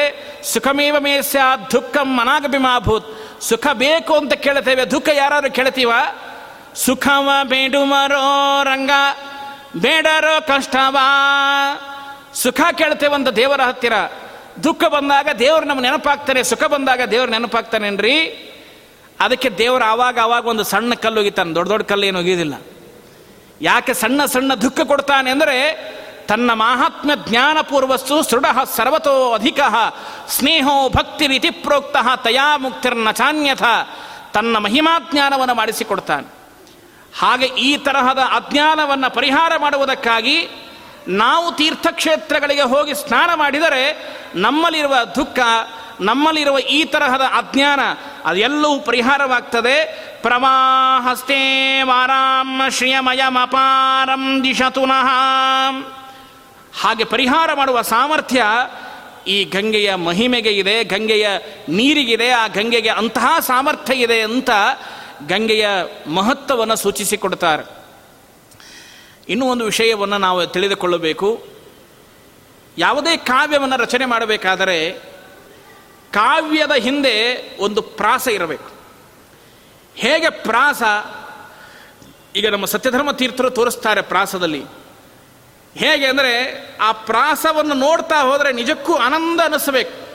ಸುಖಮೇವ 0.52 0.96
ಮೇಸ್ಯ 0.98 1.40
ದುಃಖಂ 1.72 2.16
ಮನಾಗಭಿಮಾಭೂತ್ 2.16 3.08
ಸುಖ 3.40 3.66
ಬೇಕು 3.72 4.14
ಅಂತ 4.14 4.32
ಕೇಳ್ತೇವೆ, 4.32 4.84
ದುಃಖ 4.84 5.08
ಯಾರಾದ್ರೂ 5.12 5.50
ಕೇಳ್ತೀವ? 5.50 5.92
ಸುಖವ 6.74 7.28
ಬೇಡುಮರೋ 7.42 8.62
ರಂಗ, 8.62 8.90
ಬೇಡರೋ 9.76 10.34
ಕಷ್ಟವಾ. 10.46 11.06
ಸುಖ 12.34 12.60
ಕೇಳ್ತೇವಂತ 12.78 13.28
ದೇವರ 13.28 13.60
ಹತ್ತಿರ. 13.60 13.92
ದುಃಖ 14.64 14.84
ಬಂದಾಗ 14.84 15.28
ದೇವರು 15.38 15.64
ನಮ್ಗೆ 15.64 15.82
ನೆನಪಾಗ್ತಾನೆ, 15.82 16.42
ಸುಖ 16.42 16.64
ಬಂದಾಗ 16.64 17.02
ದೇವ್ರು 17.10 17.30
ನೆನಪಾಗ್ತಾನೇನ್ರಿ 17.30 18.16
ಅದಕ್ಕೆ 19.20 19.48
ದೇವರು 19.48 19.84
ಆವಾಗ 19.84 20.18
ಆವಾಗ 20.18 20.46
ಒಂದು 20.46 20.64
ಸಣ್ಣ 20.64 20.94
ಕಲ್ಲು 20.94 21.20
ಒಗಿತಾನೆ 21.20 21.54
ದೊಡ್ಡ 21.54 21.68
ದೊಡ್ಡ 21.70 21.84
ಕಲ್ಲು 21.84 22.06
ಏನು 22.06 22.75
ಯಾಕೆ 23.60 23.94
ಸಣ್ಣ 23.94 24.24
ಸಣ್ಣ 24.24 24.54
ದುಃಖ 24.54 24.80
ಕೊಡ್ತಾನೆ 24.80 25.30
ಅಂದರೆ, 25.30 25.58
ತನ್ನ 26.28 26.52
ಮಾಹಾತ್ಮ್ಯ 26.52 27.14
ಜ್ಞಾನಪೂರ್ವಸ್ಸು 27.28 28.22
ಸೃಢ 28.22 28.44
ಸರ್ವತೋ 28.76 29.32
ಅಧಿಕ, 29.32 29.60
ಸ್ನೇಹೋ 30.28 30.88
ಭಕ್ತಿ 30.88 31.26
ರೀತಿ 31.26 31.50
ಪ್ರೋಕ್ತ 31.50 31.96
ತಯಾ 32.24 32.56
ಮುಕ್ತಿರ್ನ 32.56 33.10
ಚಾನ್ಯಥ, 33.10 33.62
ತನ್ನ 34.32 34.56
ಮಹಿಮಾ 34.56 35.08
ಜ್ಞಾನವನ್ನು 35.12 35.54
ಮಾಡಿಸಿಕೊಡ್ತಾನೆ. 35.54 36.36
ಹಾಗೆ 37.18 37.46
ಈ 37.46 37.76
ತರಹದ 37.76 38.18
ಅಜ್ಞಾನವನ್ನು 38.18 39.14
ಪರಿಹಾರ 39.14 39.52
ಮಾಡುವುದಕ್ಕಾಗಿ 39.56 40.48
ನಾವು 41.08 41.52
ತೀರ್ಥಕ್ಷೇತ್ರಗಳಿಗೆ 41.52 42.62
ಹೋಗಿ 42.62 42.94
ಸ್ನಾನ 42.94 43.34
ಮಾಡಿದರೆ 43.34 44.14
ನಮ್ಮಲ್ಲಿರುವ 44.34 44.96
ದುಃಖ 45.14 45.38
ನಮ್ಮಲ್ಲಿರುವ 46.00 46.58
ಈ 46.58 46.84
ತರಹದ 46.84 47.20
ಅಜ್ಞಾನ, 47.20 47.80
ಅದೆಲ್ಲವೂ 48.24 48.80
ಪರಿಹಾರವಾಗ್ತದೆ. 48.80 50.06
ಪ್ರವಾಹಸ್ತೆ 50.22 51.82
ವಾರಾಮ 51.82 52.62
ಶ್ರಿಯಮಯಮಪಾರಂ 52.70 54.44
ದಿಶತುನಃ 54.44 55.08
ಹಾಗೆ 56.80 57.04
ಪರಿಹಾರ 57.04 57.50
ಮಾಡುವ 57.54 57.82
ಸಾಮರ್ಥ್ಯ 57.82 58.44
ಈ 59.26 59.44
ಗಂಗೆಯ 59.44 59.94
ಮಹಿಮೆಗೆ 59.94 60.50
ಇದೆ, 60.50 60.84
ಗಂಗೆಯ 60.84 61.28
ನೀರಿಗಿದೆ, 61.68 62.30
ಆ 62.30 62.46
ಗಂಗೆಗೆ 62.46 62.88
ಅಂತಹ 62.88 63.36
ಸಾಮರ್ಥ್ಯ 63.40 63.94
ಇದೆ 63.94 64.20
ಅಂತ 64.20 64.50
ಗಂಗೆಯ 65.28 65.68
ಮಹತ್ವವನ್ನು 66.06 66.76
ಸೂಚಿಸಿಕೊಡ್ತಾರೆ. 66.76 67.76
ಇನ್ನೂ 69.28 69.46
ಒಂದು 69.46 69.64
ವಿಷಯವನ್ನು 69.64 70.18
ನಾವು 70.18 70.46
ತಿಳಿದುಕೊಳ್ಳಬೇಕು. 70.46 71.46
ಯಾವುದೇ 72.78 73.16
ಕಾವ್ಯವನ್ನು 73.16 73.76
ರಚನೆ 73.76 74.04
ಮಾಡಬೇಕಾದರೆ 74.04 75.06
ಕಾವ್ಯದ 76.12 76.72
ಹಿಂದೆ 76.72 77.42
ಒಂದು 77.58 77.82
ಪ್ರಾಸ 77.82 78.28
ಇರಬೇಕು. 78.28 78.70
ಹೇಗೆ 79.94 80.30
ಪ್ರಾಸ? 80.30 80.82
ಈಗ 82.36 82.48
ನಮ್ಮ 82.48 82.64
ಸತ್ಯಧರ್ಮ 82.64 83.10
ತೀರ್ಥರು 83.10 83.50
ತೋರಿಸ್ತಾರೆ 83.50 84.02
ಪ್ರಾಸದಲ್ಲಿ. 84.02 84.64
ಹೇಗೆ 85.76 86.06
ಅಂದರೆ 86.06 86.64
ಆ 86.76 86.92
ಪ್ರಾಸವನ್ನು 86.92 87.74
ನೋಡ್ತಾ 87.74 88.22
ಹೋದರೆ 88.22 88.52
ನಿಜಕ್ಕೂ 88.52 88.94
ಆನಂದ 88.94 89.40
ಅನಿಸಬೇಕು. 89.40 90.06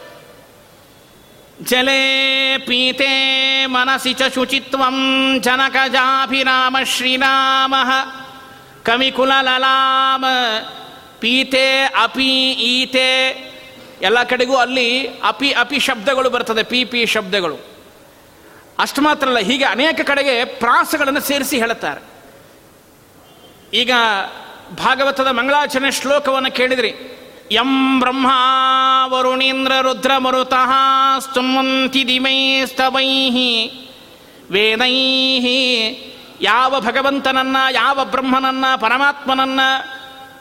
ಜಲೇ 1.63 2.57
ಪೀತೆ 2.67 3.65
ಮನಸಿ 3.65 4.13
ಚ 4.13 4.21
ಶುಚಿತ್ವಂ 4.33 5.35
ಜನಕಜಾಭಿರಾಮ 5.39 6.77
ಶ್ರೀರಾಮ 6.83 7.75
ಕವಿಕುಲ 8.85 9.31
ಲಲಾಮ 9.41 10.25
ಪೀತೆ 11.19 11.81
ಅಪಿ 11.81 12.51
ಈತೆ 12.51 13.50
ಎಲ್ಲ 14.01 14.23
ಕಡೆಗೂ 14.23 14.55
ಅಲ್ಲಿ 14.55 15.07
ಅಪಿ 15.07 15.51
ಅಪಿ 15.51 15.79
ಶಬ್ದಗಳು 15.79 16.29
ಬರ್ತದೆ, 16.29 16.63
ಪಿ 16.63 16.85
ಪಿ 16.85 17.05
ಶಬ್ದಗಳು. 17.05 17.57
ಅಷ್ಟು 18.79 19.01
ಮಾತ್ರ 19.01 19.27
ಅಲ್ಲ, 19.27 19.39
ಹೀಗೆ 19.39 19.63
ಅನೇಕ 19.63 20.01
ಕಡೆಗೆ 20.03 20.45
ಪ್ರಾಸಗಳನ್ನು 20.45 21.21
ಸೇರಿಸಿ 21.21 21.57
ಹೇಳುತ್ತಾರೆ. 21.57 22.01
ಈಗ 23.73 23.91
ಭಾಗವತದ 24.77 25.27
ಮಂಗಳಾಚರಣೆ 25.27 25.91
ಶ್ಲೋಕವನ್ನು 25.91 26.51
ಕೇಳಿದ್ರಿ. 26.51 27.17
ಯಂ 27.51 27.99
ಬ್ರಹ್ಮ 27.99 28.27
ವರುಣೀಂದ್ರ 29.05 29.71
ರುದ್ರ 29.81 30.17
ಮರುತಃ 30.17 30.71
ಸ್ತುಮಂತಿ 31.19 32.07
ದಿಮೈ 32.07 32.65
ಸ್ತವೈ 32.65 33.29
ವೇದೈ 34.51 34.93
ಯಾವ 36.41 36.79
ಭಗವಂತನನ್ನ, 36.79 37.57
ಯಾವ 37.71 38.05
ಬ್ರಹ್ಮನನ್ನ, 38.05 38.65
ಪರಮಾತ್ಮನನ್ನ 38.75 39.59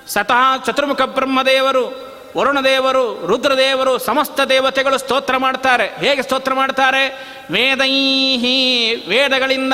ಸತಃ 0.06 0.56
ಚತುರ್ಮುಖ 0.66 1.02
ಬ್ರಹ್ಮದೇವರು 1.02 2.09
ವರುಣದೇವರು, 2.36 3.26
ರುದ್ರದೇವರು 3.26 3.98
ಸಮಸ್ತ 3.98 4.40
ದೇವತೆಗಳು 4.40 4.98
ಸ್ತೋತ್ರ 4.98 5.36
ಮಾಡ್ತಾರೆ. 5.36 5.84
ಹೇಗೆ 5.84 6.22
ಸ್ತೋತ್ರ 6.22 6.54
ಮಾಡ್ತಾರೆ? 6.54 7.26
ವೇದೈಹಿ, 7.50 8.94
ವೇದಗಳಿಂದ 9.08 9.72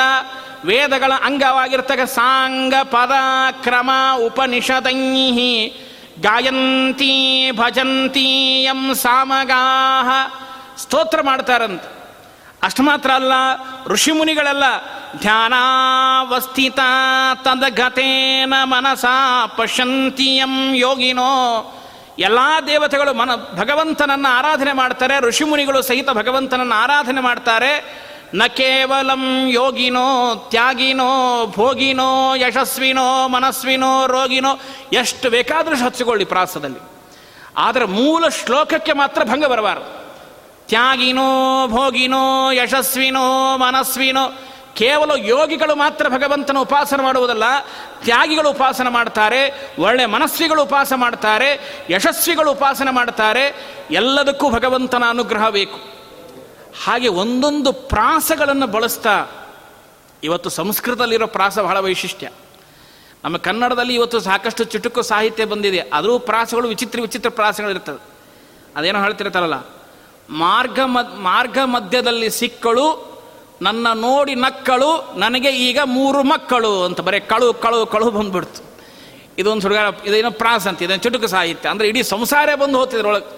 ವೇದಗಳ 0.65 1.13
ಅಂಗವಾಗಿರ್ತಕ್ಕ 1.25 2.01
ಸಾಂಗ, 2.01 2.75
ಪದ, 2.83 3.11
ಕ್ರಮ, 3.63 3.91
ಉಪನಿಷದೈಹಿ, 4.27 5.69
ಗಾಯಂತಿ, 6.21 7.51
ಭಜಂತಿ 7.53 8.63
ಎಂ 8.63 8.95
ಸಾಮಗಾಹ 8.95 10.09
ಸ್ತೋತ್ರ 10.83 11.23
ಮಾಡ್ತಾರಂತ. 11.23 11.83
ಅಷ್ಟು 12.63 12.83
ಮಾತ್ರ 12.83 13.11
ಅಲ್ಲ, 13.11 13.33
ಋಷಿಮುನಿಗಳೆಲ್ಲ 13.87 14.65
ಧ್ಯಾನಾವಸ್ಥಿತ, 15.21 16.79
ತದಗತೇನ 17.35 18.55
ಪಶ್ಯಂತಿ 19.57 20.37
ಎಂ 20.37 20.75
ಯೋಗಿನೋ 20.75 21.73
ಎಲ್ಲ 22.19 22.39
ದೇವತೆಗಳು 22.67 23.15
ಮನ, 23.15 23.35
ಭಗವಂತನನ್ನು 23.35 24.33
ಆರಾಧನೆ 24.33 24.73
ಮಾಡ್ತಾರೆ, 24.73 25.21
ಋಷಿಮುನಿಗಳು 25.21 25.83
ಸಹಿತ 25.83 26.11
ಭಗವಂತನನ್ನು 26.11 26.75
ಆರಾಧನೆ 26.75 27.21
ಮಾಡ್ತಾರೆ. 27.21 28.07
ನ 28.35 28.43
ಕೇವಲಂ 28.47 29.49
ಯೋಗಿನೋ, 29.49 30.35
ತ್ಯಾಗಿನೋ, 30.51 31.47
ಭೋಗಿನೋ, 31.47 32.35
ಯಶಸ್ವಿನೋ, 32.35 33.29
ಮನಸ್ವಿನೋ, 33.29 34.07
ರೋಗಿನೋ, 34.07 34.61
ಎಷ್ಟು 34.93 35.31
ಬೇಕಾದರೂ 35.31 35.77
ಹಚ್ಚಿಕೊಳ್ಳಿ 35.77 36.25
ಪ್ರಾಸದಲ್ಲಿ. 36.25 36.79
ಆದರೆ 37.57 37.85
ಮೂಲ 37.85 38.29
ಶ್ಲೋಕಕ್ಕೆ 38.29 38.93
ಮಾತ್ರ 38.93 39.25
ಭಂಗ 39.25 39.45
ಬರಬಾರದು. 39.45 40.07
ತ್ಯಾಗಿನೋ, 40.69 41.67
ಭೋಗಿನೋ, 41.67 42.51
ಯಶಸ್ವಿನೋ, 42.51 43.57
ಮನಸ್ವಿನೋ 43.57 44.33
ಕೇವಲ 44.77 45.11
ಯೋಗಿಗಳು 45.17 45.75
ಮಾತ್ರ 45.75 46.09
ಭಗವಂತನ 46.09 46.59
ಉಪಾಸನೆ 46.59 47.03
ಮಾಡುವುದಲ್ಲ, 47.03 47.47
ತ್ಯಾಗಿಗಳು 48.05 48.51
ಉಪಾಸನೆ 48.51 48.91
ಮಾಡ್ತಾರೆ, 48.91 49.41
ಒಳ್ಳೆ 49.79 50.07
ಮನಸ್ವಿಗಳು 50.07 50.63
ಉಪಾಸ 50.63 50.93
ಮಾಡ್ತಾರೆ, 50.97 51.49
ಯಶಸ್ವಿಗಳು 51.91 52.53
ಉಪಾಸನೆ 52.53 52.91
ಮಾಡ್ತಾರೆ, 52.91 53.45
ಎಲ್ಲದಕ್ಕೂ 53.91 54.51
ಭಗವಂತನ 54.51 55.05
ಅನುಗ್ರಹ 55.09 55.49
ಬೇಕು. 55.49 55.79
ಹಾಗೆ 56.85 57.09
ಒಂದೊಂದು 57.09 57.73
ಪ್ರಾಸಗಳನ್ನು 57.73 58.67
ಬಳಸ್ತಾ 58.67 59.15
ಇವತ್ತು 60.23 60.51
ಸಂಸ್ಕೃತದಲ್ಲಿರೋ 60.51 61.27
ಪ್ರಾಸ 61.27 61.59
ಬಹಳ 61.59 61.79
ವೈಶಿಷ್ಟ್ಯ. 61.79 62.29
ನಮ್ಮ 63.25 63.37
ಕನ್ನಡದಲ್ಲಿ 63.37 63.95
ಇವತ್ತು 63.95 64.21
ಸಾಕಷ್ಟು 64.21 64.65
ಚುಟುಕು 64.65 65.03
ಸಾಹಿತ್ಯ 65.03 65.45
ಬಂದಿದೆ 65.45 65.81
ಅದರೂ 65.93 66.19
ಪ್ರಾಸಗಳು 66.19 66.69
ವಿಚಿತ್ರ 66.69 66.99
ವಿಚಿತ್ರ 67.01 67.31
ಪ್ರಾಸಗಳಿರ್ತದೆ. 67.31 68.01
ಅದೇನೋ 68.77 68.99
ಹೇಳ್ತಿರ್ತಾರಲ್ಲ, 69.03 69.59
ಮಾರ್ಗ 70.31 70.79
ಮಾರ್ಗ 71.31 71.59
ಮಧ್ಯದಲ್ಲಿ 71.65 72.31
ಸಿಕ್ಕಳು 72.31 72.87
ನನ್ನ 73.63 73.87
ನೋಡಿ 73.93 74.35
ನಕ್ಕಳು, 74.35 74.91
ನನಗೆ 75.17 75.51
ಈಗ 75.51 75.79
ಮೂರು 75.85 76.23
ಮಕ್ಕಳು 76.23 76.85
ಅಂತ 76.85 77.01
ಬರೀ 77.01 77.21
ಕಳು 77.21 77.55
ಕಳು 77.55 77.87
ಕಳು 77.87 78.11
ಬಂದ್ಬಿಡ್ತು. 78.11 78.61
ಇದೊಂದು 79.39 79.63
ಸುಡುಗಾರ, 79.63 79.87
ಇದೇನೋ 80.05 80.31
ಪ್ರಾಸ 80.31 80.67
ಅಂತ 80.69 80.83
ಇದನ್ನು 80.83 81.03
ಚುಟುಕು 81.03 81.27
ಸಾಹಿತ್ಯ. 81.27 81.69
ಅಂದರೆ 81.69 81.89
ಇಡೀ 81.89 82.03
ಸಂಸಾರ 82.03 82.49
ಬಂದು 82.55 82.79
ಹೋಗ್ತಿದ್ರೊಳಗೆ 82.79 83.31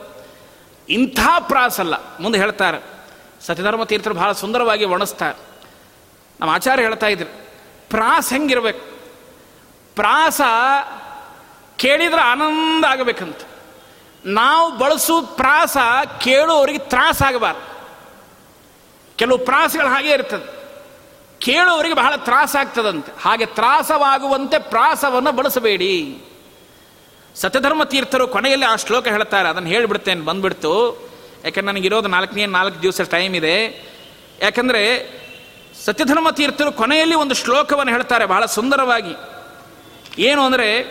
ಇಂಥ 0.89 1.21
ಪ್ರಾಸಲ್ಲ 1.39 1.95
ಮುಂದೆ 2.21 2.39
ಹೇಳ್ತಾರೆ, 2.39 2.79
ಸತ್ಯಧರ್ಮ 3.47 3.85
ತೀರ್ಥರು 3.85 4.15
ಬಹಳ 4.15 4.33
ಸುಂದರವಾಗಿ 4.33 4.85
ವರ್ಣಿಸ್ತಾರೆ. 4.85 5.39
ನಮ್ಮ 6.41 6.51
ಆಚಾರ್ಯ 6.51 6.83
ಹೇಳ್ತಾ 6.83 7.07
ಇದ್ರು, 7.07 7.31
ಪ್ರಾಸ 7.91 8.33
ಹೆಂಗಿರ್ಬೇಕು? 8.33 8.85
ಪ್ರಾಸ 9.95 10.41
ಕೇಳಿದ್ರೆ 11.77 12.21
ಆನಂದ 12.21 12.85
ಆಗಬೇಕಂತ. 12.85 13.41
ನಾವು 14.25 14.79
ಬಳಸೋ 14.79 15.23
ಪ್ರಾಸ 15.23 15.77
ಕೇಳುವವರಿಗೆ 16.21 16.79
ತ್ರಾಸ 16.79 17.23
ಆಗಬಾರ್ದು. 17.23 17.68
ಕೆಲವು 19.19 19.39
ಪ್ರಾಸಗಳು 19.39 19.89
ಹಾಗೆ 19.89 20.11
ಇರ್ತದೆ. 20.11 20.59
ಕೇಳುವವರಿಗೆ 21.39 21.95
ಬಹಳ 21.95 22.17
ತ್ರಾಸ 22.17 22.57
ಆಗ್ತದಂತೆ. 22.57 23.13
ಹಾಗೆ 23.21 23.47
ತ್ರಾಸವಾಗುವಂತೆ 23.47 24.59
ಪ್ರಾಸವನ್ನು 24.59 25.33
ಬಳಸಬೇಡಿ. 25.33 26.19
ಸತ್ಯಧರ್ಮ 27.35 27.85
ತೀರ್ಥರು 27.85 28.29
ಕೊನೆಯಲ್ಲಿ 28.29 28.67
ಆ 28.67 28.77
ಶ್ಲೋಕ 28.77 29.09
ಹೇಳ್ತಾರೆ. 29.09 29.49
ಅದನ್ನು 29.49 29.69
ಹೇಳಿಬಿಡ್ತೇನೆ, 29.69 30.21
ಬಂದ್ಬಿಡ್ತು. 30.21 30.93
ಯಾಕಂದ್ರೆ 31.45 31.61
ನನಗಿರೋದು 31.61 32.09
ನಾಲ್ಕನೇ, 32.09 32.47
ನಾಲ್ಕು 32.47 32.83
ದಿವಸ 32.83 33.01
ಟೈಮ್ 33.01 33.37
ಇದೆ. 33.37 33.65
ಯಾಕಂದರೆ 34.41 35.13
ಸತ್ಯಧರ್ಮ 35.85 36.31
ತೀರ್ಥರು 36.31 36.73
ಕೊನೆಯಲ್ಲಿ 36.73 37.15
ಒಂದು 37.15 37.35
ಶ್ಲೋಕವನ್ನು 37.35 37.93
ಹೇಳ್ತಾರೆ 37.93 38.27
ಬಹಳ 38.27 38.47
ಸುಂದರವಾಗಿ. 38.47 39.15
ಏನು 40.23 40.43
ಅಂದರೆ, 40.43 40.83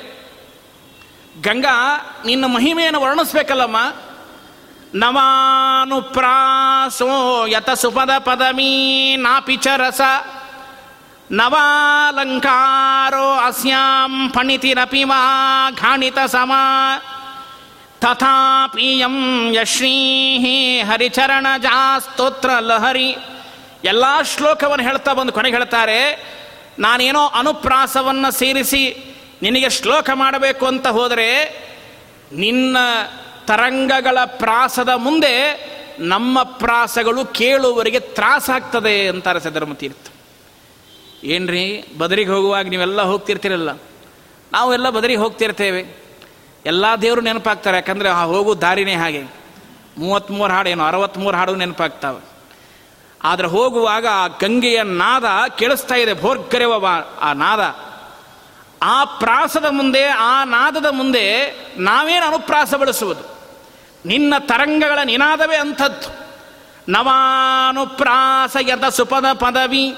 ಗಂಗಾ, 1.41 1.97
ನಿನ್ನ 2.25 2.45
ಮಹಿಮೆಯನ್ನು 2.45 3.01
ವರ್ಣಿಸ್ಬೇಕಲ್ಲಮ್ಮ. 3.01 3.78
ನವಾನುಪ್ರಾಸೋ 4.99 7.45
ಯತ 7.45 7.69
ಸುಪದ 7.81 8.09
ಪದಮೀ 8.17 9.15
ನಾಪಿ 9.15 9.57
ಚ 9.57 9.67
ರಸ. 9.77 10.01
ನವಾಲಂಕಾರೋ 11.31 13.45
ಅಸ್ಯಾಂ 13.45 14.31
ಫಣಿತಿರಪಿ 14.33 15.03
ವಾ 15.03 15.71
ಘಾಣಿತ 15.71 16.17
ಸಮ. 16.27 16.51
ತಥಾಪಿಯಂ 18.01 19.53
ಯಶ್ರೀ 19.53 20.81
ಹರಿಚರಣ 20.81 21.47
ಜಾಸ್ತೋತ್ರ 21.57 22.49
ಲಹರಿ. 22.59 23.17
ಎಲ್ಲ 23.83 24.05
ಶ್ಲೋಕವನ್ನು 24.31 24.85
ಹೇಳ್ತಾ 24.85 25.13
ಬಂದು 25.13 25.33
ಕೊನೆಗೆ 25.33 25.55
ಹೇಳ್ತಾರೆ, 25.55 26.25
ನಾನೇನೋ 26.79 27.31
ಅನುಪ್ರಾಸವನ್ನು 27.39 28.31
ಸೇರಿಸಿ 28.31 29.15
ನಿನಗೆ 29.41 29.69
ಶ್ಲೋಕ 29.69 30.09
ಮಾಡಬೇಕು 30.13 30.65
ಅಂತ 30.65 30.87
ಹೋದರೆ 30.87 31.57
ನಿನ್ನ 32.35 32.77
ತರಂಗಗಳ 33.47 34.17
ಪ್ರಾಸದ 34.25 34.89
ಮುಂದೆ 34.95 35.67
ನಮ್ಮ 35.99 36.43
ಪ್ರಾಸಗಳು 36.43 37.25
ಕೇಳುವವರಿಗೆ 37.25 37.99
ತ್ರಾಸಾಗ್ತದೆ 37.99 39.07
ಅಂತಾರೆ 39.07 39.39
ಸದರ್ಮ 39.39 39.73
ತೀರ್ಥ 39.73 40.07
ಏನ್ರಿ, 41.23 41.85
ಬದರಿಗೆ 41.97 42.29
ಹೋಗುವಾಗ 42.29 42.67
ನೀವೆಲ್ಲ 42.67 43.01
ಹೋಗ್ತಿರ್ತೀರಲ್ಲ? 43.01 43.69
ನಾವೆಲ್ಲ 44.53 44.89
ಬದರಿಗೆ 44.89 45.19
ಹೋಗ್ತಿರ್ತೇವೆ. 45.19 46.07
ಎಲ್ಲ 46.65 46.85
ದೇವರು 47.01 47.21
ನೆನಪಾಗ್ತಾರೆ, 47.21 47.77
ಯಾಕಂದರೆ 47.77 48.09
ಆ 48.09 48.23
ಹೋಗೋ 48.23 48.55
ದಾರಿನೇ 48.55 48.95
ಹಾಗೆ. 48.95 49.23
ಮೂವತ್ತ್ಮೂರು 49.97 50.53
ಹಾಡು 50.53 50.69
ಏನು 50.69 50.83
ಅರವತ್ತ್ಮೂರು 50.83 51.37
ಹಾಡು 51.37 51.55
ನೆನಪಾಗ್ತಾವೆ. 51.55 52.21
ಆದರೆ 53.23 53.47
ಹೋಗುವಾಗ 53.47 54.07
ಆ 54.11 54.27
ಗಂಗೆಯ 54.27 54.83
ನಾದ 54.83 55.25
ಕೇಳಿಸ್ತಾ 55.57 55.95
ಇದೆ, 55.95 56.13
ಭೋರ್ಗರೆವ 56.13 56.85
ಆ 57.21 57.33
ನಾದ. 57.33 57.75
ಆ 58.81 59.05
ಪ್ರಾಸದ 59.05 59.65
ಮುಂದೆ, 59.69 60.03
ಆ 60.03 60.43
ನಾದದ 60.43 60.85
ಮುಂದೆ 60.85 61.55
ನಾವೇನು 61.77 62.25
ಅನುಪ್ರಾಸ 62.25 62.73
ಬಳಸುವುದು. 62.73 63.36
ನಿನ್ನ 64.08 64.34
ತರಂಗಗಳ 64.39 64.99
ನಿನಾದವೇ 65.03 65.55
ಅಂಥದ್ದು. 65.55 66.28
ನವಾನುಪ್ರಾಸಯದ 66.91 68.89
ಸುಪದ 68.89 69.26
ಪದವಿ. 69.34 69.95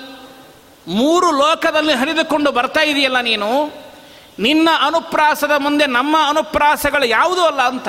ಮೂರು 0.88 1.32
ಲೋಕದಲ್ಲಿ 1.32 1.93
ಹರಿದುಕೊಂಡು 1.93 2.51
ಬರ್ತಾ 2.51 2.82
ಇದೆಯಲ್ಲ 2.82 3.22
ನೀನು? 3.22 3.66
ನಿನ್ನ 4.39 4.70
ಅನುಪ್ರಾಸದ 4.86 5.51
ಮುಂದೆ 5.57 5.86
ನಮ್ಮ 5.86 6.18
ಅನುಪ್ರಾಸಗಳು 6.28 7.05
ಯಾವುದೂ 7.05 7.41
ಅಲ್ಲ 7.41 7.62
ಅಂತ. 7.62 7.88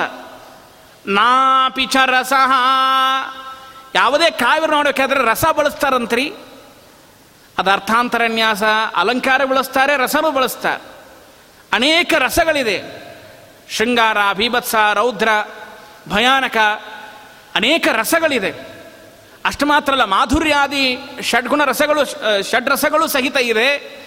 ನಾಪಿಚ 1.07 1.95
ರಸ. 2.05 2.33
ಯಾವುದೇ 3.95 4.31
ಕಾವ್ಯ 4.31 4.67
ನೋಡಬೇಕಾದ್ರೆ 4.67 5.23
ರಸ 5.23 5.45
ಬಳಸ್ತಾರಂತ್ರಿ. 5.45 6.33
ಅದು 7.57 7.69
ಅರ್ಥಾಂತರನ್ಯಾಸ, 7.69 8.63
ಅಲಂಕಾರ 8.95 9.45
ಬಳಸ್ತಾರೆ, 9.45 9.97
ರಸನೂ 9.97 10.31
ಬಳಸ್ತಾರೆ. 10.31 10.83
ಅನೇಕ 11.73 12.13
ರಸಗಳಿದೆ. 12.17 13.01
ಶೃಂಗಾರ 13.69 14.17
ಭೀಭತ್ಸ 14.33 14.75
ರೌದ್ರ 14.93 15.29
ಭಯಾನಕ 16.09 16.57
ಅನೇಕ 17.55 17.87
ರಸಗಳಿದೆ. 17.93 18.71
ಅಷ್ಟು 19.45 19.65
ಮಾತ್ರ 19.65 19.91
ಅಲ್ಲ 19.91 20.03
ಮಾಧುರ್ಯಾದಿ 20.03 20.99
ಷಡ್ಗುಣ 21.21 21.63
ರಸಗಳು 21.63 22.05
ಷಡ್ರಸಗಳು 22.51 23.07
ಸಹಿತ 23.07 23.37
ಇದೆ. 23.37 24.01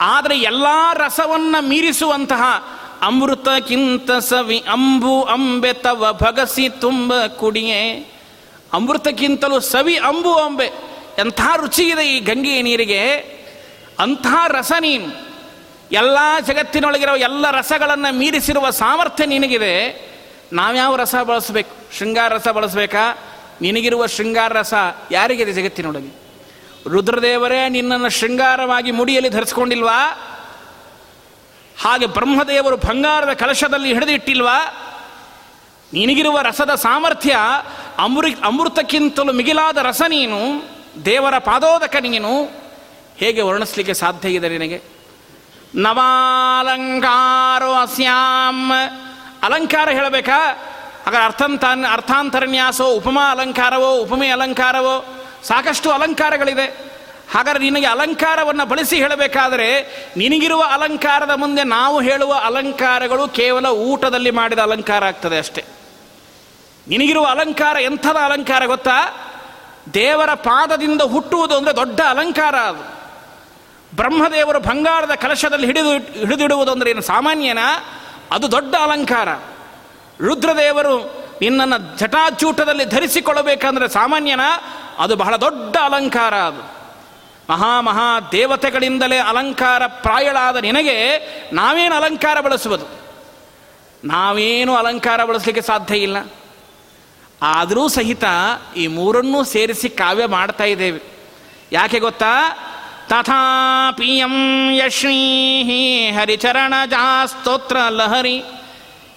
ಆದರೆ 0.00 0.38
ಎಲ್ಲ 0.38 0.66
ರಸವನ್ನು 0.92 1.68
ಮೀರಿಸುವಂತಹ 1.68 2.42
ಅಮೃತಕ್ಕಿಂತ 3.02 4.10
ಸವಿ, 4.10 4.64
ಅಂಬು, 4.72 5.22
ಅಂಬೆ, 5.22 5.72
ತವ, 5.72 6.18
ಭಗಸಿ, 6.22 6.68
ತುಂಬ 6.68 7.26
ಕುಡಿಯೇ. 7.26 8.12
ಅಮೃತಕ್ಕಿಂತಲೂ 8.72 9.60
ಸವಿ, 9.60 9.96
ಅಂಬು, 9.96 10.34
ಅಂಬೆ. 10.34 10.66
ಎಂಥ 11.18 11.40
ರುಚಿ 11.56 11.82
ಇದೆ 11.82 12.16
ಈ 12.16 12.20
ಗಂಗೆಯ 12.20 12.62
ನೀರಿಗೆ. 12.62 13.10
ಅಂಥ 13.98 14.26
ರಸ 14.48 14.72
ನೀನು. 14.80 15.28
ಎಲ್ಲ 15.92 16.18
ಜಗತ್ತಿನೊಳಗಿರೋ 16.46 17.16
ಎಲ್ಲ 17.16 17.50
ರಸಗಳನ್ನು 17.50 18.14
ಮೀರಿಸಿರುವ 18.14 18.70
ಸಾಮರ್ಥ್ಯ 18.70 19.26
ನಿನಗಿದೆ. 19.26 20.08
ನಾವ್ಯಾವ 20.52 20.96
ರಸ 20.96 21.14
ಬಳಸಬೇಕು? 21.14 21.98
ಶೃಂಗಾರ 21.98 22.34
ರಸ 22.34 22.48
ಬಳಸಬೇಕಾ? 22.48 23.18
ನಿನಗಿರುವ 23.60 24.06
ಶೃಂಗಾರ 24.06 24.52
ರಸ 24.52 24.74
ಯಾರಿಗಿದೆ 25.10 25.52
ಜಗತ್ತಿನೊಳಗೆ 25.52 26.28
ರುದ್ರದೇವರೇ, 26.88 27.68
ನಿನ್ನನ್ನು 27.68 28.08
ಶೃಂಗಾರವಾಗಿ 28.08 28.90
ಮುಡಿಯಲ್ಲಿ 28.90 29.30
ಧರಿಸ್ಕೊಂಡಿಲ್ವಾ? 29.30 30.18
ಹಾಗೆ 31.82 32.06
ಬ್ರಹ್ಮದೇವರು 32.06 32.76
ಬಂಗಾರದ 32.76 33.32
ಕಲಶದಲ್ಲಿ 33.32 33.94
ಹಿಡಿದಿಟ್ಟಿಲ್ವಾ? 33.94 34.64
ನಿನಗಿರುವ 35.92 36.40
ರಸದ 36.40 36.74
ಸಾಮರ್ಥ್ಯ 36.74 37.38
ಅಮೃ, 37.98 38.30
ಅಮೃತಕ್ಕಿಂತಲೂ 38.44 39.32
ಮಿಗಿಲಾದ 39.32 39.76
ರಸ 39.76 40.02
ನೀನು, 40.08 40.36
ದೇವರ 41.04 41.38
ಪಾದೋದಕ 41.38 41.96
ನೀನು. 42.00 42.44
ಹೇಗೆ 43.16 43.42
ವರ್ಣಿಸ್ಲಿಕ್ಕೆ 43.42 43.94
ಸಾಧ್ಯ 43.94 44.28
ಇದೆ 44.28 44.48
ನಿನಗೆ? 44.48 44.82
ನವಾಲಂಕಾರೋ 45.74 47.72
ಅಸ್ಯಾಂ. 47.72 48.72
ಅಲಂಕಾರ 49.42 49.88
ಹೇಳಬೇಕಾ? 49.88 50.38
ಹಾಗಾದ್ರೆ 51.06 51.24
ಅರ್ಥಂತ 51.24 51.64
ಅರ್ಥಾಂತರನ್ಯಾಸೋ, 51.90 52.86
ಉಪಮಾ 52.86 53.30
ಅಲಂಕಾರವೋ, 53.30 53.90
ಉಪಮೆ 53.90 54.28
ಅಲಂಕಾರವೋ, 54.28 55.24
ಸಾಕಷ್ಟು 55.42 55.90
ಅಲಂಕಾರಗಳಿದೆ. 55.90 56.98
ಹಾಗಾದ್ರೆ 57.34 57.64
ನಿನಗೆ 57.64 57.86
ಅಲಂಕಾರವನ್ನು 57.86 58.66
ಬಳಸಿ 58.66 58.96
ಹೇಳಬೇಕಾದರೆ, 58.96 59.82
ನಿನಗಿರುವ 60.16 60.64
ಅಲಂಕಾರದ 60.72 61.30
ಮುಂದೆ 61.36 61.64
ನಾವು 61.64 62.00
ಹೇಳುವ 62.00 62.34
ಅಲಂಕಾರಗಳು 62.44 63.28
ಕೇವಲ 63.28 63.66
ಊಟದಲ್ಲಿ 63.66 64.30
ಮಾಡಿದ 64.30 64.58
ಅಲಂಕಾರ 64.58 65.04
ಆಗ್ತದೆ 65.04 65.38
ಅಷ್ಟೇ. 65.38 65.64
ನಿನಗಿರುವ 66.88 67.26
ಅಲಂಕಾರ 67.26 67.76
ಎಂಥದ 67.76 68.16
ಅಲಂಕಾರ 68.16 68.66
ಗೊತ್ತಾ? 68.66 69.14
ದೇವರ 69.94 70.34
ಪಾದದಿಂದ 70.34 71.02
ಹುಟ್ಟುವುದು 71.02 71.56
ಅಂದರೆ 71.56 71.76
ದೊಡ್ಡ 71.76 72.00
ಅಲಂಕಾರ 72.00 72.54
ಅದು. 72.54 72.98
ಬ್ರಹ್ಮದೇವರು 73.96 74.60
ಬಂಗಾರದ 74.60 75.10
ಕಲಶದಲ್ಲಿ 75.14 75.66
ಹಿಡಿದು 75.66 75.92
ಹಿಡಿದಿಡುವುದು 75.98 76.72
ಅಂದರೆ 76.72 76.90
ಏನು, 76.90 77.00
ಸಾಮಾನ್ಯನ? 77.00 77.58
ಅದು 78.32 78.52
ದೊಡ್ಡ 78.52 78.74
ಅಲಂಕಾರ. 78.74 79.28
ರುದ್ರದೇವರು 80.20 81.28
ನಿನ್ನನ್ನು 81.40 81.98
ಜಟಾಚೂಟದಲ್ಲಿ 81.98 82.84
ಧರಿಸಿಕೊಳ್ಳಬೇಕಂದ್ರೆ 82.84 83.88
ಸಾಮಾನ್ಯನ 83.88 84.40
ಅದು 84.98 85.16
ಬಹಳ 85.16 85.36
ದೊಡ್ಡ 85.36 85.76
ಅಲಂಕಾರ 85.76 86.34
ಅದು. 86.34 86.78
ಮಹಾ 87.50 87.80
ಮಹಾ 87.80 88.20
ದೇವತೆಗಳಿಂದಲೇ 88.32 89.18
ಅಲಂಕಾರ 89.18 89.86
ಪ್ರಾಯಳಾದ 89.86 90.56
ನಿನಗೆ 90.56 91.18
ನಾವೇನು 91.54 91.94
ಅಲಂಕಾರ 91.94 92.40
ಬಳಸುವುದು? 92.40 92.86
ನಾವೇನು 94.04 94.74
ಅಲಂಕಾರ 94.74 95.24
ಬಳಸಲಿಕ್ಕೆ 95.24 95.62
ಸಾಧ್ಯ 95.62 95.96
ಇಲ್ಲ. 95.96 96.16
ಆದರೂ 97.42 97.88
ಸಹಿತ 97.88 98.24
ಈ 98.76 98.86
ಮೂರನ್ನೂ 98.86 99.44
ಸೇರಿಸಿ 99.44 99.88
ಕಾವ್ಯ 99.88 100.26
ಮಾಡ್ತಾ 100.26 100.64
ಇದ್ದೇವೆ. 100.64 101.00
ಯಾಕೆ 101.72 101.98
ಗೊತ್ತಾ? 101.98 102.58
ತಥಾಪಿಯಂ 103.10 104.34
ಯಶ್ರೀ 104.80 105.20
ಹರಿಚರಣ 106.10 106.74
ಜಾಸ್ತೋತ್ರ 106.86 107.76
ಲಹರಿ 107.88 108.44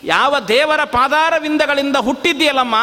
ಯಾವ 0.03 0.39
ದೇವರ 0.39 0.83
ಪಾದಾರವಿಂದಗಳಿಂದ 0.83 1.95
ಹುಟ್ಟಿದ್ದೀಯಲ್ಲಮ್ಮ, 1.95 2.75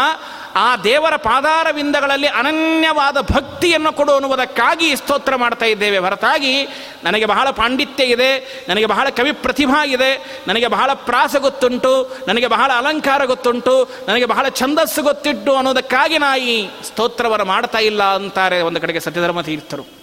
ಆ 0.57 0.77
ದೇವರ 0.77 1.17
ಪಾದಾರವಿಂದಗಳಲ್ಲಿ 1.17 2.27
ಅನನ್ಯವಾದ 2.27 3.17
ಭಕ್ತಿಯನ್ನು 3.21 3.93
ಕೊಡು 3.93 4.13
ಅನ್ನುವುದಕ್ಕಾಗಿ 4.13 4.97
ಸ್ತೋತ್ರ 4.97 5.37
ಮಾಡ್ತಾ 5.37 5.67
ಇದ್ದೇವೆ. 5.67 5.99
ಹೊರತಾಗಿ 5.99 6.65
ನನಗೆ 7.05 7.27
ಬಹಳ 7.27 7.51
ಪಾಂಡಿತ್ಯ 7.51 8.05
ಇದೆ, 8.05 8.65
ನನಗೆ 8.69 8.87
ಬಹಳ 8.87 9.09
ಕವಿ 9.09 9.33
ಪ್ರತಿಭಾ 9.33 9.85
ಇದೆ, 9.85 10.43
ನನಗೆ 10.49 10.67
ಬಹಳ 10.67 10.91
ಪ್ರಾಸ 10.93 11.37
ಗೊತ್ತುಂಟು, 11.37 12.23
ನನಗೆ 12.29 12.47
ಬಹಳ 12.47 12.71
ಅಲಂಕಾರ 12.77 13.25
ಗೊತ್ತುಂಟು, 13.25 14.05
ನನಗೆ 14.09 14.25
ಬಹಳ 14.25 14.49
ಛಂದಸ್ಸು 14.49 15.03
ಗೊತ್ತಿಟ್ಟು 15.03 15.57
ಅನ್ನೋದಕ್ಕಾಗಿ 15.57 16.19
ನಾ 16.19 16.37
ಈ 16.37 16.69
ಸ್ತೋತ್ರವನ್ನು 16.85 17.45
ಮಾಡ್ತಾ 17.45 17.79
ಇಲ್ಲ 17.79 18.03
ಅಂತಾರೆ 18.03 18.61
ಒಂದು 18.63 18.81
ಕಡೆಗೆ 18.81 19.01
ಸತ್ಯಧರ್ಮ 19.01 19.41
ತೀರ್ಥರು. 19.41 19.98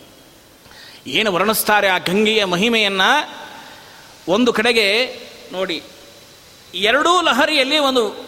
ಏನು 1.07 1.33
ವರ್ಣಿಸ್ತಾರೆ 1.33 1.87
ಆ 1.87 1.97
ಗಂಗೆಯ 1.97 2.45
ಮಹಿಮೆಯನ್ನು? 2.45 3.09
ಒಂದು 4.27 4.53
ಕಡೆಗೆ 4.53 4.87
ನೋಡಿ, 5.51 5.83
ಎರಡೂ 6.73 7.21
ಲಹರಿಯಲ್ಲಿ 7.21 7.77
ಒಂದು 7.77 8.25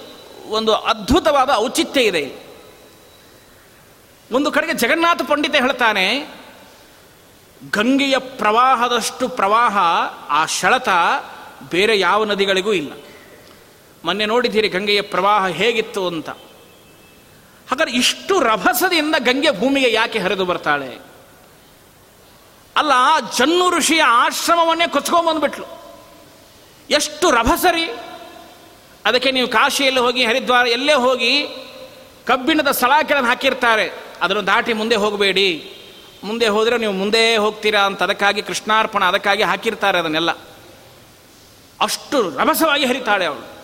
ಒಂದು 0.47 0.73
ಅದ್ಭುತವಾದ 0.73 1.49
ಔಚಿತ್ಯ 1.55 2.01
ಇದೆ. 2.01 2.23
ಒಂದು 4.32 4.51
ಕಡೆಗೆ 4.51 4.73
ಜಗನ್ನಾಥ 4.73 5.21
ಪಂಡಿತ 5.21 5.55
ಹೇಳ್ತಾನೆ, 5.55 6.05
ಗಂಗೆಯ 7.73 8.17
ಪ್ರವಾಹದಷ್ಟು 8.17 9.30
ಪ್ರವಾಹ 9.30 9.78
ಆ 10.30 10.45
ಶಳತ 10.45 10.89
ಬೇರೆ 11.71 11.99
ಯಾವ 11.99 12.25
ನದಿಗಳಿಗೂ 12.25 12.73
ಇಲ್ಲ. 12.73 12.93
ಮೊನ್ನೆ 14.05 14.25
ನೋಡಿದ್ದೀರಿ 14.25 14.67
ಗಂಗೆಯ 14.67 15.01
ಪ್ರವಾಹ 15.01 15.47
ಹೇಗಿತ್ತು 15.47 16.07
ಅಂತ. 16.07 16.30
ಹಾಗಾದ್ರೆ 17.67 17.93
ಇಷ್ಟು 17.93 18.39
ರಭಸದಿಂದ 18.39 19.15
ಗಂಗೆ 19.19 19.51
ಭೂಮಿಗೆ 19.51 19.91
ಯಾಕೆ 19.91 20.19
ಹರಿದು 20.19 20.45
ಬರ್ತಾಳೆ? 20.45 21.07
ಅಲ್ಲ 22.78 22.91
ಜನ್ನು 23.38 23.78
ಋಷಿಯ 23.78 24.03
ಆಶ್ರಮವನ್ನೇ 24.03 24.88
ಕೊಚ್ಕೊಂಬಂದ್ಬಿಟ್ಲು 24.88 25.65
ಎಷ್ಟು 26.89 27.32
ರಭಸರಿ. 27.32 27.84
ಅದಕ್ಕೆ 29.05 29.32
ನೀವು 29.32 29.47
ಕಾಶಿಯಲ್ಲಿ 29.47 29.99
ಹೋಗಿ, 29.99 30.25
ಹರಿದ್ವಾರ 30.25 30.67
ಎಲ್ಲೇ 30.67 30.93
ಹೋಗಿ, 30.93 31.47
ಕಬ್ಬಿಣದ 32.25 32.71
ಸಲಾಕೆಗಳನ್ನು 32.71 33.30
ಹಾಕಿರ್ತಾರೆ. 33.30 33.91
ಅದನ್ನು 34.21 34.47
ದಾಟಿ 34.47 34.73
ಮುಂದೆ 34.73 34.95
ಹೋಗಬೇಡಿ. 34.95 35.73
ಮುಂದೆ 36.23 36.47
ಹೋದರೆ 36.47 36.78
ನೀವು 36.78 36.93
ಮುಂದೆ 36.93 37.38
ಹೋಗ್ತೀರಾ 37.38 37.82
ಅಂತ 37.82 38.03
ಅದಕ್ಕಾಗಿ 38.03 38.41
ಕೃಷ್ಣಾರ್ಪಣ, 38.41 39.05
ಅದಕ್ಕಾಗಿ 39.05 39.43
ಹಾಕಿರ್ತಾರೆ 39.43 39.99
ಅದನ್ನೆಲ್ಲ. 39.99 40.32
ಅಷ್ಟು 41.82 42.38
ರಭಸವಾಗಿ 42.38 42.86
ಹರಿತಾಳೆ 42.86 43.25
ಅವಳು. 43.25 43.57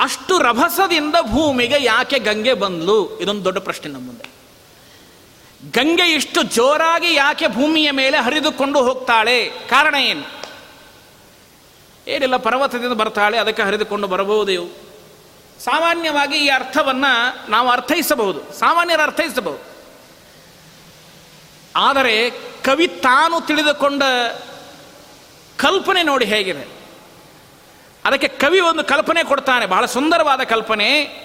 ಅಷ್ಟು 0.00 0.38
ರಭಸದಿಂದ 0.38 1.14
ಭೂಮಿಗೆ 1.20 1.84
ಯಾಕೆ 1.84 2.18
ಗಂಗೆ 2.18 2.54
ಬಂದ್ಲು? 2.54 3.20
ಇದೊಂದು 3.20 3.44
ದೊಡ್ಡ 3.44 3.58
ಪ್ರಶ್ನೆ 3.58 3.92
ನಮ್ಮ 3.92 4.06
ಮುಂದೆ. 4.06 4.31
ಗಂಗೆ 5.70 6.12
ಇಷ್ಟು 6.12 6.42
ಜೋರಾಗಿ 6.42 7.14
ಯಾಕೆ 7.14 7.48
ಭೂಮಿಯ 7.48 7.90
ಮೇಲೆ 7.90 8.18
ಹರಿದುಕೊಂಡು 8.18 8.82
ಹೋಗ್ತಾಳೆ? 8.82 9.48
ಕಾರಣ 9.48 9.94
ಏನು? 9.94 10.42
ಏನಿಲ್ಲ, 12.06 12.36
ಪರ್ವತದಿಂದ 12.36 12.92
ಬರ್ತಾಳೆ, 12.92 13.38
ಅದಕ್ಕೆ 13.38 13.62
ಹರಿದುಕೊಂಡು 13.62 14.06
ಬರಬಹುದು. 14.06 14.92
ಸಾಮಾನ್ಯವಾಗಿ 15.64 16.36
ಈ 16.36 16.48
ಅರ್ಥವನ್ನ 16.48 17.04
ನಾವು 17.48 17.70
ಅರ್ಥೈಸಬಹುದು. 17.70 18.52
ಸಾಮಾನ್ಯರು 18.52 19.02
ಅರ್ಥೈಸಬಹುದು. 19.02 19.72
ಆದರೆ 21.76 22.30
ಕವಿ 22.64 22.86
ತಾನು 22.86 23.46
ತಿಳಿದುಕೊಂಡ 23.46 24.02
ಕಲ್ಪನೆ 25.58 26.02
ನೋಡಿ 26.02 26.24
ಹೇಗಿದೆ. 26.24 26.82
ಅದಕ್ಕೆ 28.04 28.28
ಕವಿ 28.28 28.60
ಒಂದು 28.60 28.84
ಕಲ್ಪನೆ 28.84 29.24
ಕೊಡ್ತಾನೆ, 29.24 29.66
ಬಹಳ 29.66 29.86
ಸುಂದರವಾದ 29.86 30.40
ಕಲ್ಪನೆ. 30.40 31.22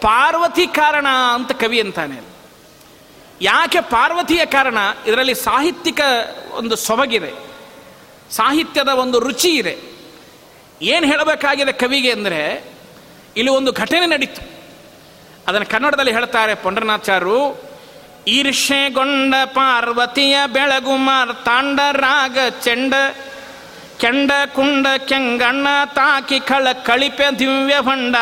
ಪಾರ್ವತಿ 0.00 0.66
ಕಾರಣ 0.66 1.06
ಅಂತ 1.34 1.52
ಕವಿ 1.52 1.80
ಅಂತಾನೆ. 1.80 2.20
ಯಾಕೆ 3.40 3.80
ಪಾರ್ವತಿಯ 3.80 4.46
ಕಾರಣ? 4.46 4.78
ಇದರಲ್ಲಿ 5.06 5.34
ಸಾಹಿತ್ಯಿಕ 5.34 6.00
ಒಂದು 6.52 6.76
ಸೊಬಗಿದೆ. 6.76 7.32
ಸಾಹಿತ್ಯದ 8.30 8.88
ಒಂದು 8.88 9.20
ರುಚಿ 9.20 9.48
ಇದೆ. 9.48 9.78
ಏನು 10.82 11.06
ಹೇಳಬೇಕಾಗಿದೆ 11.06 11.72
ಕವಿಗೆ 11.72 12.12
ಅಂದರೆ, 12.12 12.64
ಇಲ್ಲಿ 13.36 13.50
ಒಂದು 13.50 13.72
ಘಟನೆ 13.72 14.06
ನಡೀತು. 14.06 14.42
ಅದನ್ನು 15.48 15.66
ಕನ್ನಡದಲ್ಲಿ 15.66 16.12
ಹೇಳ್ತಾರೆ 16.12 16.54
ಪಂಡ್ರನಾಚಾರು 16.54 17.62
ಈರ್ಷೆಗೊಂಡ 18.28 19.34
ಪಾರ್ವತಿಯ 19.44 20.36
ಬೆಳಗುಮಾರ್ 20.46 21.44
ತಾಂಡ 21.44 21.80
ರಾಗ 21.92 22.38
ಚೆಂಡ 22.64 22.94
ಕೆಂಡ 24.00 24.30
ಕುಂಡ 24.54 24.86
ಕೆಂಗಣ್ಣ 25.08 25.66
ತಾಕಿ 25.94 26.40
ಕಳ 26.40 26.72
ಕಳಿಪೆ 26.72 27.38
ದಿವ್ಯ 27.38 27.80
ಭಂಡ. 27.80 28.16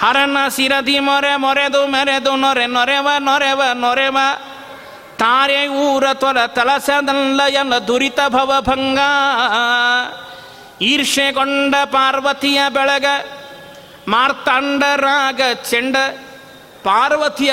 ಹರನ 0.00 0.38
ಸಿರದಿ 0.48 0.98
ಮೊರೆ 0.98 1.36
ಮೊರೆದು 1.36 1.86
ಮೆರೆದು 1.86 2.36
ನೊರೆ 2.36 2.66
ನೊರೆವ 2.66 3.08
ನೊರೆವ 3.18 3.62
ನೊರೆವ. 3.74 4.18
ತಾರೆ 5.18 5.68
ಊರ 5.68 6.12
ತೊರ 6.12 6.46
ತಲಸದಲ್ಲ 6.46 7.40
ಎಲ್ಲ 7.42 7.74
ದುರಿತ 7.74 8.20
ಭವ 8.28 8.52
ಭಂಗ. 8.60 8.98
ಈರ್ಷೆಗೊಂಡ 10.82 11.74
ಪಾರ್ವತಿಯ 11.84 12.60
ಬೆಳಗ, 12.68 13.06
ಮಾರ್ತಾಂಡ 14.08 14.82
ರಾಗ 14.96 15.40
ಚೆಂಡ. 15.70 15.96
ಪಾರ್ವತಿಯ 16.84 17.52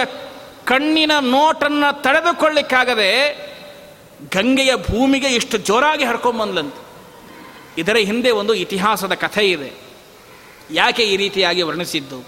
ಕಣ್ಣಿನ 0.66 1.12
ನೋಟನ್ನು 1.20 2.02
ತಡೆದುಕೊಳ್ಳಿಕ್ಕಾಗದೆ 2.02 3.12
ಗಂಗೆಯ 4.36 4.76
ಭೂಮಿಗೆ 4.76 5.28
ಇಷ್ಟು 5.28 5.58
ಜೋರಾಗಿ 5.58 6.06
ಹಡ್ಕೊಂಬಂದ್ಲಂತೆ 6.06 6.89
ಇದರ 7.80 7.96
ಹಿಂದೆ 7.96 8.32
ಒಂದು 8.32 8.54
ಇತಿಹಾಸದ 8.54 9.14
ಕಥೆ 9.14 9.52
ಇದೆ. 9.52 9.72
ಯಾಕೆ 10.72 11.04
ಈ 11.04 11.18
ರೀತಿಯಾಗಿ 11.18 11.62
ವರ್ಣಿಸಿದ್ದು? 11.62 12.26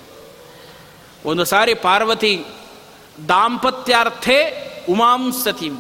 ಒಂದು 1.26 1.46
ಸಾರಿ 1.46 1.74
ಪಾರ್ವತಿ 1.74 2.46
ದಾಂಪತ್ಯಾರ್ಥೇ 3.28 4.38
ಉಮಾಂಸತಿ 4.90 5.72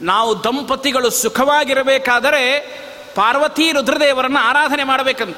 ನಾವು 0.00 0.44
ದಂಪತಿಗಳು 0.44 1.10
ಸುಖವಾಗಿರಬೇಕಾದರೆ 1.10 2.42
ಪಾರ್ವತಿ 3.14 3.72
ರುದ್ರದೇವರನ್ನು 3.72 4.38
ಆರಾಧನೆ 4.38 4.84
ಮಾಡಬೇಕಂತ. 4.84 5.36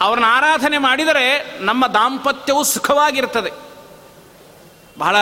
ಅವರನ್ನು 0.00 0.28
ಆರಾಧನೆ 0.28 0.78
ಮಾಡಿದರೆ 0.78 1.58
ನಮ್ಮ 1.60 1.86
ದಾಂಪತ್ಯವು 1.86 2.64
ಸುಖವಾಗಿರ್ತದೆ. 2.64 3.50
ಬಹಳ 4.98 5.16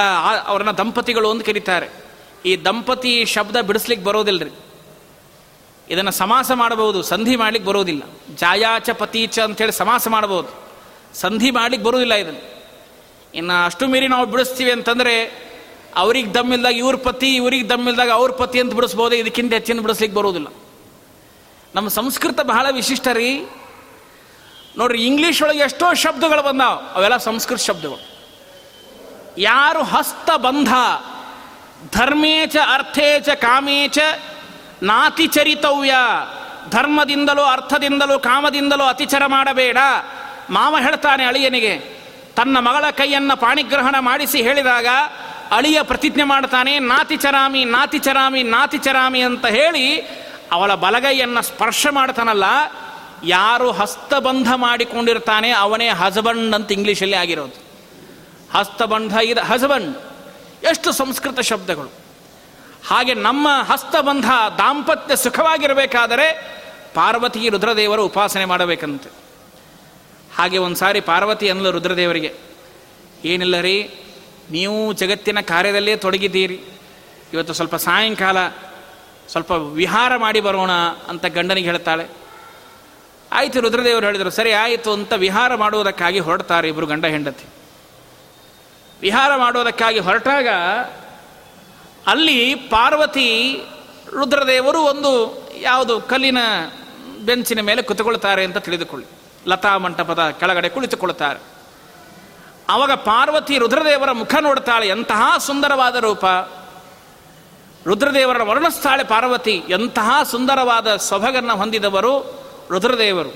ಅವ್ರನ್ನ 0.44 0.70
ದಂಪತಿಗಳು 0.70 1.30
ಅಂತ 1.30 1.46
ಕರೀತಾರೆ. 1.46 1.88
ಈ 2.46 2.56
ದಂಪತಿ 2.64 3.24
ಶಬ್ದ 3.24 3.56
ಬಿಡಿಸ್ಲಿಕ್ಕೆ 3.56 4.06
ಬರೋದಿಲ್ಲರಿ 4.06 4.50
ಇದನ್ನು 5.88 6.10
ಸಮಾಸ 6.10 6.52
ಮಾಡಬಹುದು, 6.52 7.02
ಸಂಧಿ 7.02 7.36
ಮಾಡ್ಲಿಕ್ಕೆ 7.36 7.70
ಬರೋದಿಲ್ಲ. 7.70 8.02
ಜಾಯಾಚ 8.36 8.90
ಪತೀಚ 8.90 9.38
ಅಂತೇಳಿ 9.38 9.72
ಸಮಾಸ 9.72 10.08
ಮಾಡಬಹುದು. 10.08 10.62
ಸಂಧಿ 11.14 11.50
ಮಾಡ್ಲಿಕ್ಕೆ 11.50 11.88
ಬರೋದಿಲ್ಲ 11.88 12.14
ಇದನ್ನು. 12.14 12.64
ಇನ್ನು 13.34 13.64
ಅಷ್ಟು 13.64 13.86
ಮೀರಿ 13.86 14.08
ನಾವು 14.08 14.26
ಬಿಡಿಸ್ತೀವಿ 14.26 14.72
ಅಂತಂದರೆ, 14.72 15.42
ಅವ್ರಿಗೆ 15.96 16.34
ದಮ್ಮಿಲ್ದಾಗ 16.34 16.74
ಇವ್ರ 16.76 16.96
ಪತಿ, 16.96 17.34
ಇವ್ರಿಗೆ 17.34 17.68
ದಮ್ಮಿಲ್ದಾಗ 17.68 18.10
ಅವ್ರ 18.10 18.30
ಪತಿ 18.30 18.60
ಅಂತ 18.60 18.74
ಬಿಡಿಸ್ಬೋದು, 18.74 19.14
ಇದಕ್ಕಿಂತ 19.14 19.52
ಹೆಚ್ಚಿನ 19.52 19.80
ಬಿಡಿಸ್ಲಿಕ್ಕೆ 19.80 20.18
ಬರೋದಿಲ್ಲ. 20.18 20.46
ನಮ್ಮ 21.74 21.88
ಸಂಸ್ಕೃತ 21.88 22.40
ಬಹಳ 22.40 22.66
ವಿಶಿಷ್ಟ 22.70 23.08
ರೀ. 23.08 23.46
ನೋಡ್ರಿ 24.78 25.06
ಇಂಗ್ಲೀಷ್ 25.06 25.42
ಒಳಗೆ 25.42 25.58
ಎಷ್ಟೋ 25.58 25.94
ಶಬ್ದಗಳು 25.94 26.42
ಬಂದಾವ. 26.42 26.80
ಅವೆಲ್ಲ 26.94 27.16
ಸಂಸ್ಕೃತ 27.16 27.60
ಶಬ್ದಗಳು. 27.60 28.12
ಯಾರು 29.38 29.82
ಹಸ್ತ 29.82 30.30
ಬಂಧ, 30.30 30.68
ಧರ್ಮೇಚ, 31.96 32.56
ಅರ್ಥೇಚ, 32.72 33.28
ಕಾಮೇಚ 33.28 33.98
ನಾತಿಚರಿತವ್ಯ 34.82 35.94
ಧರ್ಮದಿಂದಲೂ, 36.70 37.42
ಅರ್ಥದಿಂದಲೂ, 37.42 38.18
ಕಾಮದಿಂದಲೂ 38.18 38.84
ಅತಿಚರ 38.84 39.26
ಮಾಡಬೇಡ. 39.26 39.76
ಮಾವ 40.50 40.76
ಹೇಳ್ತಾನೆ 40.78 41.24
ಅಳಿಯನಿಗೆ, 41.24 41.78
ತನ್ನ 42.36 42.58
ಮಗಳ 42.58 42.90
ಕೈಯನ್ನು 42.90 43.36
ಪಾಣಿಗ್ರಹಣ 43.36 43.94
ಮಾಡಿಸಿ 43.98 44.42
ಹೇಳಿದಾಗ, 44.42 44.86
ಅಳಿಯ 45.50 45.82
ಪ್ರತಿಜ್ಞೆ 45.82 46.24
ಮಾಡ್ತಾನೆ 46.24 46.78
ನಾತಿಚರಾಮಿ 46.78 47.64
ನಾತಿಚರಾಮಿ 47.64 48.42
ನಾತಿಚರಾಮಿ 48.42 49.20
ಅಂತ 49.20 49.46
ಹೇಳಿ 49.46 50.00
ಅವಳ 50.52 50.74
ಬಲಗೈಯನ್ನು 50.74 51.42
ಸ್ಪರ್ಶ 51.42 51.86
ಮಾಡ್ತಾನಲ್ಲ, 51.90 52.44
ಯಾರು 53.24 53.72
ಹಸ್ತಬಂಧ 53.72 54.52
ಮಾಡಿಕೊಂಡಿರ್ತಾನೆ 54.54 55.50
ಅವನೇ 55.50 55.88
ಹಸ್ಬಂಡ್ 55.88 56.54
ಅಂತ 56.54 56.72
ಇಂಗ್ಲೀಷಲ್ಲಿ 56.72 57.16
ಆಗಿರೋದು. 57.16 57.62
ಹಸ್ತಬಂಧ 58.54 59.12
ಇದು, 59.12 59.40
ಹಸ್ಬಂಡ್. 59.40 59.98
ಎಷ್ಟು 60.64 60.92
ಸಂಸ್ಕೃತ 60.92 61.40
ಶಬ್ದಗಳು. 61.40 62.01
ಹಾಗೆ 62.86 63.14
ನಮ್ಮ 63.14 63.48
ಹಸ್ತಬಂಧ 63.62 64.24
ದಾಂಪತ್ಯ 64.58 65.16
ಸುಖವಾಗಿರಬೇಕಾದರೆ 65.16 66.26
ಪಾರ್ವತಿ 66.94 67.48
ರುದ್ರದೇವರು 67.48 68.04
ಉಪಾಸನೆ 68.04 68.44
ಮಾಡಬೇಕಂತೆ. 68.44 69.10
ಹಾಗೆ 70.36 70.58
ಒಂದು 70.58 70.76
ಸಾರಿ 70.76 71.00
ಪಾರ್ವತಿ 71.00 71.50
ಅನ್ನಲು 71.50 71.70
ರುದ್ರದೇವರಿಗೆ, 71.70 72.34
ಏನಿಲ್ಲ 73.24 73.60
ರೀ, 73.60 73.90
ನೀವು 74.50 74.92
ಜಗತ್ತಿನ 74.92 75.40
ಕಾರ್ಯದಲ್ಲೇ 75.40 75.96
ತೊಡಗಿದ್ದೀರಿ. 75.96 76.60
ಇವತ್ತು 77.32 77.52
ಸ್ವಲ್ಪ 77.52 77.76
ಸಾಯಂಕಾಲ 77.76 78.48
ಸ್ವಲ್ಪ 79.28 79.50
ವಿಹಾರ 79.50 80.16
ಮಾಡಿ 80.16 80.40
ಬರೋಣ 80.40 80.70
ಅಂತ 81.08 81.26
ಗಂಡನಿಗೆ 81.26 81.70
ಹೇಳ್ತಾಳೆ. 81.70 82.06
ಆಯಿತು 83.32 83.60
ರುದ್ರದೇವರು 83.60 84.06
ಹೇಳಿದರು, 84.06 84.30
ಸರಿ 84.30 84.52
ಆಯಿತು 84.52 84.92
ಅಂತ 84.92 85.12
ವಿಹಾರ 85.12 85.54
ಮಾಡುವುದಕ್ಕಾಗಿ 85.54 86.18
ಹೊರಡ್ತಾರೆ 86.18 86.68
ಇಬ್ಬರು 86.68 86.86
ಗಂಡ 86.86 87.04
ಹೆಂಡತಿ. 87.04 87.44
ವಿಹಾರ 89.00 89.36
ಮಾಡೋದಕ್ಕಾಗಿ 89.36 89.98
ಹೊರಟಾಗ 89.98 90.48
ಅಲ್ಲಿ 92.06 92.54
ಪಾರ್ವತಿ 92.54 93.62
ರುದ್ರದೇವರು 94.10 94.80
ಒಂದು 94.80 95.42
ಯಾವುದು 95.60 96.00
ಕಲ್ಲಿನ 96.00 96.38
ಬೆಂಚಿನ 97.20 97.60
ಮೇಲೆ 97.60 97.82
ಕುತುಕೊಳ್ತಾರೆ 97.82 98.44
ಅಂತ 98.44 98.58
ತಿಳಿದುಕೊಳ್ಳಿ. 98.58 99.06
ಲತಾ 99.46 99.78
ಮಂಟಪದ 99.78 100.30
ಕೆಳಗಡೆ 100.40 100.68
ಕುಳಿತುಕೊಳ್ಳುತ್ತಾರೆ. 100.68 101.40
ಅವಾಗ 102.68 102.92
ಪಾರ್ವತಿ 102.92 103.58
ರುದ್ರದೇವರ 103.58 104.12
ಮುಖ 104.12 104.34
ನೋಡ್ತಾಳೆ. 104.40 104.88
ಎಂತಹ 104.88 105.38
ಸುಂದರವಾದ 105.38 105.96
ರೂಪ. 105.96 106.24
ರುದ್ರದೇವರ 107.86 108.42
ವರ್ಣಸ್ಥಾಳೆ 108.42 109.04
ಪಾರ್ವತಿ. 109.04 109.62
ಎಂತಹ 109.68 110.22
ಸುಂದರವಾದ 110.22 110.96
ಸೊಭಗನ್ನು 110.96 111.56
ಹೊಂದಿದವರು 111.56 112.44
ರುದ್ರದೇವರು. 112.70 113.28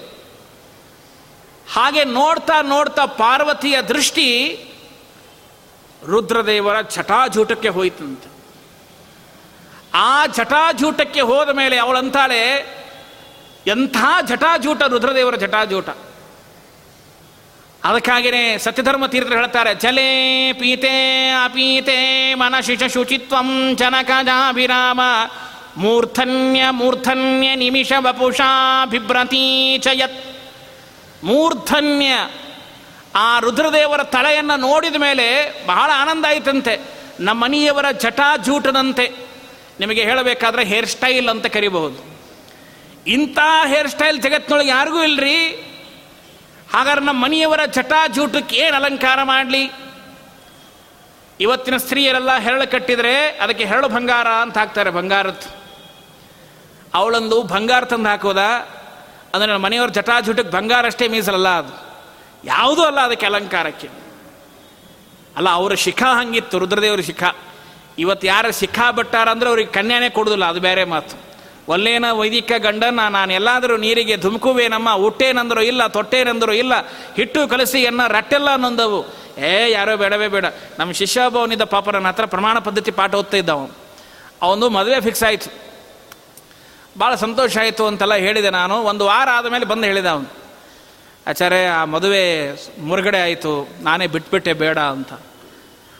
ಹಾಗೆ 1.72 2.04
ನೋಡ್ತಾ 2.04 2.62
ನೋಡ್ತಾ 2.62 3.06
ಪಾರ್ವತಿಯ 3.06 3.82
ದೃಷ್ಟಿ 3.82 4.62
ರುದ್ರದೇವರ 6.06 6.80
ಚಟಾಜೂಟಕ್ಕೆ 6.80 7.68
ಹೋಯಿತಂತೆ. 7.68 8.35
ಆ 9.94 10.26
ಜಟಾಜೂಟಕ್ಕೆ 10.26 11.20
ಹೋದ 11.20 11.48
ಮೇಲೆ 11.48 11.78
ಅವಳಂತಾಳೆ, 11.78 12.56
ಎಂಥ 13.66 13.96
ಜಟಾಜೂಟ, 14.28 14.82
ರುದ್ರದೇವರ 14.82 15.36
ಜಟಾಜೂಟ. 15.36 15.88
ಅದಕ್ಕಾಗಿಯೇ 17.84 18.58
ಸತ್ಯಧರ್ಮ 18.58 19.06
ತೀರ್ಥರು 19.06 19.34
ಹೇಳ್ತಾರೆ 19.34 19.74
ಚಲೇ 19.74 20.52
ಪೀತೆ 20.52 21.28
ಅಪೀತೆ 21.44 22.34
ಮನಶಿಷ 22.34 22.82
ಶುಚಿತ್ವಂ 22.82 23.76
ಜನಕಜಾಭಿರಾಮ 23.76 25.00
ಮೂರ್ಧನ್ಯ 25.76 26.64
ಮೂರ್ಧನ್ಯ 26.70 27.54
ನಿಮಿಷ 27.54 27.92
ವಪುಷಾ 27.98 28.84
ಯತ್. 29.92 30.24
ಮೂರ್ಧನ್ಯ 31.24 32.28
ಆ 33.14 33.38
ರುದ್ರದೇವರ 33.38 34.02
ತಲೆಯನ್ನು 34.02 34.56
ನೋಡಿದ 34.56 34.96
ಮೇಲೆ 34.96 35.26
ಬಹಳ 35.66 35.90
ಆನಂದ 35.94 36.24
ಆಯಿತಂತೆ 36.24 36.80
ನಮ್ಮ 37.20 37.44
ಮನೆಯವರ 37.44 37.90
ಜಟಾಜೂಟದಂತೆ. 37.90 39.25
ನಿಮಗೆ 39.80 40.02
ಹೇಳಬೇಕಾದ್ರೆ 40.02 40.64
ಹೇರ್ 40.64 40.86
ಸ್ಟೈಲ್ 40.86 41.28
ಅಂತ 41.28 41.46
ಕರಿಬಹುದು. 41.46 42.16
ಇಂಥ 43.06 43.38
ಹೇರ್ 43.66 43.88
ಸ್ಟೈಲ್ 43.88 44.22
ಜಗತ್ತಿನೊಳಗೆ 44.22 44.68
ಯಾರಿಗೂ 44.68 45.02
ಇಲ್ರಿ? 45.02 45.46
ಹಾಗಾದ್ರೆ 46.74 47.04
ನಮ್ಮ 47.04 47.24
ಮನೆಯವರ 47.24 47.60
ಜಟಾಜೂಟಕ್ಕೆ 47.66 48.56
ಏನು 48.56 48.76
ಅಲಂಕಾರ 48.76 49.22
ಮಾಡಲಿ? 49.22 49.70
ಇವತ್ತಿನ 51.40 51.76
ಸ್ತ್ರೀಯರೆಲ್ಲ 51.76 52.36
ಹೆರಳು 52.36 52.70
ಕಟ್ಟಿದರೆ 52.70 53.28
ಅದಕ್ಕೆ 53.28 53.64
ಹೆರಳು 53.64 53.88
ಬಂಗಾರ 53.88 54.28
ಅಂತ 54.28 54.58
ಹಾಕ್ತಾರೆ 54.58 54.90
ಬಂಗಾರದ್ದು 54.90 55.56
ಅವಳೊಂದು 56.94 57.42
ಬಂಗಾರ 57.42 57.84
ತಂದು 57.84 58.08
ಹಾಕೋದಾ? 58.08 58.58
ಅಂದರೆ 59.34 59.46
ಮನೆಯವರ 59.46 59.56
ಮನೆಯವ್ರ 59.56 59.90
ಜಟಾಜುಟಕ್ಕೆ 59.90 60.50
ಬಂಗಾರ 60.50 60.86
ಅಷ್ಟೇ 60.86 61.08
ಮೀಸಲಲ್ಲ 61.08 61.48
ಅದು. 61.48 61.86
ಯಾವುದೂ 62.44 62.82
ಅಲ್ಲ 62.82 63.00
ಅದಕ್ಕೆ 63.00 63.26
ಅಲಂಕಾರಕ್ಕೆ. 63.26 63.88
ಅಲ್ಲ, 65.36 65.48
ಅವರ 65.48 65.74
ಶಿಖಾ 65.74 66.14
ಹಂಗಿತ್ತು, 66.14 66.58
ರುದ್ರದೇವರ 66.58 67.00
ಶಿಖಾ. 67.00 67.30
ಇವತ್ತು 67.98 68.26
ಯಾರು 68.26 68.52
ಶಿಖಾ 68.52 68.90
ಬಟ್ಟಾರಂದ್ರೆ 68.90 69.48
ಅವ್ರಿಗೆ 69.48 69.72
ಕನ್ಯಾನೇ 69.72 70.10
ಕೊಡೋದಿಲ್ಲ, 70.10 70.44
ಅದು 70.44 70.60
ಬೇರೆ 70.60 70.84
ಮಾತು. 70.84 71.26
ಒಲ್ಲೇನ 71.68 72.10
ವೈದಿಕ 72.10 72.52
ಗಂಡನ 72.58 73.00
ನಾನು 73.08 73.32
ಎಲ್ಲಾದರೂ 73.32 73.76
ನೀರಿಗೆ 73.76 74.16
ಧುಮುಕುವೇನಮ್ಮ, 74.16 74.92
ಹುಟ್ಟೇನಂದರೂ 74.92 75.60
ಇಲ್ಲ, 75.60 75.86
ತೊಟ್ಟೇನಂದರು 75.86 76.52
ಇಲ್ಲ, 76.52 76.72
ಹಿಟ್ಟು 77.16 77.48
ಕಲಸಿ 77.48 77.78
ಎನ್ನ 77.82 78.06
ರಟ್ಟೆಲ್ಲ 78.06 78.56
ನೊಂದವು. 78.56 79.04
ಏ, 79.40 79.70
ಯಾರೋ 79.70 79.96
ಬೇಡವೇ 79.96 80.28
ಬೇಡ. 80.28 80.44
ನಮ್ಮ 80.78 80.92
ಶಿಷ್ಯಭವನಿದ್ದ 80.92 81.62
ಪಾಪ 81.62 81.90
ನನ್ನ 81.90 82.08
ಹತ್ರ 82.08 82.26
ಪ್ರಮಾಣ 82.26 82.58
ಪದ್ಧತಿ 82.58 82.90
ಪಾಠ 82.90 83.14
ಓದ್ತಾ 83.14 83.36
ಇದ್ದ 83.36 83.48
ಅವನು. 83.48 84.68
ಮದುವೆ 84.68 85.00
ಫಿಕ್ಸ್ 85.00 85.22
ಆಯಿತು. 85.22 85.66
ಭಾಳ 87.00 87.14
ಸಂತೋಷ 87.14 87.58
ಆಯಿತು 87.58 87.86
ಅಂತೆಲ್ಲ 87.86 88.14
ಹೇಳಿದೆ 88.14 88.50
ನಾನು. 88.50 88.82
ಒಂದು 88.82 89.04
ವಾರ 89.04 89.28
ಆದಮೇಲೆ 89.32 89.64
ಬಂದು 89.64 89.84
ಹೇಳಿದ 89.84 90.06
ಅವನು. 90.06 90.32
ಆಚಾರ್ಯ, 91.26 91.56
ಆ 91.56 91.84
ಮದುವೆ 91.84 92.52
ಮುರುಗಡೆ 92.78 93.20
ಆಯಿತು. 93.22 93.68
ನಾನೇ 93.80 94.06
ಬಿಟ್ಬಿಟ್ಟೆ, 94.06 94.52
ಬೇಡ 94.52 94.78
ಅಂತ. 94.78 95.12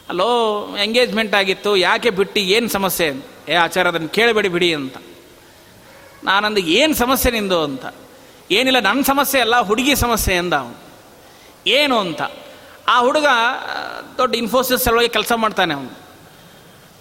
ಅಲ್ಲೋ 0.09 0.67
ಎಂಗೇಜ್ಮೆಂಟ್ 0.83 1.35
ಆಗಿತ್ತು. 1.35 1.77
ಯಾಕೆ 1.77 2.11
ಬಿಟ್ಟು? 2.11 2.41
ಏನು 2.41 2.69
ಸಮಸ್ಯೆ? 2.69 3.13
ಏ 3.49 3.55
ಆಚಾರ 3.55 3.89
ಅದನ್ನು 3.89 4.09
ಕೇಳಬೇಡಿ 4.09 4.49
ಬಿಡಿ 4.49 4.75
ಅಂತ. 4.75 4.97
ನಾನಂದು 6.25 6.61
ಏನು 6.61 6.95
ಸಮಸ್ಯೆ 6.95 7.33
ನಿಂದು? 7.33 7.63
ಅಂತ. 7.63 7.87
ಏನಿಲ್ಲ 8.51 8.79
ನನ್ನ 8.79 9.03
ಸಮಸ್ಯೆ 9.03 9.41
ಅಲ್ಲ, 9.41 9.61
ಹುಡುಗಿ 9.61 9.97
ಸಮಸ್ಯೆ 9.97 10.37
ಎಂದ 10.37 10.53
ಅವನು. 10.53 10.77
ಏನು? 11.67 11.99
ಅಂತ. 11.99 12.23
ಆ 12.89 13.01
ಹುಡುಗ, 13.01 13.27
ದೊಡ್ಡ 14.19 14.37
ಇನ್ಫೋಸಿಸ್ 14.37 14.83
ಸಲುವಾಗಿ 14.83 15.09
ಕೆಲಸ 15.09 15.33
ಮಾಡ್ತಾನೆ 15.37 15.75
ಅವನು. 15.75 15.91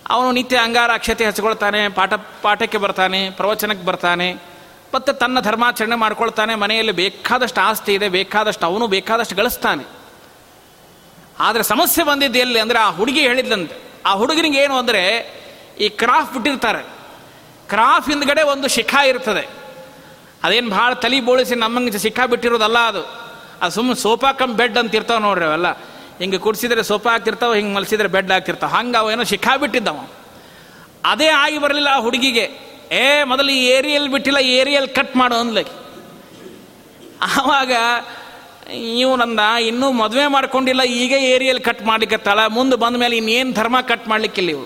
ಅವನು 0.09 0.31
ನಿತ್ಯ 0.31 0.57
ಅಂಗಾರ 0.57 0.93
ಅಕ್ಷತೆ 0.93 1.25
ಹಚ್ಕೊಳ್ತಾನೆ, 1.25 1.89
ಪಾಠ, 1.89 2.13
ಪಾಠಕ್ಕೆ 2.13 2.77
ಬರ್ತಾನೆ, 2.77 3.29
ಪ್ರವಚನಕ್ಕೆ 3.29 3.85
ಬರ್ತಾನೆ. 3.85 4.33
ಮತ್ತು 4.95 5.13
ತನ್ನ 5.13 5.39
ಧರ್ಮಾಚರಣೆ 5.39 5.95
ಮಾಡ್ಕೊಳ್ತಾನೆ. 5.95 6.55
ಮನೆಯಲ್ಲಿ 6.55 6.91
ಬೇಕಾದಷ್ಟು 6.91 7.61
ಆಸ್ತಿ 7.61 7.93
ಇದೆ, 7.93 8.09
ಬೇಕಾದಷ್ಟು 8.09 8.65
ಅವನು 8.65 8.87
ಬೇಕಾದಷ್ಟು 8.87 9.35
ಗಳಿಸ್ತಾನೆ. 9.35 10.04
ಆದರೆ 11.39 11.63
ಸಮಸ್ಯೆ 11.63 12.03
ಬಂದಿದ್ದು 12.05 12.39
ಎಲ್ಲಿ 12.39 12.59
ಅಂದರೆ 12.59 12.79
ಆ 12.79 12.89
ಹುಡುಗಿ 12.89 13.19
ಹೇಳಿದ್ದಂತೆ 13.19 13.75
ಆ 14.05 14.13
ಹುಡುಗನಿಗೆ 14.13 14.57
ಏನು 14.57 14.77
ಅಂದರೆ 14.77 15.01
ಈ 15.79 15.89
ಕ್ರಾಫ್ 15.89 16.33
ಬಿಟ್ಟಿರ್ತಾರೆ. 16.33 16.81
ಕ್ರಾಫ್ 17.69 18.09
ಹಿಂದ್ಗಡೆ 18.09 18.41
ಒಂದು 18.41 18.67
ಶಿಖಾ 18.67 19.03
ಇರ್ತದೆ. 19.03 19.49
ಅದೇನು 20.43 20.69
ಭಾಳ 20.69 20.93
ತಲೆ 20.93 21.21
ಬೋಳಿಸಿ 21.21 21.55
ನಮ್ಮಂಗೆ 21.55 21.99
ಶಿಖಾ 21.99 22.25
ಬಿಟ್ಟಿರೋದಲ್ಲ 22.25 22.77
ಅದು. 22.77 23.01
ಅದು 23.61 23.71
ಸುಮ್ಮನೆ 23.71 23.95
ಸೋಫಾ 23.95 24.31
ಕಮ್ 24.31 24.53
ಬೆಡ್ 24.53 24.77
ಅಂತ 24.77 24.95
ಇರ್ತಾವೆ 24.95 25.19
ನೋಡ್ರಿ 25.19 25.45
ಅವೆಲ್ಲ. 25.45 25.71
ಹಿಂಗೆ 26.19 26.37
ಕುಡಿಸಿದ್ರೆ 26.37 26.83
ಸೋಫಾ 26.83 27.13
ಆಗ್ತಿರ್ತಾವ 27.13 27.53
ಹಿಂಗೆ 27.53 27.75
ಮಲಸಿದ್ರೆ 27.75 28.07
ಬೆಡ್ 28.07 28.31
ಆಗ್ತಿರ್ತಾವ 28.31 28.69
ಹಂಗೆ 28.69 28.97
ಅವೇನೋ 28.97 29.23
ಶಿಖಾ 29.23 29.57
ಬಿಟ್ಟಿದ್ದವ. 29.57 30.09
ಅದೇ 31.05 31.27
ಆಗಿ 31.27 31.57
ಬರಲಿಲ್ಲ 31.57 31.87
ಆ 31.87 31.97
ಹುಡುಗಿಗೆ. 31.97 32.75
ಏ, 32.91 33.23
ಮೊದಲು 33.23 33.49
ಈ 33.49 33.65
ಏರಿಯಲ್ 33.65 34.09
ಬಿಟ್ಟಿಲ್ಲ 34.09 34.37
ಏರಿಯಲ್ 34.37 34.87
ಕಟ್ 34.87 35.15
ಮಾಡು 35.15 35.35
ಅನ್ಲಕ್ಕೆ 35.35 35.85
ಆವಾಗ 37.21 37.71
ನಂದ 39.15 39.39
ಇನ್ನೂ 39.61 39.91
ಮದುವೆ 39.91 40.27
ಮಾಡ್ಕೊಂಡಿಲ್ಲ 40.27 40.81
ಈಗ 40.83 41.11
ಏರಿಯಲ್ಲಿ 41.11 41.63
ಕಟ್ 41.63 41.83
ಮಾಡ್ಲಿಕ್ಕತ್ತಾಳ 41.83 42.39
ಮುಂದೆ 42.47 42.75
ಬಂದ 42.75 42.95
ಮೇಲೆ 42.95 43.17
ಇನ್ನೇನು 43.17 43.51
ಧರ್ಮ 43.53 43.81
ಕಟ್ 43.81 44.07
ಮಾಡಲಿಕ್ಕಿಲ್ಲ 44.07 44.49
ಇವು 44.49 44.65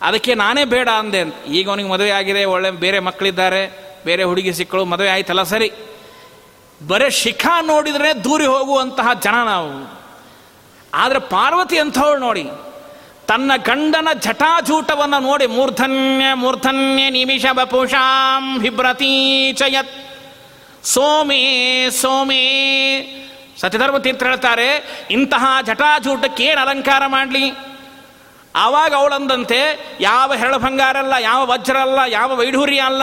ಅದಕ್ಕೆ 0.00 0.34
ನಾನೇ 0.34 0.64
ಬೇಡ 0.64 0.88
ಅಂದೆ 0.88 1.20
ಈಗ 1.48 1.68
ಅವನಿಗೆ 1.68 1.88
ಮದುವೆ 1.88 2.10
ಆಗಿದೆ, 2.10 2.44
ಒಳ್ಳೆ 2.44 2.70
ಬೇರೆ 2.70 2.98
ಮಕ್ಕಳಿದ್ದಾರೆ, 2.98 3.62
ಬೇರೆ 4.04 4.24
ಹುಡುಗಿ 4.24 4.52
ಸಿಕ್ಕಳು, 4.52 4.84
ಮದುವೆ 4.84 5.08
ಆಯ್ತಲ್ಲ, 5.08 5.42
ಸರಿ. 5.42 5.70
ಬರೇ 6.86 7.10
ಶಿಖಾ 7.10 7.60
ನೋಡಿದ್ರೆ 7.60 8.14
ದೂರಿ 8.24 8.46
ಹೋಗುವಂತಹ 8.46 9.12
ಜನ 9.12 9.34
ನಾವು. 9.34 9.98
ಆದರೆ 10.94 11.18
ಪಾರ್ವತಿ 11.18 11.78
ಅಂಥವಳು 11.78 12.20
ನೋಡಿ, 12.20 12.44
ತನ್ನ 13.26 13.52
ಗಂಡನ 13.56 14.08
ಜಟಾಜೂಟವನ್ನು 14.12 15.18
ನೋಡಿ, 15.18 15.46
ಮೂರ್ಧನ್ಯ 15.46 16.34
ಮೂರ್ಧನ್ಯ 16.34 17.10
ನಿಮಿಷ 17.10 17.46
ಬಪುಷಾಂ 17.52 18.64
ಚಯತ್ 19.56 20.07
ಸೋಮೇ, 20.84 21.90
ಸೋಮಿ. 21.90 22.44
ಸತ್ಯಧರ್ಮ 23.60 23.98
ತೀರ್ಥ 23.98 24.22
ಹೇಳ್ತಾರೆ, 24.22 24.68
ಇಂತಹ 25.10 25.46
ಜಟಾಜೂಟಕ್ಕೆ 25.62 26.44
ಏನು 26.44 26.60
ಅಲಂಕಾರ 26.60 27.02
ಮಾಡಲಿ? 27.06 27.52
ಆವಾಗ 28.54 28.94
ಅವಳಂದಂತೆ, 28.94 29.58
ಯಾವ 30.00 30.32
ಹೆರಳು 30.34 30.58
ಬಂಗಾರ 30.58 30.96
ಅಲ್ಲ, 30.96 31.14
ಯಾವ 31.20 31.50
ವಜ್ರ 31.50 31.76
ಅಲ್ಲ, 31.76 31.98
ಯಾವ 32.06 32.38
ವೈಢೂರ್ಯ 32.40 32.80
ಅಲ್ಲ, 32.80 33.02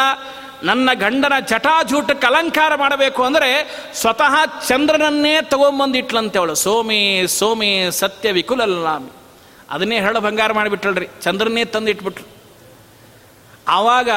ನನ್ನ 0.64 0.90
ಗಂಡನ 0.94 1.34
ಜಟಾಜೂಟಕ್ಕೆ 1.40 2.28
ಅಲಂಕಾರ 2.28 2.76
ಮಾಡಬೇಕು 2.76 3.24
ಅಂದರೆ 3.24 3.50
ಸ್ವತಃ 3.94 4.36
ಚಂದ್ರನನ್ನೇ 4.68 5.42
ತಗೊಂಬಂದಿಟ್ಲಂತೆ 5.42 6.40
ಅವಳು. 6.40 6.56
ಸೋಮಿ 6.56 7.28
ಸೋಮಿ, 7.28 7.92
ಸತ್ಯ 7.92 8.32
ವಿಕುಲಲ್ಲ 8.32 8.88
ಅದನ್ನೇ 9.70 10.00
ಹೆರಳು 10.00 10.20
ಬಂಗಾರ 10.22 10.54
ಮಾಡಿಬಿಟ್ಟಳ್ರಿ 10.54 11.08
ಚಂದ್ರನ್ನೇ 11.22 11.66
ತಂದಿಟ್ಬಿಟ್ರು. 11.66 12.26
ಆವಾಗ 13.68 14.10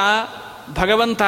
ಭಗವಂತ 0.74 1.22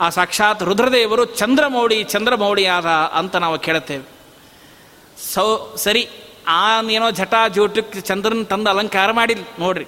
ಆ 0.00 0.08
ಸಾಕ್ಷಾತ್ 0.08 0.62
ರುದ್ರದೇವರು 0.62 1.24
ಚಂದ್ರಮೌಳಿ 1.24 2.04
ಚಂದ್ರಮೌಳಿಯಾದ 2.04 2.86
ಅಂತ 2.86 3.36
ನಾವು 3.36 3.58
ಕೇಳುತ್ತೇವೆ. 3.58 4.04
ಸೌ, 5.34 5.76
ಸರಿ, 5.76 6.08
ಆ 6.46 6.80
ಏನೋ 6.90 7.10
ಜಟಾಜೂಟಕ್ಕೆ 7.10 8.00
ಚಂದ್ರನ 8.00 8.42
ತಂದು 8.42 8.70
ಅಲಂಕಾರ 8.70 9.12
ಮಾಡಿದ್ಲು, 9.12 9.60
ನೋಡ್ರಿ. 9.60 9.86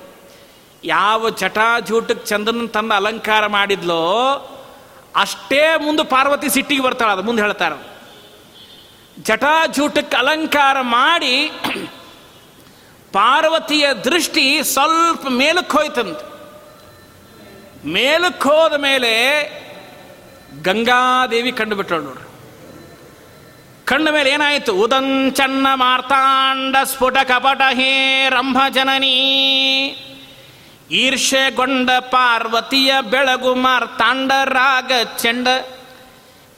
ಯಾವ 0.84 1.30
ಜಟಾಜೂಟಕ್ಕೆ 1.30 2.26
ಚಂದ್ರನ 2.26 2.66
ತಂದು 2.66 2.94
ಅಲಂಕಾರ 2.94 3.46
ಮಾಡಿದ್ಲೋ, 3.46 4.02
ಅಷ್ಟೇ 5.14 5.76
ಮುಂದೆ 5.76 6.04
ಪಾರ್ವತಿ 6.04 6.48
ಸಿಟ್ಟಿಗೆ 6.48 6.82
ಬರ್ತಾಳೆ, 6.82 7.12
ಅದು 7.12 7.22
ಮುಂದೆ 7.22 7.42
ಹೇಳ್ತಾರೆ 7.42 7.96
ಜಟಾಜೂಟಕ್ಕೆ 9.22 10.16
ಅಲಂಕಾರ 10.16 10.76
ಮಾಡಿ 10.80 11.34
ಪಾರ್ವತಿಯ 13.12 13.94
ದೃಷ್ಟಿ 13.94 14.62
ಸ್ವಲ್ಪ 14.62 15.28
ಮೇಲಕ್ಕೆ 15.28 15.76
ಹೋಯ್ತಂತೆ. 15.78 16.24
ಮೇಲಕ್ಕೆ 17.84 18.48
ಹೋದ 18.48 18.74
ಮೇಲೆ 18.74 19.12
ಗಂಗಾದೇವಿ 20.62 21.52
ಕಂಡು 21.52 21.76
ಬಿಟ್ಟಳು 21.76 22.00
ನೋಡ್ರಿ. 22.00 22.26
ಕಣ್ಣ 23.84 24.10
ಮೇಲೆ 24.10 24.30
ಏನಾಯಿತು? 24.30 24.74
ಉದಂಚನ್ನ 24.74 25.66
ಮಾರ್ತಾಂಡ 25.74 26.76
ಸ್ಫುಟ 26.84 27.16
ಕಪಟ 27.18 27.62
ಹೇ 27.70 28.26
ರಂಭ 28.28 28.58
ಜನನೀ. 28.70 29.16
ಈರ್ಷೆಗೊಂಡ 30.90 31.90
ಪಾರ್ವತಿಯ 31.90 32.94
ಬೆಳಗು 33.00 33.54
ಮಾರ್ತಾಂಡ 33.54 34.32
ರಾಗ 34.44 34.92
ಚೆಂಡ. 35.18 35.48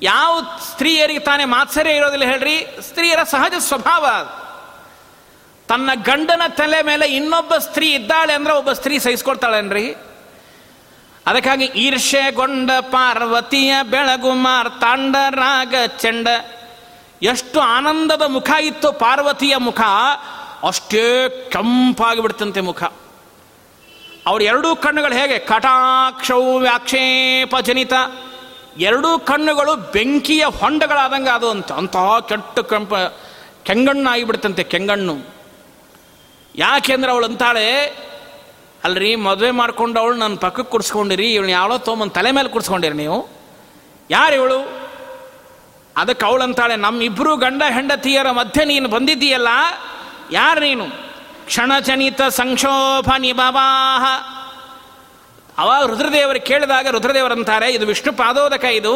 ಯಾವ 0.00 0.42
ಸ್ತ್ರೀಯರಿಗೆ 0.72 1.18
ತಾನೇ 1.18 1.44
ಮಾತ್ಸರ್ಯ 1.44 1.90
ಇರೋದಿಲ್ಲ 1.90 2.24
ಹೇಳ್ರಿ? 2.24 2.66
ಸ್ತ್ರೀಯರ 2.88 3.22
ಸಹಜ 3.22 3.52
ಸ್ವಭಾವ 3.58 4.06
ತನ್ನ 5.68 5.90
ಗಂಡನ 5.94 6.42
ತಲೆ 6.48 6.82
ಮೇಲೆ 6.82 7.06
ಇನ್ನೊಬ್ಬ 7.06 7.56
ಸ್ತ್ರೀ 7.56 7.94
ಇದ್ದಾಳೆ 7.94 8.32
ಅಂದ್ರೆ 8.32 8.54
ಒಬ್ಬ 8.54 8.72
ಸ್ತ್ರೀ 8.72 8.98
ಸಹಿಸ್ಕೊಳ್ತಾಳೇನ್ರಿ? 8.98 9.94
ಅದಕ್ಕಾಗಿ 11.28 11.64
ಈರ್ಷೆಗೊಂಡ 11.64 12.70
ಪಾರ್ವತಿಯ 12.80 13.74
ಬೆಳಗು 13.82 14.30
ಮಾರ್ತಾಂಡ 14.30 15.16
ರಾಗ 15.30 15.74
ಚೆಂಡ. 15.86 16.28
ಎಷ್ಟು 17.22 17.60
ಆನಂದದ 17.60 18.22
ಮುಖ 18.22 18.50
ಇತ್ತು 18.60 18.92
ಪಾರ್ವತಿಯ 18.92 19.56
ಮುಖ, 19.56 19.80
ಅಷ್ಟೇ 20.62 21.28
ಕೆಂಪಾಗಿ 21.52 22.20
ಬಿಡ್ತಂತೆ 22.20 22.60
ಮುಖ. 22.60 22.82
ಅವ್ರ 24.26 24.42
ಎರಡೂ 24.42 24.76
ಕಣ್ಣುಗಳು 24.76 25.14
ಹೇಗೆ? 25.14 25.38
ಕಟಾಕ್ಷೌ 25.38 26.58
ವ್ಯಾಕ್ಷೇಪ 26.58 27.56
ಜನಿತ. 27.56 27.92
ಎರಡೂ 28.78 29.18
ಕಣ್ಣುಗಳು 29.18 29.76
ಬೆಂಕಿಯ 29.76 30.44
ಹೊಂಡಗಳಾದಂಗೆ 30.44 31.30
ಅದು 31.30 31.50
ಅಂತ. 31.50 31.72
ಅಂತಹ 31.72 32.18
ಕೆಟ್ಟ 32.18 32.58
ಕೆಂಪ 32.58 32.94
ಕೆಂಗಣ್ಣು. 33.62 34.10
ಆಗಿಬಿಡ್ತಂತೆ 34.10 34.62
ಕೆಂಗಣ್ಣು 34.62 35.18
ಯಾಕೆಂದ್ರೆ 36.56 37.12
ಅವಳು 37.12 37.26
ಅಂತಾಳೆ 37.26 38.07
ಅಲ್ರಿ, 38.84 39.10
ಮದುವೆ 39.16 39.50
ಮಾಡ್ಕೊಂಡು 39.50 40.00
ಅವಳು 40.00 40.14
ನನ್ನ 40.14 40.36
ಪಕ್ಕಕ್ಕೆ 40.36 40.70
ಕುಡ್ಸ್ಕೊಂಡಿರಿ 40.72 41.28
ಇವಳು 41.34 41.48
ಯಾವಳೋ 41.48 41.78
ತೊಗೊಂಬಂದು 41.78 42.14
ತಲೆ 42.14 42.30
ಮೇಲೆ 42.30 42.48
ಕುಡ್ಸ್ಕೊಂಡಿರಿ 42.48 42.96
ನೀವು. 42.96 43.18
ಯಾರು 44.10 44.34
ಇವಳು? 44.34 44.58
ಅದಕ್ಕೆ 45.96 46.24
ಅವಳಂತಾಳೆ 46.26 46.76
ನಮ್ಮಿಬ್ಬರು 46.76 47.36
ಗಂಡ 47.36 47.62
ಹೆಂಡತಿಯರ 47.68 48.30
ಮಧ್ಯೆ 48.30 48.64
ನೀನು 48.64 48.88
ಬಂದಿದ್ದೀಯಲ್ಲ, 48.88 49.48
ಯಾರು 50.32 50.60
ನೀನು? 50.60 50.86
ಕ್ಷಣಜನಿತ 51.46 52.22
ಸಂಕ್ಷೋಭ 52.22 53.08
ನಿಭವಾಹ 53.18 54.04
ಅವಾಗ 55.58 55.82
ರುದ್ರದೇವರು 55.90 56.40
ಕೇಳಿದಾಗ 56.46 56.86
ರುದ್ರದೇವರಂತಾರೆ 56.86 57.68
ಇದು 57.72 57.86
ವಿಷ್ಣು 57.86 58.12
ಪಾದೋದಕ 58.12 58.64
ಇದು, 58.64 58.94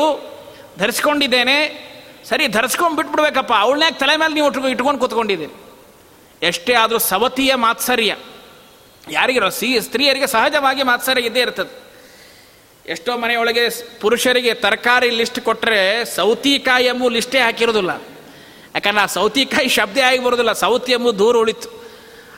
ಧರಿಸ್ಕೊಂಡಿದ್ದೇನೆ. 0.78 1.56
ಸರಿ, 2.28 2.44
ಧರಿಸ್ಕೊಂಡು 2.46 2.96
ಬಿಟ್ಬಿಡ್ಬೇಕಪ್ಪ 2.96 3.52
ಅವಳನ್ನೇ 3.58 3.88
ತಲೆ 4.02 4.14
ಮೇಲೆ 4.16 4.34
ನೀವು 4.34 4.68
ಇಟ್ಕೊಂಡು 4.68 5.00
ಕೂತ್ಕೊಂಡಿದ್ದೀನಿ 5.00 5.54
ಎಷ್ಟೇ 6.42 6.74
ಆದರೂ 6.74 6.98
ಸವತಿಯ 6.98 7.54
ಮಾತ್ಸರ್ಯ. 7.54 8.12
ಯಾರಿಗಿರೋ 9.10 9.50
ಸಿ 9.50 9.80
ಸ್ತ್ರೀಯರಿಗೆ 9.80 10.26
ಸಹಜವಾಗಿ 10.26 10.82
ಮಾತ್ಸರ್ಯ 10.82 11.22
ಇದ್ದೇ 11.22 11.40
ಇರ್ತದೆ. 11.40 11.82
ಎಷ್ಟೋ 12.86 13.18
ಮನೆಯೊಳಗೆ 13.18 13.68
ಪುರುಷರಿಗೆ 14.00 14.54
ತರಕಾರಿ 14.54 15.10
ಲಿಸ್ಟ್ 15.10 15.40
ಕೊಟ್ಟರೆ 15.40 16.04
ಸೌತಿಕಾಯಿ 16.04 16.86
ಎಂಬ 16.86 17.08
ಲಿಸ್ಟೇ 17.08 17.38
ಹಾಕಿರೋದಿಲ್ಲ. 17.38 17.90
ಯಾಕಂದ್ರೆ 18.74 19.00
ಆ 19.00 19.06
ಸೌತಿಕಾಯಿ 19.06 19.68
ಶಬ್ದ 19.68 19.98
ಆಗಿ 19.98 20.18
ಬರೋದಿಲ್ಲ, 20.18 20.52
ಸೌತಿ 20.52 20.92
ಎಂಬ 20.92 21.10
ದೂರ 21.10 21.36
ಉಳಿತು. 21.36 21.82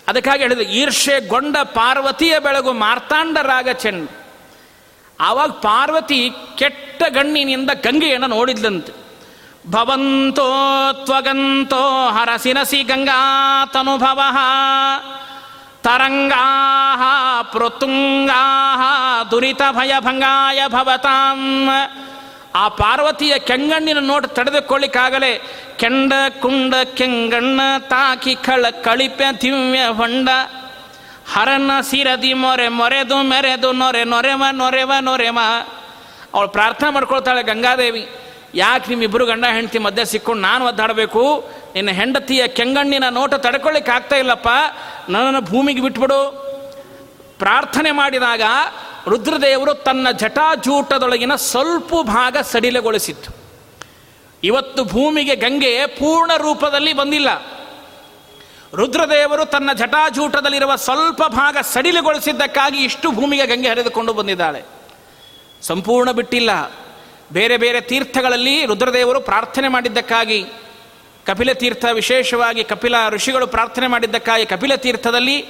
ಅದಕ್ಕಾಗಿ 0.08 0.42
ಹೇಳಿದ್ರು 0.42 0.64
ಈರ್ಷೆ 0.64 1.28
ಗೊಂಡ 1.28 1.56
ಪಾರ್ವತಿಯ 1.56 2.38
ಬೆಳಗು 2.38 2.72
ಮಾರ್ತಾಂಡರಾಗ 2.72 3.68
ಚೆಂಡು 3.72 4.24
ಆವಾಗ 5.20 5.50
ಪಾರ್ವತಿ 5.50 6.30
ಕೆಟ್ಟ 6.58 7.02
ಗಣ್ಣಿನಿಂದ 7.08 7.70
ಗಂಗೆಯನ್ನು 7.74 8.26
ನೋಡಿದ್ಲಂತೆ. 8.26 8.92
ಭವಂತೋ 9.70 10.48
ತ್ವಗಂತೋ 11.04 12.08
ಹರಸಿನಸಿ 12.08 12.82
ಗಂಗಾ 12.82 13.64
ತನುಭವ 15.84 15.92
ತರಂಗಾ 15.92 17.42
ಪೃತುಂಗಾ 17.42 18.42
ದುರಿತ 19.30 19.62
ಭಯಭಂಗಾಯ 19.70 20.60
ಭವತಾಂ 20.68 21.40
ಆ 22.54 22.68
ಪಾರ್ವತಿಯ 22.68 23.38
ಕೆಂಗಣ್ಣಿನ 23.38 23.98
ನೋಟ 23.98 24.24
ತಡೆದುಕೊಳ್ಳಿಕ್ಕಾಗಲೇ 24.26 25.38
ಕೆಂಡ 25.76 26.12
ಕುಂಡ 26.40 26.74
ಕೆಂಗಣ್ಣ 26.94 27.60
ತಾಕಿ 27.78 28.34
ಕಳ 28.34 28.70
ಕಳಿಪೆ 28.70 29.24
ದಿವ್ಯ 29.42 29.86
ಹೊಂಡ 29.86 30.28
ಹರನ 31.34 31.70
ಸಿರದಿ 31.80 32.32
ಮೊರೆ 32.34 32.68
ಮೊರೆದು 32.68 33.22
ಮೆರೆದು 33.22 33.72
ನೊರೆ 33.72 34.04
ನೊರೆವ 34.04 34.44
ನೊರೆವ 34.52 34.92
ನೊರೆವ 35.00 35.38
ಅವಳು 36.34 36.48
ಪ್ರಾರ್ಥನೆ 36.48 36.90
ಮಾಡ್ಕೊಳ್ತಾಳೆ 36.90 37.42
ಗಂಗಾದೇವಿ 37.42 38.06
ಯಾಕೆ 38.54 38.88
ನಿಮ್ಮಿಬ್ಬರು 38.88 39.26
ಗಂಡ 39.26 39.44
ಹೆಂಡತಿ 39.52 39.78
ಮಧ್ಯೆ 39.78 40.04
ಸಿಕ್ಕೊಂಡು 40.04 40.42
ನಾನು 40.42 40.66
ಒದ್ದಾಡಬೇಕು? 40.66 41.50
ನಿನ್ನ 41.74 41.90
ಹೆಂಡತಿಯ 41.90 42.48
ಕೆಂಗಣ್ಣಿನ 42.48 43.04
ನೋಟ 43.10 43.34
ತಡ್ಕೊಳ್ಳಿಕ್ಕೆ 43.34 43.92
ಆಗ್ತಾ 43.92 44.16
ಇಲ್ಲಪ್ಪ. 44.16 44.48
ನನ್ನನ್ನು 45.08 45.40
ಭೂಮಿಗೆ 45.40 45.80
ಬಿಟ್ಬಿಡು. 45.80 46.44
ಪ್ರಾರ್ಥನೆ 47.38 47.90
ಮಾಡಿದಾಗ 47.90 48.42
ರುದ್ರದೇವರು 49.08 49.74
ತನ್ನ 49.74 50.10
ಜಟಾಜೂಟದೊಳಗಿನ 50.10 51.34
ಸ್ವಲ್ಪ 51.34 51.94
ಭಾಗ 52.02 52.36
ಸಡಿಲಗೊಳಿಸಿತ್ತು. 52.42 53.44
ಇವತ್ತು 54.44 54.84
ಭೂಮಿಗೆ 54.84 55.36
ಗಂಗೆ 55.36 55.86
ಪೂರ್ಣ 55.86 56.36
ರೂಪದಲ್ಲಿ 56.36 56.92
ಬಂದಿಲ್ಲ. 56.92 57.28
ರುದ್ರದೇವರು 58.74 59.44
ತನ್ನ 59.44 59.72
ಜಟಾಜೂಟದಲ್ಲಿರುವ 59.72 60.76
ಸ್ವಲ್ಪ 60.76 61.22
ಭಾಗ 61.22 61.56
ಸಡಿಲಗೊಳಿಸಿದ್ದಕ್ಕಾಗಿ 61.72 62.78
ಇಷ್ಟು 62.78 63.10
ಭೂಮಿಗೆ 63.10 63.46
ಗಂಗೆ 63.46 63.68
ಹರಿದುಕೊಂಡು 63.68 64.12
ಬಂದಿದ್ದಾಳೆ. 64.12 64.62
ಸಂಪೂರ್ಣ 65.62 66.10
ಬಿಟ್ಟಿಲ್ಲ. 66.10 66.83
ಬೇರೆ 67.32 67.56
ಬೇರೆ 67.56 67.80
ತೀರ್ಥಗಳಲ್ಲಿ 67.80 68.66
ರುದ್ರದೇವರು 68.66 69.20
ಪ್ರಾರ್ಥನೆ 69.20 69.68
ಮಾಡಿದ್ದಕ್ಕಾಗಿ, 69.68 70.46
ಕಪಿಲ 71.26 71.52
ತೀರ್ಥ 71.52 71.84
ವಿಶೇಷವಾಗಿ 71.92 72.64
ಕಪಿಲ 72.64 72.94
ಋಷಿಗಳು 73.08 73.46
ಪ್ರಾರ್ಥನೆ 73.46 73.86
ಮಾಡಿದ್ದಕ್ಕಾಗಿ 73.86 74.46
ಕಪಿಲ 74.46 74.74
ತೀರ್ಥದಲ್ಲಿ, 74.74 75.42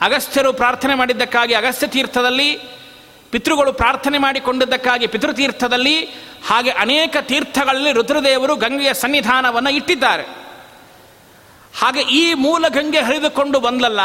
ಅಗಸ್ತ್ಯರು 0.00 0.52
ಪ್ರಾರ್ಥನೆ 0.52 0.94
ಮಾಡಿದ್ದಕ್ಕಾಗಿ 0.94 1.54
ಅಗಸ್ತ್ಯ 1.54 1.86
ತೀರ್ಥದಲ್ಲಿ, 1.86 2.58
ಪಿತೃಗಳು 3.30 3.72
ಪ್ರಾರ್ಥನೆ 3.72 4.18
ಮಾಡಿಕೊಂಡಿದ್ದಕ್ಕಾಗಿ 4.18 5.06
ಪಿತೃತೀರ್ಥದಲ್ಲಿ 5.06 6.04
ಹಾಗೆ 6.46 6.70
ಅನೇಕ 6.70 7.16
ತೀರ್ಥಗಳಲ್ಲಿ 7.20 7.92
ರುದ್ರದೇವರು 7.92 8.56
ಗಂಗೆಯ 8.56 8.94
ಸನ್ನಿಧಾನವನ್ನು 8.94 9.70
ಇಟ್ಟಿದ್ದಾರೆ. 9.70 10.22
ಹಾಗೆ 11.78 12.00
ಈ 12.00 12.34
ಮೂಲ 12.34 12.64
ಗಂಗೆ 12.68 13.00
ಹರಿದುಕೊಂಡು 13.00 13.60
ಬಂದಲ್ಲ, 13.60 14.00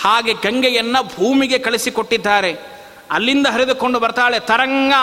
ಹಾಗೆ 0.00 0.34
ಗಂಗೆಯನ್ನು 0.34 1.02
ಭೂಮಿಗೆ 1.02 1.58
ಕಳಿಸಿಕೊಟ್ಟಿದ್ದಾರೆ. 1.58 2.77
ಅಲ್ಲಿಂದ 3.14 3.46
ಹರಿದುಕೊಂಡು 3.54 3.98
ಬರ್ತಾಳೆ, 4.04 4.38
ತರಂಗ 4.50 4.94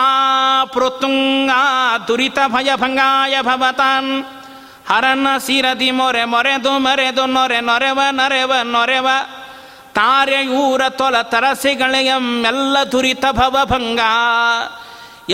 ಪೃತುಂಗ 0.74 1.50
ದುರಿತ 2.08 2.38
ಭಯಭಂಗಾಯ 2.54 3.34
ಭವತಾನ್. 3.48 4.12
ಹರನ 4.90 5.28
ಸಿರದಿ 5.46 5.90
ಮೊರೆ 5.98 6.24
ಮೊರೆದು 6.32 6.72
ಮರೆದು 6.84 7.24
ನೊರೆ 7.36 7.60
ನೊರೆವ 7.68 8.00
ನೊರೆವ 8.18 8.52
ನೊರೆವ. 8.74 9.08
ತಾರೆಯೂರ 9.96 10.82
ತೊಲ 10.98 11.16
ತರಸಿಗಳೆಯಮ್ಮೆಲ್ಲ 11.32 12.76
ದುರಿತ 12.92 13.24
ಭವಭಂಗ 13.38 14.00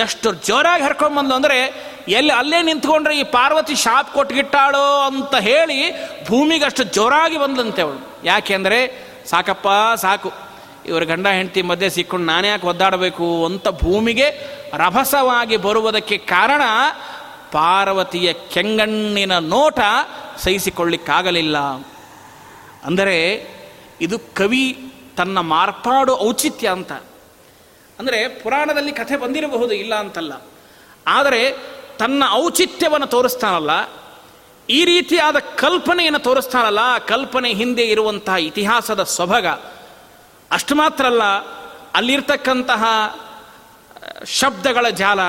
ಎಷ್ಟು 0.04 0.28
ಜೋರಾಗಿ 0.48 0.82
ಹರ್ಕೊಂಡ್ಬಂದು 0.86 1.34
ಅಂದರೆ, 1.38 1.58
ಎಲ್ಲಿ 2.18 2.32
ಅಲ್ಲೇ 2.40 2.60
ನಿಂತ್ಕೊಂಡ್ರೆ 2.68 3.14
ಈ 3.22 3.24
ಪಾರ್ವತಿ 3.34 3.74
ಶಾಪ್ 3.82 4.12
ಕೊಟ್ಗಿಟ್ಟಾಳೋ 4.14 4.86
ಅಂತ 5.08 5.34
ಹೇಳಿ 5.48 5.78
ಭೂಮಿಗೆ 6.28 6.64
ಅಷ್ಟು 6.68 6.84
ಜೋರಾಗಿ 6.96 7.38
ಬಂದಂತೆ 7.44 7.82
ಅವಳು. 7.86 8.00
ಯಾಕೆಂದರೆ 8.30 8.78
ಸಾಕಪ್ಪ 9.30 9.68
ಸಾಕು. 10.04 10.30
ಇವರ 10.87 11.05
ಗಂಡ 11.05 11.26
ಹೆಂಡತಿ 11.26 11.62
ಮಧ್ಯೆ 11.62 11.91
ಸಿಕ್ಕೊಂಡು 11.91 12.26
ನಾನೇ 12.26 12.49
ಯಾಕೆ 12.49 12.66
ಒದ್ದಾಡಬೇಕು 12.66 13.45
ಅಂತ 13.45 13.68
ಭೂಮಿಗೆ 13.68 14.28
ರಭಸವಾಗಿ 14.74 15.57
ಬರುವುದಕ್ಕೆ 15.57 16.18
ಕಾರಣ 16.18 16.62
ಪಾರ್ವತಿಯ 17.53 18.33
ಕೆಂಗಣ್ಣಿನ 18.33 19.39
ನೋಟ 19.39 19.78
ಸಹಿಸಿಕೊಳ್ಳಿಕ್ಕಾಗಲಿಲ್ಲ. 20.37 21.59
ಅಂದರೆ 22.85 23.47
ಇದು 24.01 24.18
ಕವಿ 24.18 24.93
ತನ್ನ 25.16 25.41
ಮಾರ್ಪಾಡು 25.41 26.18
ಔಚಿತ್ಯ 26.18 26.68
ಅಂತ. 26.68 26.93
ಅಂದರೆ 27.99 28.28
ಪುರಾಣದಲ್ಲಿ 28.28 28.93
ಕಥೆ 28.93 29.16
ಬಂದಿರಬಹುದು 29.16 29.72
ಇಲ್ಲ 29.72 29.95
ಅಂತಲ್ಲ. 29.95 30.33
ಆದರೆ 31.07 31.57
ತನ್ನ 31.99 32.22
ಔಚಿತ್ಯವನ್ನು 32.33 33.07
ತೋರಿಸ್ತಾನಲ್ಲ. 33.07 33.70
ಈ 34.70 34.85
ರೀತಿಯಾದ 34.85 35.37
ಕಲ್ಪನೆಯನ್ನು 35.39 36.18
ತೋರಿಸ್ತಾನಲ್ಲ. 36.18 36.78
ಆ 36.83 36.99
ಕಲ್ಪನೆ 36.99 37.53
ಹಿಂದೆ 37.53 37.83
ಇರುವಂತಹ 37.83 38.35
ಇತಿಹಾಸದ 38.35 39.03
ಸೊಬಗ. 39.03 39.47
ಅಷ್ಟು 40.53 40.74
ಮಾತ್ರ 40.74 41.07
ಅಲ್ಲ, 41.07 41.22
ಅಲ್ಲಿರ್ತಕ್ಕಂತಹ 41.94 42.84
ಶಬ್ದಗಳ 44.26 44.88
ಜಾಲ, 44.88 45.22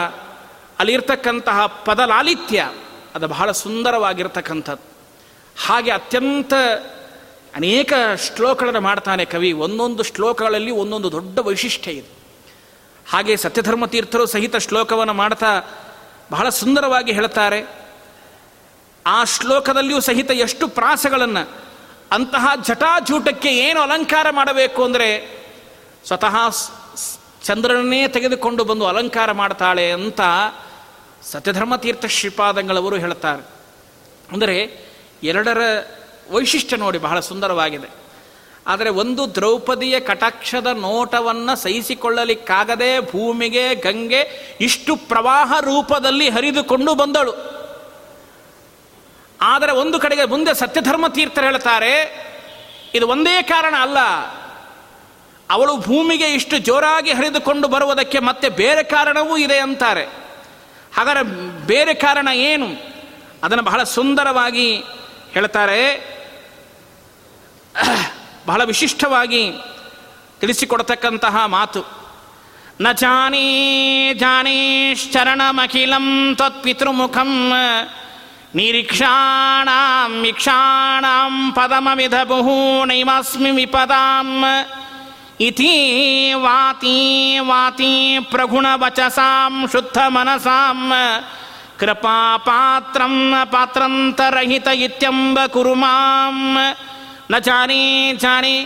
ಅಲ್ಲಿರ್ತಕ್ಕಂತಹ 0.80 1.66
ಪದಲಾಲಿತ್ಯ, 1.66 2.72
ಅದು 3.16 3.28
ಬಹಳ 3.28 3.52
ಸುಂದರವಾಗಿರ್ತಕ್ಕಂಥದ್ದು. 3.52 4.94
ಹಾಗೆ 5.66 5.92
ಅತ್ಯಂತ 5.92 6.54
ಅನೇಕ 7.56 7.94
ಶ್ಲೋಕಗಳನ್ನು 8.36 8.82
ಮಾಡ್ತಾನೆ 8.82 9.26
ಕವಿ. 9.26 9.52
ಒಂದೊಂದು 9.52 10.04
ಶ್ಲೋಕಗಳಲ್ಲಿ 10.04 10.72
ಒಂದೊಂದು 10.72 11.12
ದೊಡ್ಡ 11.12 11.40
ವೈಶಿಷ್ಟ್ಯ 11.40 11.92
ಇದೆ. 11.92 12.08
ಹಾಗೆ 13.12 13.38
ಸತ್ಯಧರ್ಮ 13.38 13.86
ತೀರ್ಥರು 13.86 14.26
ಸಹಿತ 14.26 14.56
ಶ್ಲೋಕವನ್ನು 14.56 15.14
ಮಾಡ್ತಾ 15.14 15.62
ಬಹಳ 16.32 16.50
ಸುಂದರವಾಗಿ 16.50 17.12
ಹೇಳ್ತಾರೆ. 17.12 17.84
ಆ 19.06 19.24
ಶ್ಲೋಕದಲ್ಲಿಯೂ 19.24 20.00
ಸಹಿತ 20.00 20.32
ಎಷ್ಟು 20.32 20.68
ಪ್ರಾಸಗಳನ್ನು 20.68 21.50
ಅಂತಹ 22.14 22.52
ಜಟಾಜೂಟಕ್ಕೆ 22.62 23.50
ಏನು 23.50 23.80
ಅಲಂಕಾರ 23.80 24.28
ಮಾಡಬೇಕು 24.30 24.84
ಅಂದರೆ 24.84 25.08
ಸ್ವತಃ 26.06 26.36
ಚಂದ್ರನನ್ನೇ 27.44 28.08
ತೆಗೆದುಕೊಂಡು 28.08 28.64
ಬಂದು 28.64 28.86
ಅಲಂಕಾರ 28.88 29.32
ಮಾಡ್ತಾಳೆ 29.32 29.92
ಅಂತ 29.92 30.22
ಸತ್ಯಧರ್ಮ 31.24 31.76
ತೀರ್ಥ 31.76 32.06
ಶ್ರೀಪಾದಂಗಳವರು 32.06 32.96
ಹೇಳ್ತಾರೆ. 32.96 33.44
ಅಂದರೆ 34.32 34.56
ಎರಡರ 35.24 35.62
ವೈಶಿಷ್ಟ್ಯ 36.32 36.78
ನೋಡಿ 36.78 36.98
ಬಹಳ 36.98 37.20
ಸುಂದರವಾಗಿದೆ. 37.20 37.90
ಆದರೆ 38.68 38.90
ಒಂದು 38.90 39.36
ದ್ರೌಪದಿಯ 39.36 40.00
ಕಟಾಕ್ಷದ 40.00 40.68
ನೋಟವನ್ನು 40.68 41.56
ಸಹಿಸಿಕೊಳ್ಳಲಿಕ್ಕಾಗದೆ 41.56 43.12
ಭೂಮಿಗೆ, 43.12 43.76
ಗಂಗೆ 43.76 44.22
ಇಷ್ಟು 44.62 44.96
ಪ್ರವಾಹ 44.96 45.60
ರೂಪದಲ್ಲಿ 45.60 46.30
ಹರಿದುಕೊಂಡು 46.30 46.96
ಬಂದಳು. 46.96 47.53
ಆದರೆ 49.44 49.72
ಒಂದು 49.72 50.00
ಕಡೆಗೆ 50.00 50.26
ಮುಂದೆ 50.26 50.54
ಸತ್ಯಧರ್ಮ 50.54 51.08
ತೀರ್ಥರು 51.08 51.46
ಹೇಳ್ತಾರೆ, 51.46 52.26
ಇದು 52.94 53.08
ಒಂದೇ 53.08 53.42
ಕಾರಣ 53.42 53.76
ಅಲ್ಲ. 53.80 53.98
ಅವಳು 55.50 55.78
ಭೂಮಿಗೆ 55.78 56.34
ಇಷ್ಟು 56.34 56.58
ಜೋರಾಗಿ 56.58 57.12
ಹರಿದುಕೊಂಡು 57.12 57.68
ಬರುವುದಕ್ಕೆ 57.68 58.20
ಮತ್ತೆ 58.20 58.50
ಬೇರೆ 58.50 58.84
ಕಾರಣವೂ 58.84 59.38
ಇದೆ 59.38 59.60
ಅಂತಾರೆ. 59.60 60.08
ಹಾಗಾದರೆ 60.98 61.66
ಬೇರೆ 61.66 61.94
ಕಾರಣ 61.94 62.28
ಏನು? 62.34 62.68
ಅದನ್ನು 63.44 63.64
ಬಹಳ 63.64 63.84
ಸುಂದರವಾಗಿ 63.84 64.84
ಹೇಳ್ತಾರೆ. 65.32 66.14
ಬಹಳ 68.46 68.64
ವಿಶಿಷ್ಟವಾಗಿ 68.64 69.54
ತಿಳಿಸಿಕೊಡ್ತಕ್ಕಂತಹ 70.40 71.46
ಮಾತು. 71.46 72.04
ನ 72.82 72.92
ಜಾನೇ 72.92 74.14
ಜಾನೇಶ್ಚರಣಮಖಿಲಂ 74.14 76.36
ತ್ವತ್ಪಿತೃಮುಖಂ 76.36 77.54
ನಿರೀಕ್ಷಾಣಾಂ 78.56 80.26
ಇಕ್ಷಾಣಾಂ 80.26 81.52
ಪದಮವಿಧ 81.56 82.14
ಬಹೂನೈಮಸ್ಮಿ 82.14 83.52
ವಿಪದಾಂ 83.52 84.30
ಇತಿ 85.42 85.72
ವಾತಿ 86.34 86.98
ವಾತಿ 87.40 88.20
ಪ್ರಗುಣವಚಸಾಂ 88.20 89.68
ಶುದ್ಧ 89.72 89.98
ಮನಸಾಂ 90.08 90.92
ಕೃಪಾ 91.80 92.38
ಪಾತ್ರಂ 92.38 93.16
ಪಾತ್ರಂತರಹಿತ 93.52 94.68
ಇತ್ಯಂಬ 94.68 95.40
ಕುರುಮಾಂ 95.46 96.38
ನ 97.32 97.40
ಜಾನಿ 97.40 98.14
ಚಾಣಿ 98.18 98.58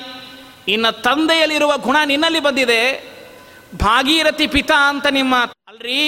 ಇನ್ನು 0.67 0.91
ತಂದೆಯಲ್ಲಿರುವ 1.01 1.73
ಗುಣ 1.77 1.97
ನಿನ್ನಲ್ಲಿ 2.05 2.39
ಬಂದಿದೆ. 2.39 2.81
ಭಾಗೀರಥಿ 3.79 4.47
ಪಿತಾ 4.47 4.89
ಅಂತ 4.89 5.07
ನಿಮ್ಮ 5.07 5.35
ಅಲ್ರಿ, 5.67 6.01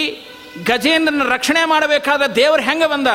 ಗಜೇಂದ್ರನ 0.66 1.24
ರಕ್ಷಣೆ 1.34 1.66
ಮಾಡಬೇಕಾದ 1.66 2.24
ದೇವರು 2.26 2.62
ಹೆಂಗೆ 2.62 2.86
ಬಂದ? 2.86 3.08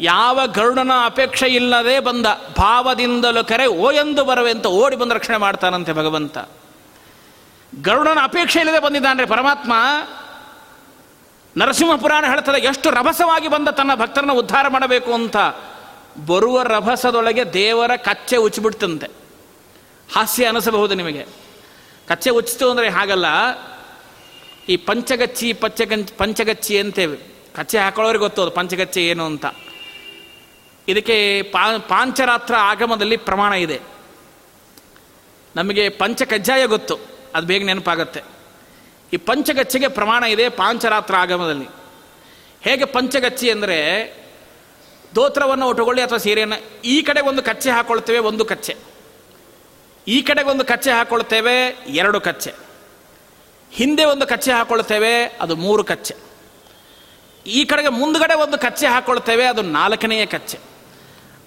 ಯಾವ 0.00 0.46
ಗರುಡನ 0.46 0.90
ಅಪೇಕ್ಷೆ 1.04 1.46
ಇಲ್ಲದೆ 1.46 2.00
ಬಂದ 2.00 2.26
ಭಾವದಿಂದಲೂ 2.58 3.44
ಕರೆ 3.44 3.66
ಓ 3.66 3.90
ಎಂದು 3.90 4.24
ಬರವೆ 4.24 4.50
ಅಂತ 4.50 4.66
ಓಡಿ 4.66 4.96
ಬಂದು 4.96 5.14
ರಕ್ಷಣೆ 5.14 5.36
ಮಾಡ್ತಾನಂತೆ 5.36 5.92
ಭಗವಂತ. 5.92 6.38
ಗರುಡನ 7.82 8.18
ಅಪೇಕ್ಷೆ 8.22 8.60
ಇಲ್ಲದೆ 8.60 8.78
ಬಂದಿದ್ದಾನೆ 8.78 9.26
ಪರಮಾತ್ಮ. 9.26 9.72
ನರಸಿಂಹ 11.56 11.96
ಪುರಾಣ 11.96 12.24
ಹೇಳ್ತದೆ, 12.26 12.60
ಎಷ್ಟು 12.60 12.90
ರಭಸವಾಗಿ 12.90 13.48
ಬಂದ 13.48 13.68
ತನ್ನ 13.68 13.94
ಭಕ್ತರನ್ನ 13.94 14.32
ಉದ್ಧಾರ 14.32 14.68
ಮಾಡಬೇಕು 14.68 15.12
ಅಂತ. 15.12 15.36
ಬರುವ 16.26 16.62
ರಭಸದೊಳಗೆ 16.62 17.52
ದೇವರ 17.52 17.90
ಕಚ್ಚೆ 17.96 18.36
ಉಚ್ಚಿಬಿಡ್ತಂತೆ. 18.36 19.06
ಹಾಸ್ಯ 20.14 20.46
ಅನಿಸಬಹುದು 20.46 20.94
ನಿಮಗೆ. 20.94 21.26
ಕಚ್ಚೆ 22.08 22.30
ಉಚ್ಚಿತು 22.30 22.70
ಅಂದರೆ 22.70 22.88
ಹಾಗಲ್ಲ. 22.88 23.26
ಈ 24.68 24.76
ಪಂಚಗಚ್ಚಿ 24.76 25.52
ಪಚ್ಚಗಂಚ್ 25.52 26.12
ಪಂಚಗಚ್ಚಿ 26.12 26.78
ಅಂತೇವೆ 26.78 27.16
ಕಚ್ಚೆ 27.56 27.78
ಹಾಕೊಳ್ಳೋರಿಗೆ 27.78 28.22
ಗೊತ್ತು 28.22 28.42
ಅದು 28.42 28.50
ಪಂಚಗಚ್ಚೆ 28.50 29.06
ಏನು 29.06 29.26
ಅಂತ. 29.26 29.46
ಇದಕ್ಕೆ 30.88 31.42
ಪಾ, 31.42 31.78
ಪಾಂಚರಾತ್ರ 31.78 32.54
ಆಗಮದಲ್ಲಿ 32.54 33.16
ಪ್ರಮಾಣ 33.16 33.52
ಇದೆ. 33.52 33.80
ನಮಗೆ 35.56 35.88
ಪಂಚ 35.88 36.22
ಕಜ್ಜಾಯ 36.22 36.66
ಗೊತ್ತು, 36.66 36.98
ಅದು 37.34 37.46
ಬೇಗ 37.46 37.64
ನೆನಪಾಗತ್ತೆ. 37.64 38.20
ಈ 39.12 39.16
ಪಂಚಗಚ್ಚಿಗೆ 39.16 39.88
ಪ್ರಮಾಣ 39.88 40.24
ಇದೆ 40.24 40.48
ಪಾಂಚರಾತ್ರ 40.48 41.14
ಆಗಮದಲ್ಲಿ. 41.14 41.66
ಹೇಗೆ 42.60 42.84
ಪಂಚಗಚ್ಚಿ 42.84 43.50
ಅಂದರೆ, 43.50 43.78
ದೋತ್ರವನ್ನು 45.14 45.66
ಒಟ್ಟುಕೊಳ್ಳಿ 45.66 46.02
ಅಥವಾ 46.02 46.18
ಸೀರೆಯನ್ನು, 46.18 46.82
ಈ 46.84 47.02
ಕಡೆ 47.02 47.20
ಒಂದು 47.20 47.42
ಕಚ್ಚೆ 47.42 47.70
ಹಾಕೊಳ್ತೇವೆ, 47.70 48.18
ಒಂದು 48.18 48.44
ಕಚ್ಚೆ. 48.44 48.76
ಈ 50.08 50.22
ಕಡೆಗೆ 50.22 50.48
ಒಂದು 50.48 50.64
ಕಚ್ಚೆ 50.64 50.90
ಹಾಕೊಳ್ತೇವೆ, 50.90 51.84
ಎರಡು 51.88 52.20
ಕಚ್ಚೆ. 52.20 52.54
ಹಿಂದೆ 53.72 54.04
ಒಂದು 54.04 54.26
ಕಚ್ಚೆ 54.26 54.52
ಹಾಕೊಳ್ತೇವೆ, 54.52 55.24
ಅದು 55.24 55.56
ಮೂರು 55.56 55.84
ಕಚ್ಚೆ. 55.84 56.14
ಈ 57.46 57.64
ಕಡೆಗೆ 57.64 57.88
ಮುಂದುಗಡೆ 57.88 58.34
ಒಂದು 58.34 58.58
ಕಚ್ಚೆ 58.58 58.86
ಹಾಕ್ಕೊಳ್ತೇವೆ 58.86 59.46
ಅದು 59.46 59.62
ನಾಲ್ಕನೆಯ 59.62 60.26
ಕಚ್ಚೆ. 60.26 60.73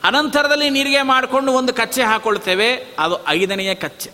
ಅನಂತರದಲ್ಲಿ 0.03 0.69
ನೀರಿಗೆ 0.69 1.01
ಮಾಡಿಕೊಂಡು 1.01 1.51
ಒಂದು 1.51 1.73
ಕಚ್ಚೆ 1.73 2.03
ಹಾಕೊಳ್ತೇವೆ 2.03 2.95
ಅದು 2.99 3.27
ಐದನೆಯ 3.27 3.75
ಕಚ್ಚೆ. 3.75 4.11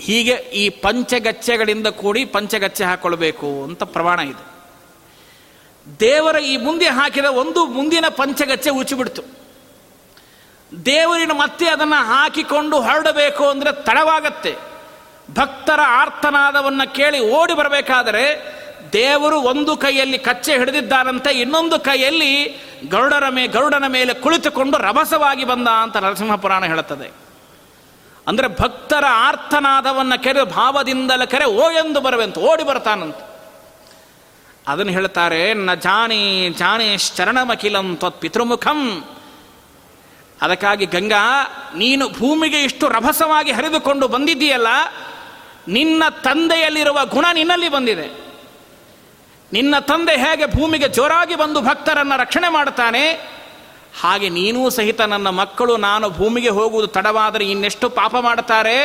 ಹೀಗೆ 0.00 0.32
ಈ 0.32 0.68
ಪಂಚಗಚ್ಚೆಗಳಿಂದ 0.68 1.86
ಕೂಡಿ 1.86 2.24
ಪಂಚಗಚ್ಚೆ 2.24 2.84
ಹಾಕೊಳ್ಬೇಕು 2.84 3.64
ಅಂತ 3.64 3.82
ಪ್ರಮಾಣ 3.82 4.20
ಇದೆ. 4.20 4.54
ದೇವರ 6.00 6.36
ಈ 6.36 6.56
ಮುಂದೆ 6.56 6.86
ಹಾಕಿದ 6.86 7.24
ಒಂದು 7.24 7.66
ಮುಂದಿನ 7.66 8.04
ಪಂಚಗಚ್ಚೆ 8.08 8.70
ಉಚ್ಚಿಬಿಡ್ತು. 8.70 9.22
ದೇವರಿನ 10.86 11.32
ಮತ್ತೆ 11.32 11.68
ಅದನ್ನು 11.68 12.04
ಹಾಕಿಕೊಂಡು 12.04 12.80
ಹೊರಡಬೇಕು 12.80 13.48
ಅಂದರೆ 13.48 13.72
ತಡವಾಗತ್ತೆ. 13.72 14.54
ಭಕ್ತರ 15.34 15.80
ಆರ್ತನಾದವನ್ನು 15.86 16.94
ಕೇಳಿ 16.94 17.20
ಓಡಿ 17.20 17.54
ಬರಬೇಕಾದರೆ 17.54 18.54
ದೇವರು 18.94 19.38
ಒಂದು 19.40 19.72
ಕೈಯಲ್ಲಿ 19.76 20.18
ಕಚ್ಚೆ 20.18 20.52
ಹಿಡಿದಿದ್ದಾನಂತೆ 20.58 21.30
ಇನ್ನೊಂದು 21.40 21.76
ಕೈಯಲ್ಲಿ 21.78 22.32
ಗರುಡರ 22.88 23.28
ಮೇ, 23.28 23.46
ಗರುಡನ 23.46 23.86
ಮೇಲೆ 23.86 24.14
ಕುಳಿತುಕೊಂಡು 24.14 24.76
ರಭಸವಾಗಿ 24.78 25.44
ಬಂದ 25.44 25.68
ಅಂತ 25.68 25.96
ನರಸಿಂಹ 25.96 26.36
ಪುರಾಣ 26.36 26.64
ಹೇಳುತ್ತದೆ. 26.64 27.08
ಅಂದರೆ 28.26 28.48
ಭಕ್ತರ 28.48 29.04
ಆರ್ತನಾದವನ್ನು 29.08 30.22
ಕೆರೆ 30.22 30.42
ಭಾವದಿಂದಲೇ 30.42 31.26
ಕರೆ 31.26 31.44
ಓ 31.44 31.70
ಎಂದು 31.70 32.00
ಬರವೆಂತ, 32.00 32.38
ಓಡಿ 32.38 32.62
ಬರ್ತಾನಂತ. 32.62 33.20
ಅದನ್ನು 34.68 34.92
ಹೇಳ್ತಾರೆ, 34.92 35.54
ನ 35.54 35.74
ಜಾನಿ 35.74 36.48
ಜಾನಿ 36.48 36.86
ಶರಣಮಖಿಲಂ 36.98 37.88
ತ್ವತ್ 37.96 38.20
ಪಿತೃಮುಖಂ. 38.20 38.80
ಅದಕ್ಕಾಗಿ 40.42 40.86
ಗಂಗಾ, 40.86 41.24
ನೀನು 41.76 42.04
ಭೂಮಿಗೆ 42.08 42.60
ಇಷ್ಟು 42.62 42.88
ರಭಸವಾಗಿ 42.88 43.52
ಹರಿದುಕೊಂಡು 43.52 44.08
ಬಂದಿದ್ದೀಯಲ್ಲ, 44.08 44.68
ನಿನ್ನ 45.68 46.02
ತಂದೆಯಲ್ಲಿರುವ 46.22 46.98
ಗುಣ 47.04 47.26
ನಿನ್ನಲ್ಲಿ 47.32 47.68
ಬಂದಿದೆ. 47.68 48.23
ನಿನ್ನ 49.54 49.78
ತಂದೆ 49.78 50.14
ಹೇಗೆ 50.16 50.46
ಭೂಮಿಗೆ 50.46 50.88
ಜೋರಾಗಿ 50.88 51.34
ಬಂದು 51.36 51.60
ಭಕ್ತರನ್ನು 51.60 52.20
ರಕ್ಷಣೆ 52.20 52.48
ಮಾಡ್ತಾನೆ? 52.48 53.02
ಹಾಗೆ 54.00 54.28
ನೀನೂ 54.28 54.70
ಸಹಿತ 54.70 55.00
ನನ್ನ 55.00 55.28
ಮಕ್ಕಳು, 55.28 55.76
ನಾನು 55.76 56.10
ಭೂಮಿಗೆ 56.10 56.48
ಹೋಗುವುದು 56.48 56.86
ತಡವಾದರೆ 56.86 57.44
ಇನ್ನೆಷ್ಟು 57.50 57.88
ಪಾಪ 57.88 58.16
ಮಾಡ್ತಾರೆ 58.16 58.78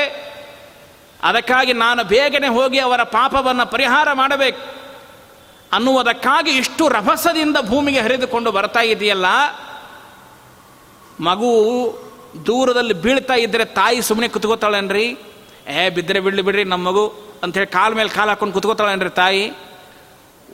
ಅದಕ್ಕಾಗಿ 1.24 1.74
ನಾನು 1.74 2.03
ಬೇಗನೆ 2.03 2.47
ಹೋಗಿ 2.47 2.80
ಅವರ 2.80 3.03
ಪಾಪವನ್ನು 3.03 3.65
ಪರಿಹಾರ 3.65 4.07
ಮಾಡಬೇಕು. 4.13 4.61
ಅನ್ನುವುದಕ್ಕಾಗಿ 5.74 6.51
ಇಷ್ಟು 6.51 6.88
ರಭಸದಿಂದ 6.88 7.57
ಭೂಮಿಗೆ 7.61 7.99
ಹರಿದುಕೊಂಡು 7.99 8.51
ಬರ್ತಾ 8.51 8.80
ಇದೆಯಲ್ಲ? 8.80 9.26
ಮಗು 11.20 11.51
ದೂರದಲ್ಲಿ 12.45 12.93
ಬೀಳ್ತಾ 12.93 13.34
ಇದ್ದರೆ 13.34 13.65
ತಾಯಿ 13.65 14.01
ಸುಮ್ಮನೆ 14.01 14.28
ಕುತ್ಕೋತಾಳೇನ್ರಿ? 14.28 15.17
ಏ 15.67 15.89
ಬಿದ್ದರೆ 15.89 16.20
ಬಿಡ್ಲಿ 16.20 16.41
ಬಿಡ್ರಿ 16.41 16.63
ನಮ್ಮ 16.63 16.88
ಮಗು. 16.88 17.07
ಅಂಥೇಳಿ 17.43 17.67
ಕಾಲ 17.67 17.93
ಮೇಲೆ 17.93 18.09
ಕಾಲು 18.09 18.30
ಹಾಕೊಂಡು 18.30 18.53
ಕುತ್ಕೋತಾಳೇನ್ರಿ 18.53 19.09
ತಾಯಿ? 19.09 19.51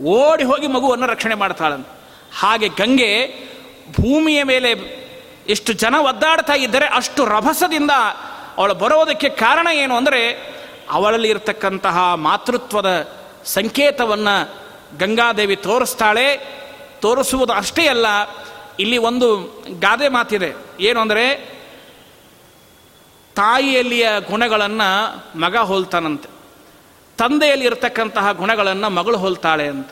ಓಡಿ 0.03 0.43
ಹೋಗಿ 0.43 0.67
ಮಗುವನ್ನು 0.67 1.05
ರಕ್ಷಣೆ 1.05 1.35
ಮಾಡ್ತಾಳಂತ. 1.35 1.87
ಹಾಗೆ 2.37 2.67
ಗಂಗೆ 2.67 3.11
ಭೂಮಿಯ 3.91 4.43
ಮೇಲೆ 4.43 4.69
ಎಷ್ಟು 5.49 5.73
ಜನ 5.73 5.95
ಒದ್ದಾಡ್ತಾ 5.95 6.53
ಇದ್ದರೆ 6.53 6.85
ಅಷ್ಟು 6.85 7.25
ರಭಸದಿಂದ 7.25 7.91
ಅವಳು 8.57 8.73
ಬರೋದಕ್ಕೆ 8.73 9.29
ಕಾರಣ 9.29 9.67
ಏನು 9.67 9.95
ಅಂದರೆ 9.95 10.21
ಅವಳಲ್ಲಿ 10.91 11.29
ಇರತಕ್ಕಂತಹ 11.29 12.13
ಮಾತೃತ್ವದ 12.13 13.09
ಸಂಕೇತವನ್ನು 13.45 14.65
ಗಂಗಾದೇವಿ 14.97 15.55
ತೋರಿಸ್ತಾಳೆ. 15.55 16.55
ತೋರಿಸುವುದು 17.01 17.53
ಅಷ್ಟೇ 17.53 17.87
ಅಲ್ಲ, 17.87 18.05
ಇಲ್ಲಿ 18.79 18.97
ಒಂದು 18.97 19.27
ಗಾದೆ 19.79 20.09
ಮಾತಿದೆ. 20.09 20.55
ಏನು 20.79 20.99
ಅಂದರೆ, 20.99 21.55
ತಾಯಿಯಲ್ಲಿಯ 23.35 24.07
ಗುಣಗಳನ್ನು 24.29 24.89
ಮಗ 25.39 25.55
ಹೋಲ್ತಾನಂತೆ. 25.55 26.34
ತಂದೆಯಲ್ಲಿ 27.17 27.65
ಇರತಕ್ಕಂತಹ 27.65 28.31
ಗುಣಗಳನ್ನು 28.31 28.89
ಮಗಳು 28.89 29.17
ಹೋಲ್ತಾಳೆ 29.17 29.67
ಅಂತ. 29.67 29.89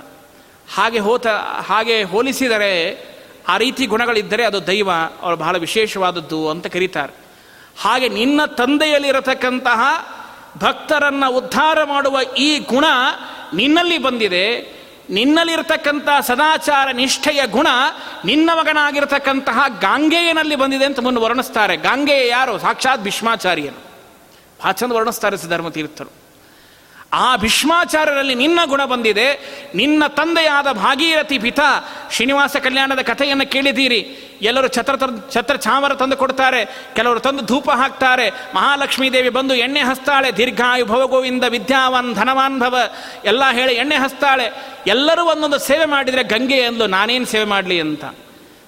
ಹಾಗೆ 0.76 0.99
ಹೋತ, 0.99 1.28
ಹಾಗೆ 1.67 2.03
ಹೋಲಿಸಿದರೆ 2.03 3.05
ಆ 3.47 3.57
ರೀತಿ 3.57 3.86
ಗುಣಗಳಿದ್ದರೆ 3.86 4.45
ಅದು 4.45 4.67
ದೈವ, 4.67 4.89
ಅವಳು 5.21 5.38
ಬಹಳ 5.38 5.57
ವಿಶೇಷವಾದದ್ದು 5.57 6.49
ಅಂತ 6.49 6.67
ಕರೀತಾರೆ. 6.67 7.13
ಹಾಗೆ 7.82 8.09
ನಿನ್ನ 8.09 8.45
ತಂದೆಯಲ್ಲಿರತಕ್ಕಂತಹ 8.45 9.82
ಭಕ್ತರನ್ನು 10.57 11.32
ಉದ್ಧಾರ 11.32 11.84
ಮಾಡುವ 11.84 12.21
ಈ 12.38 12.59
ಗುಣ 12.59 12.86
ನಿನ್ನಲ್ಲಿ 13.53 13.97
ಬಂದಿದೆ. 13.97 14.74
ನಿನ್ನಲ್ಲಿರತಕ್ಕಂಥ 15.09 16.09
ಸದಾಚಾರ 16.28 16.88
ನಿಷ್ಠೆಯ 16.91 17.47
ಗುಣ 17.47 17.67
ನಿನ್ನ 18.26 18.49
ಮಗನಾಗಿರತಕ್ಕಂತಹ 18.53 19.63
ಗಾಂಗೆಯನಲ್ಲಿ 19.80 20.55
ಬಂದಿದೆ 20.55 20.86
ಅಂತ 20.86 20.99
ಮುಂದೆ 20.99 21.21
ವರ್ಣಿಸ್ತಾರೆ. 21.21 21.78
ಗಾಂಗೆಯ 21.78 22.28
ಯಾರು? 22.28 22.59
ಸಾಕ್ಷಾತ್ 22.59 23.01
ಭೀಷ್ಮಾಚಾರ್ಯನು. 23.01 23.84
ಭಾಳ 24.63 24.71
ಚಂದ 24.71 24.91
ವರ್ಣಿಸ್ತಾರೆ 24.91 26.22
ಆ 27.14 27.36
ಭೀಷ್ಮಾಚಾರ್ಯರಲ್ಲಿ 27.36 28.36
ನಿನ್ನ 28.36 28.59
ಗುಣ 28.66 28.86
ಬಂದಿದೆ. 28.86 29.34
ನಿನ್ನ 29.76 30.07
ತಂದೆಯಾದ 30.07 30.72
ಭಾಗೀರಥಿ 30.72 31.39
ಪಿತ, 31.39 31.59
ಶ್ರೀನಿವಾಸ 32.11 32.55
ಕಲ್ಯಾಣದ 32.55 33.01
ಕಥೆಯನ್ನು 33.01 33.51
ಕೇಳಿದ್ದೀರಿ. 33.51 34.18
ಎಲ್ಲರೂ 34.41 34.68
ಛತ್ರ 34.68 34.95
ಛತ್ರ 35.32 35.55
ಚಾಮರ 35.55 35.93
ತಂದು 35.93 36.18
ಕೊಡ್ತಾರೆ. 36.18 36.66
ಕೆಲವರು 36.95 37.20
ತಂದು 37.20 37.45
ಧೂಪ 37.45 37.70
ಹಾಕ್ತಾರೆ. 37.70 38.30
ಮಹಾಲಕ್ಷ್ಮೀ 38.30 39.09
ದೇವಿ 39.09 39.30
ಬಂದು 39.30 39.55
ಎಣ್ಣೆ 39.55 39.80
ಹಸ್ತಾಳೆ. 39.80 40.38
ದೀರ್ಘಾಯು 40.38 40.86
ಭವಗೋವಿಂದ 40.86 41.43
ವಿದ್ಯಾವಾನ್ 41.43 42.16
ಧನವಾನ್ 42.16 42.59
ಭವ 42.59 42.78
ಎಲ್ಲ 43.26 43.43
ಹೇಳಿ 43.51 43.74
ಎಣ್ಣೆ 43.74 43.95
ಹಸ್ತಾಳೆ. 43.95 44.53
ಎಲ್ಲರೂ 44.88 45.26
ಒಂದೊಂದು 45.26 45.59
ಸೇವೆ 45.59 45.86
ಮಾಡಿದರೆ 45.86 46.24
ಗಂಗೆ 46.24 46.57
ಎಂದು 46.57 46.88
ನಾನೇನು 46.88 47.26
ಸೇವೆ 47.26 47.45
ಮಾಡಲಿ 47.45 47.80
ಅಂತ. 47.80 48.05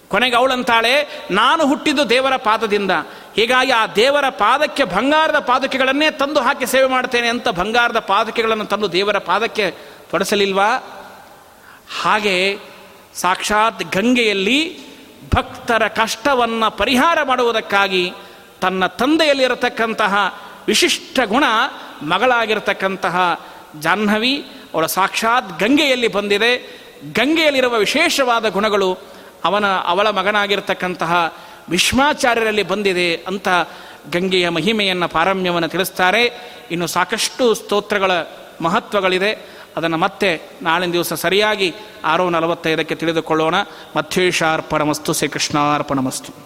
ಕೊನೆಗೆ 0.10 0.36
ಅವಳಂತಾಳೆ, 0.36 1.24
ನಾನು 1.32 1.68
ಹುಟ್ಟಿದ್ದು 1.68 2.10
ದೇವರ 2.10 2.36
ಪಾದದಿಂದ. 2.36 2.92
ಹೀಗಾಗಿ 3.36 3.72
ಆ 3.72 3.88
ದೇವರ 3.88 4.30
ಪಾದಕ್ಕೆ 4.30 4.84
ಬಂಗಾರದ 4.84 5.40
ಪಾದಕೆಗಳನ್ನೇ 5.40 6.12
ತಂದು 6.12 6.40
ಹಾಕಿ 6.40 6.66
ಸೇವೆ 6.66 6.88
ಮಾಡ್ತೇನೆ 6.88 7.28
ಅಂತ 7.28 7.48
ಬಂಗಾರದ 7.50 8.00
ಪಾದಕೆಗಳನ್ನು 8.00 8.66
ತಂದು 8.66 8.92
ದೇವರ 8.92 9.18
ಪಾದಕ್ಕೆ 9.18 9.72
ತೊಡಸಲಿಲ್ವಾ? 10.12 10.70
ಹಾಗೆ 12.02 12.60
ಸಾಕ್ಷಾತ್ 13.14 13.84
ಗಂಗೆಯಲ್ಲಿ 13.84 14.80
ಭಕ್ತರ 15.36 15.88
ಕಷ್ಟವನ್ನು 15.88 16.78
ಪರಿಹಾರ 16.78 17.18
ಮಾಡುವುದಕ್ಕಾಗಿ 17.24 18.14
ತನ್ನ 18.62 18.86
ತಂದೆಯಲ್ಲಿರತಕ್ಕಂತಹ 18.86 20.42
ವಿಶಿಷ್ಟ 20.68 21.20
ಗುಣ 21.26 21.44
ಮಗಳಾಗಿರತಕ್ಕಂತಹ 22.02 23.42
ಜಾಹ್ನವಿ 23.80 24.48
ಅವಳ 24.74 24.86
ಸಾಕ್ಷಾತ್ 24.86 25.60
ಗಂಗೆಯಲ್ಲಿ 25.60 26.08
ಬಂದಿದೆ. 26.08 26.86
ಗಂಗೆಯಲ್ಲಿರುವ 27.14 27.76
ವಿಶೇಷವಾದ 27.76 28.50
ಗುಣಗಳು 28.50 29.15
ಅವನ, 29.46 29.66
ಅವಳ 29.86 30.10
ಮಗನಾಗಿರ್ತಕ್ಕಂತಹ 30.10 31.34
ಭೀಷ್ಮಾಚಾರ್ಯರಲ್ಲಿ 31.70 32.64
ಬಂದಿದೆ 32.64 33.16
ಅಂತ 33.16 33.48
ಗಂಗೆಯ 34.14 34.50
ಮಹಿಮೆಯನ್ನು 34.50 35.08
ಪಾರಮ್ಯವನ್ನು 35.08 35.68
ತಿಳಿಸ್ತಾರೆ. 35.68 36.52
ಇನ್ನು 36.72 36.88
ಸಾಕಷ್ಟು 36.88 37.54
ಸ್ತೋತ್ರಗಳ 37.54 38.12
ಮಹತ್ವಗಳಿದೆ. 38.62 39.56
ಅದನ್ನು 39.78 39.98
ಮತ್ತೆ 39.98 40.42
ನಾಳಿನ 40.62 40.92
ದಿವಸ 40.92 41.14
ಸರಿಯಾಗಿ 41.14 41.74
ಆರು 42.06 42.30
ನಲವತ್ತೈದಕ್ಕೆ 42.30 42.96
ತಿಳಿದುಕೊಳ್ಳೋಣ. 42.96 43.56
ಮಥ್ವೇಶಾರ್ಪಣಮಸ್ತು 43.98 45.14
ಶ್ರೀಕೃಷ್ಣಾರ್ಪಣಮಸ್ತು. 45.14 46.45